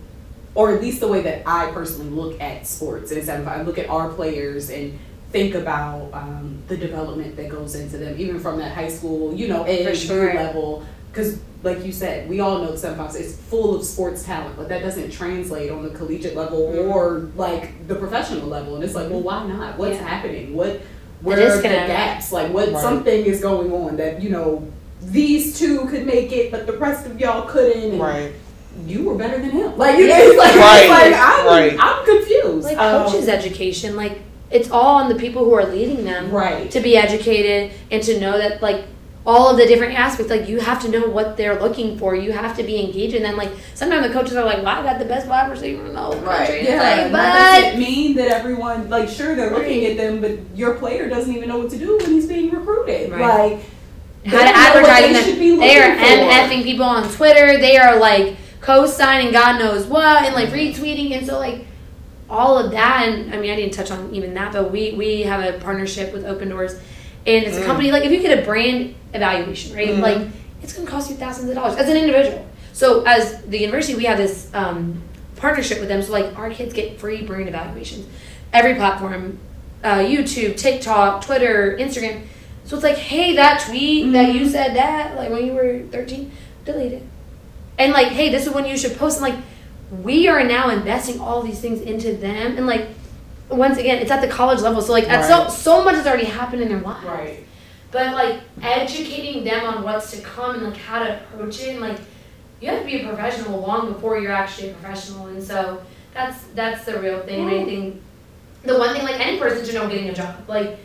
[0.55, 3.63] or at least the way that I personally look at sports is that if I
[3.63, 4.99] look at our players and
[5.31, 9.47] think about um, the development that goes into them, even from that high school, you
[9.49, 10.35] know, ed sure.
[10.35, 10.85] level.
[11.13, 14.69] Because, like you said, we all know the 757 is full of sports talent, but
[14.69, 16.93] that doesn't translate on the collegiate level Mm.
[16.95, 18.75] or like the professional level.
[18.77, 19.77] And it's like, well, why not?
[19.79, 20.07] What's Yeah.
[20.07, 20.55] happening?
[20.55, 20.81] What
[21.23, 22.33] where are the gaps?
[22.33, 22.81] Like, what Right.
[22.83, 24.67] something is going on that you know
[25.03, 27.93] these two could make it, but the rest of y'all couldn't.
[27.93, 28.33] And Right.
[28.87, 29.77] You were better than him.
[29.77, 30.23] Like you know, Yeah.
[30.29, 30.81] it's like, Right.
[30.83, 31.77] it's like I'm, Right.
[31.79, 32.65] I'm confused.
[32.67, 34.21] Like Um, coaches education, like
[34.51, 36.31] it's all on the people who are leading them.
[36.31, 36.71] right?
[36.71, 38.83] to be educated and to know that like
[39.27, 42.33] all of the different aspects like you have to know what they're looking for you
[42.33, 44.99] have to be engaged in them like sometimes the coaches are like well i got
[44.99, 47.33] the best wide receiver in the whole country It's Yeah, like, but
[47.63, 49.91] doesn't mean that everyone like sure they're looking Right.
[49.91, 53.13] at them, but your player doesn't even know what to do when he's being recruited.
[53.13, 53.21] Right.
[53.53, 53.61] Like
[54.25, 56.85] how they to don't know what advertise should them be they are looking mfing people
[56.87, 61.67] on twitter they are like co-signing god knows what and like retweeting and so like
[62.29, 65.23] all of that and i mean i didn't touch on even that but we we
[65.23, 66.79] have a partnership with Opendorse
[67.27, 67.67] and it's a Mm.
[67.67, 69.89] company like if you get a brand evaluation, right?
[69.89, 70.01] Mhm.
[70.01, 70.19] Like
[70.63, 72.47] it's going to cost you thousands of dollars as an individual.
[72.73, 75.03] So as the university, we have this um,
[75.37, 76.01] partnership with them.
[76.01, 78.07] So like our kids get free brand evaluations,
[78.53, 79.39] every platform,
[79.83, 82.23] uh, YouTube, TikTok, Twitter, Instagram.
[82.65, 86.31] So it's like, hey, that tweet that you said that like when you were thirteen,
[86.65, 87.03] delete it.
[87.81, 89.21] And like, hey, this is when you should post.
[89.21, 89.45] And like,
[89.91, 92.57] we are now investing all these things into them.
[92.57, 92.87] And like,
[93.49, 94.81] once again, it's at the college level.
[94.83, 97.45] So like, at so so much has already happened in their lives Right.
[97.91, 101.81] but like educating them on what's to come and like how to approach it and
[101.81, 101.99] like
[102.61, 105.83] you have to be a professional long before you're actually a professional and so
[106.15, 108.01] that's that's the real thing and i think
[108.63, 110.79] the one thing like any person should know getting a job like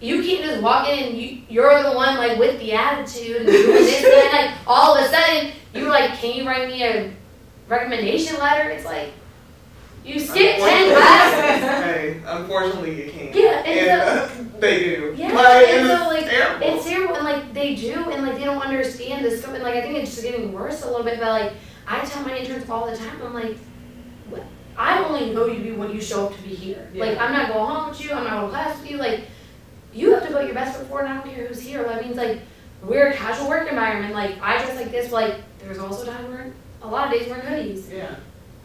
[0.00, 3.46] you can't just walk in and you, you're the one like with the attitude and
[3.46, 6.82] doing this and then like all of a sudden you're like can you write me
[6.82, 7.12] a
[7.68, 9.10] recommendation letter it's like
[10.04, 13.34] you skip 10 classes hey, unfortunately you can't.
[13.34, 15.14] Yeah, and and uh, they do.
[15.16, 16.66] Yeah, Like, and so, like, terrible.
[16.66, 19.82] It's terrible, and like they do, and like they don't understand this and like I
[19.82, 21.20] think it's just getting worse a little bit.
[21.20, 21.52] But like
[21.86, 23.58] I tell my interns all the time, I'm like,
[24.30, 24.42] what?
[24.76, 26.90] I only know you to be when you show up to be here.
[26.94, 28.12] Like I'm not going home with you.
[28.12, 28.96] I'm not going to class with you.
[28.96, 29.24] Like
[29.92, 31.06] you have to put your best foot forward.
[31.06, 31.82] and I don't care who's here.
[31.82, 32.40] That means like
[32.82, 34.14] we're a casual work environment.
[34.14, 35.10] Like I dress like this.
[35.10, 36.52] But, like there's also times where
[36.82, 37.90] a lot of days wearing hoodies.
[37.90, 38.16] Yeah.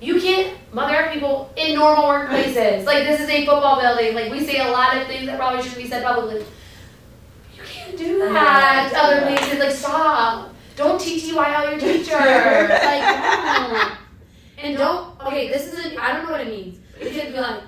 [0.02, 2.86] You can't mother people in normal workplaces.
[2.86, 4.14] Like this is a football building.
[4.14, 6.46] Like we say a lot of things that probably shouldn't be said publicly.
[7.56, 9.60] You can't do that to other places.
[9.60, 10.54] Like stop.
[10.76, 12.14] Don't TTYL your teacher.
[12.18, 13.92] like no.
[14.58, 15.20] And don't.
[15.22, 15.98] Okay, this isn't.
[15.98, 16.80] I don't know what it means.
[17.00, 17.64] It's gonna be like,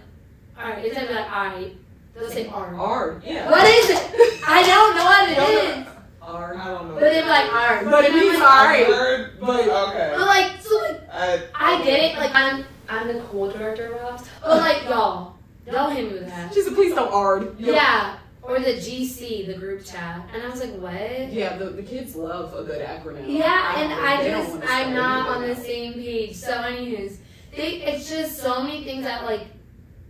[0.58, 0.86] all right.
[0.86, 1.76] It's gonna be like, all right.
[2.18, 2.76] They'll say R.
[2.76, 3.22] R.
[3.24, 3.50] Yeah.
[3.52, 4.42] What is it?
[4.48, 5.88] I don't know what it is.
[6.22, 6.56] R.
[6.58, 6.94] I don't know.
[6.96, 7.86] But they're like, R.
[7.86, 10.14] But it And I'm means like, all I've But- okay.
[10.18, 11.02] But like, so like.
[11.14, 12.18] I, I get it.
[12.18, 14.30] Like I'm, I'm the cool director of ops.
[14.42, 15.36] But like y'all,
[15.72, 16.54] don't hit me with that.
[16.54, 17.48] She said, please don't R.
[17.60, 18.18] Yeah.
[18.42, 21.34] Or the GC, the group chat, and I was like, what?
[21.34, 23.26] Yeah, the, the kids love a good acronym.
[23.28, 26.34] Yeah, and I they just, I'm not on the same page.
[26.34, 27.20] So, anyways,
[27.54, 29.48] they, it's just so many things that like,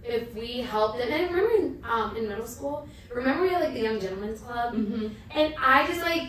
[0.08, 3.74] if we help them, and remember in, um, in middle school, remember we had like
[3.74, 5.12] the Young Gentlemen's Club, Mhm.
[5.36, 6.24] and I just like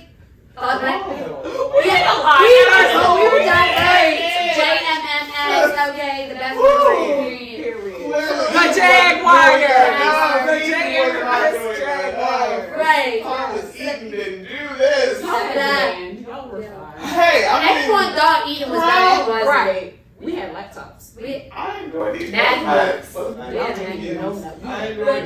[0.54, 1.02] thought that.
[1.06, 1.80] Oh.
[1.82, 2.40] We had a lot.
[2.40, 3.02] We were, Yeah.
[3.06, 3.68] oh, we were done.
[3.68, 4.54] Yeah.
[4.58, 7.22] JMMS, okay, the best Woo.
[7.22, 7.98] movie experience.
[7.98, 8.52] Period.
[8.52, 9.58] The Jaguar.
[9.58, 11.52] Yeah, The the Jaguar.
[11.52, 11.74] Jaguar.
[11.76, 12.78] Jaguar.
[12.78, 13.20] Right.
[13.22, 15.22] Thomas Eaton didn't do this.
[15.22, 15.92] Y'all were Yeah.
[15.92, 16.26] fine.
[16.28, 16.68] Y'all were Yeah.
[16.98, 17.08] fine.
[17.08, 19.46] Hey, I mean, Everyone thought Eaton was bad.
[19.46, 19.94] Right.
[20.20, 20.97] We had laptops.
[21.20, 23.14] We, I enjoyed these Mad Max.
[23.14, 23.28] Max.
[23.54, 24.90] Yeah, I man, you know that.
[24.90, 25.24] enjoyed But-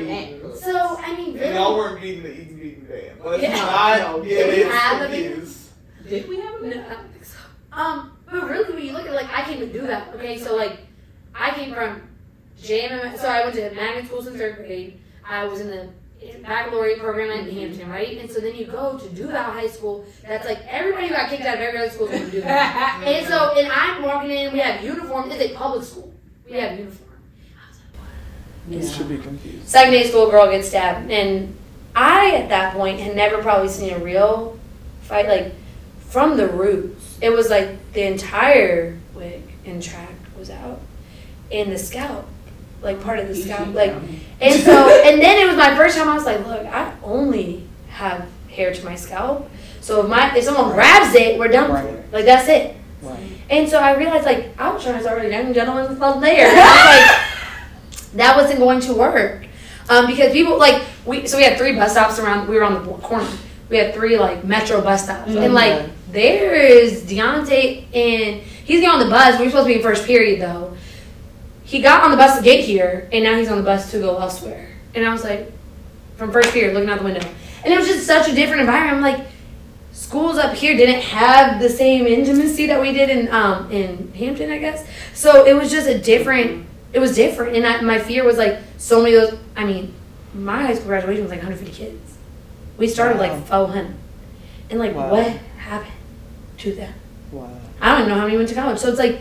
[0.52, 0.62] these.
[0.62, 3.20] so, I mean, And y'all weren't beating the Eaton Beaton band.
[3.24, 3.55] Let's Yeah.
[3.56, 4.23] not No.
[4.24, 5.59] get Did we it have a confused.
[6.09, 7.39] Did we have a no, I don't think so.
[7.73, 10.14] Um, but really, when you look at like, I can't even do that.
[10.14, 10.78] Okay, so like,
[11.35, 12.02] I came from
[12.60, 13.19] JMM.
[13.19, 14.98] So I went to magnet school since third grade.
[15.28, 15.89] I was in the
[16.43, 18.19] baccalaureate program at Hampton, right?
[18.19, 20.05] And so then you go to Duval High School.
[20.27, 22.51] That's like everybody who got kicked out of every other school is going to Duval.
[23.05, 25.31] And so, and I'm walking in, we have uniform.
[25.31, 26.12] It's a public school.
[26.49, 27.09] We have uniform.
[28.69, 29.69] This should be confused.
[29.69, 31.11] Second day school girl gets stabbed.
[31.11, 31.57] And
[31.97, 34.59] I, at that point, had never probably seen a real
[35.03, 35.53] fight, like,
[35.99, 37.19] from the roots.
[37.20, 40.81] It was like the entire wig and track was out.
[41.51, 42.27] And the scalp,
[42.83, 43.75] like part of the scalp.
[43.75, 43.93] Like,
[44.41, 44.73] and so,
[45.05, 48.73] and then it was my first time I was like, look, I only have hair
[48.73, 49.51] to my scalp.
[49.81, 52.05] So if my if someone grabs it, we're done for.
[52.13, 52.77] Like that's it.
[53.03, 53.19] Right.
[53.51, 55.67] And so I realized like I was trying to start young there.
[55.67, 59.47] And I was like, that wasn't going to work.
[59.89, 62.75] Um, because people like we so we had three bus stops around we were on
[62.75, 63.29] the corner.
[63.69, 65.35] We had three like metro bus stops.
[65.35, 69.39] And like there is Deontay and he's getting on the bus.
[69.39, 70.77] We were supposed to be in first period though.
[71.65, 73.99] He got on the bus to get here and now he's on the bus to
[73.99, 74.69] go elsewhere.
[74.95, 75.51] And I was like,
[76.17, 77.27] from first period, looking out the window.
[77.65, 78.97] And it was just such a different environment.
[78.97, 79.27] I'm like,
[79.93, 84.51] schools up here didn't have the same intimacy that we did in um in Hampton,
[84.51, 84.87] I guess.
[85.15, 86.67] So it was just a different.
[86.93, 89.39] It was different, and I, my fear was like so many of those.
[89.57, 89.95] I mean,
[90.35, 92.17] my high school graduation was like 150 kids.
[92.77, 93.29] We started Wow.
[93.35, 93.95] like 400,
[94.71, 95.11] and like Wow.
[95.11, 95.27] what
[95.59, 95.93] happened
[96.59, 96.93] to them?
[97.31, 97.49] Wow.
[97.81, 98.79] I don't even know how many went to college.
[98.79, 99.21] So it's like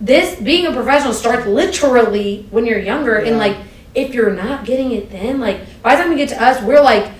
[0.00, 3.56] this being a professional starts literally when you're younger, and like
[3.94, 6.82] if you're not getting it then, like by the time you get to us, we're
[6.82, 7.12] like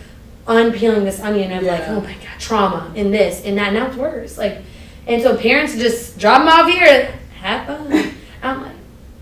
[0.46, 3.68] unpeeling this onion of like, oh my god, trauma and this and that.
[3.68, 4.38] And now it's worse.
[4.38, 4.62] Like,
[5.06, 7.14] and so parents just drop them off here.
[7.40, 8.14] Have fun.
[8.42, 8.76] I'm like,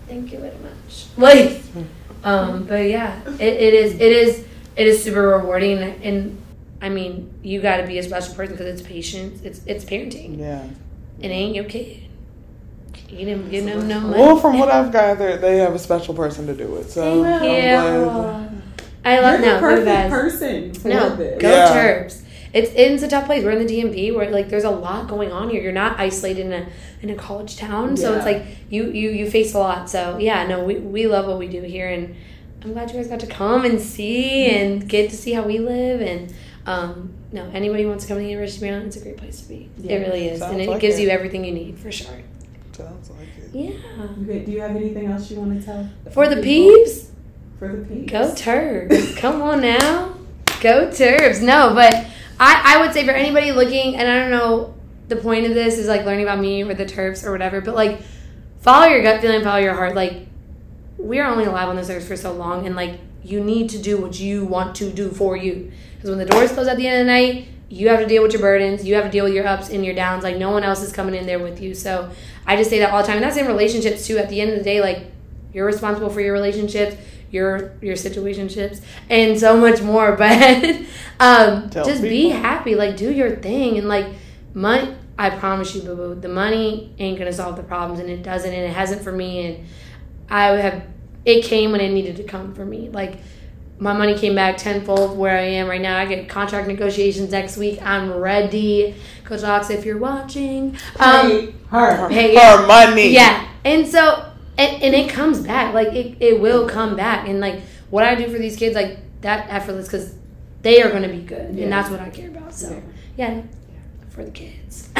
[0.07, 0.67] thank you very much.
[1.17, 1.61] Like,
[2.23, 4.45] um, but yeah, it, it is, it is,
[4.75, 6.41] it is super rewarding, and, and
[6.81, 10.39] I mean, you got to be a special person because it's patience, it's it's parenting.
[10.39, 10.65] Yeah.
[11.19, 12.03] It ain't your kid.
[13.11, 14.19] You didn't give them no money.
[14.19, 16.89] Well, from what I've gathered, they have a special person to do it.
[16.89, 17.47] So Thank I'm
[17.93, 18.51] you.
[19.03, 20.09] I I love You're no, the perfect guys.
[20.11, 21.41] person for No, this.
[21.41, 21.69] go Yeah.
[21.75, 22.21] Terps.
[22.53, 23.43] It's it's a tough place.
[23.43, 25.61] We're in the DMV where like there's a lot going on here.
[25.61, 26.67] You're not isolated in a
[27.01, 29.89] in a college town, so it's like you you you face a lot.
[29.89, 32.13] So yeah, no, we we love what we do here, and
[32.63, 35.59] I'm glad you guys got to come and see and get to see how we
[35.59, 36.01] live.
[36.01, 36.33] And
[36.67, 39.17] um, no, anybody who wants to come to the University of Maryland, it's a great
[39.17, 39.69] place to be.
[39.77, 41.03] Yeah, it really is, sounds and it like gives it.
[41.03, 42.19] you everything you need for sure.
[42.73, 43.49] Sounds like it.
[43.53, 44.07] Yeah.
[44.23, 45.89] Okay, do you have anything else you want to tell?
[46.11, 46.75] For the people?
[46.75, 47.11] peeps.
[47.59, 48.11] For the peeps.
[48.11, 49.17] Go Terps.
[49.17, 50.15] Come on now.
[50.61, 51.41] Go Terps.
[51.41, 51.93] No, but
[52.39, 54.73] I, I would say for anybody looking, and I don't know,
[55.09, 57.75] the point of this is like learning about me or the Terps or whatever, but
[57.75, 58.01] like
[58.61, 59.93] follow your gut feeling, follow your heart.
[59.93, 60.27] Like
[60.97, 63.77] we are only alive on this earth for so long, and like you need to
[63.77, 65.71] do what you want to do for you.
[65.95, 68.23] Because when the doors close at the end of the night, you have to deal
[68.23, 68.85] with your burdens.
[68.85, 70.23] You have to deal with your ups and your downs.
[70.23, 71.73] Like no one else is coming in there with you.
[71.73, 72.11] So
[72.45, 74.17] I just say that all the time, and that's in relationships too.
[74.17, 75.11] At the end of the day, like
[75.53, 76.95] you're responsible for your relationships,
[77.31, 80.15] your your situationships, and so much more.
[80.17, 80.81] But
[81.19, 82.75] um, just be happy.
[82.75, 84.07] Like do your thing, and like
[84.53, 84.95] money.
[85.17, 88.51] I promise you, boo boo, the money ain't gonna solve the problems, and it doesn't,
[88.51, 89.45] and it hasn't for me.
[89.45, 89.67] And
[90.29, 90.83] I have
[91.25, 92.89] it came when it needed to come for me.
[92.89, 93.17] Like
[93.81, 95.97] my money came back tenfold where I am right now.
[95.97, 97.81] I get contract negotiations next week.
[97.81, 98.95] I'm ready.
[99.25, 102.07] Coach Ox, if you're watching, um, Pay her.
[102.09, 103.09] hey, Her money.
[103.09, 103.47] yeah.
[103.65, 105.73] And so, and, and it comes back.
[105.73, 107.27] Like it, it will come back.
[107.27, 110.13] And like what I do for these kids, like that effortless, because
[110.61, 111.63] they are going to be good, Yeah.
[111.63, 112.53] and that's what I care about.
[112.53, 112.81] So
[113.17, 113.33] Yeah.
[113.33, 113.41] yeah,
[114.11, 114.89] for the kids.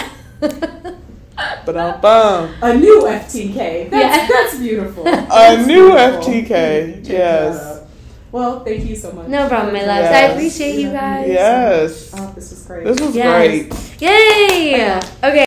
[1.65, 2.53] But um, bum.
[2.61, 3.89] A new FTK.
[3.89, 4.27] That's, Yeah.
[4.29, 5.07] that's beautiful.
[5.07, 6.21] A That's new beautiful.
[6.21, 6.93] FTK.
[6.95, 7.80] Check that Yes.
[8.31, 8.33] Out.
[8.33, 9.27] Well, thank you so much.
[9.27, 10.01] no problem, my loves.
[10.09, 10.29] Yes.
[10.29, 11.27] I appreciate you guys.
[11.27, 12.11] Yes.
[12.17, 12.83] Oh, this was great.
[12.85, 13.37] This was Yes.
[13.37, 14.01] great.
[14.01, 14.97] Yay!
[15.23, 15.39] Okay.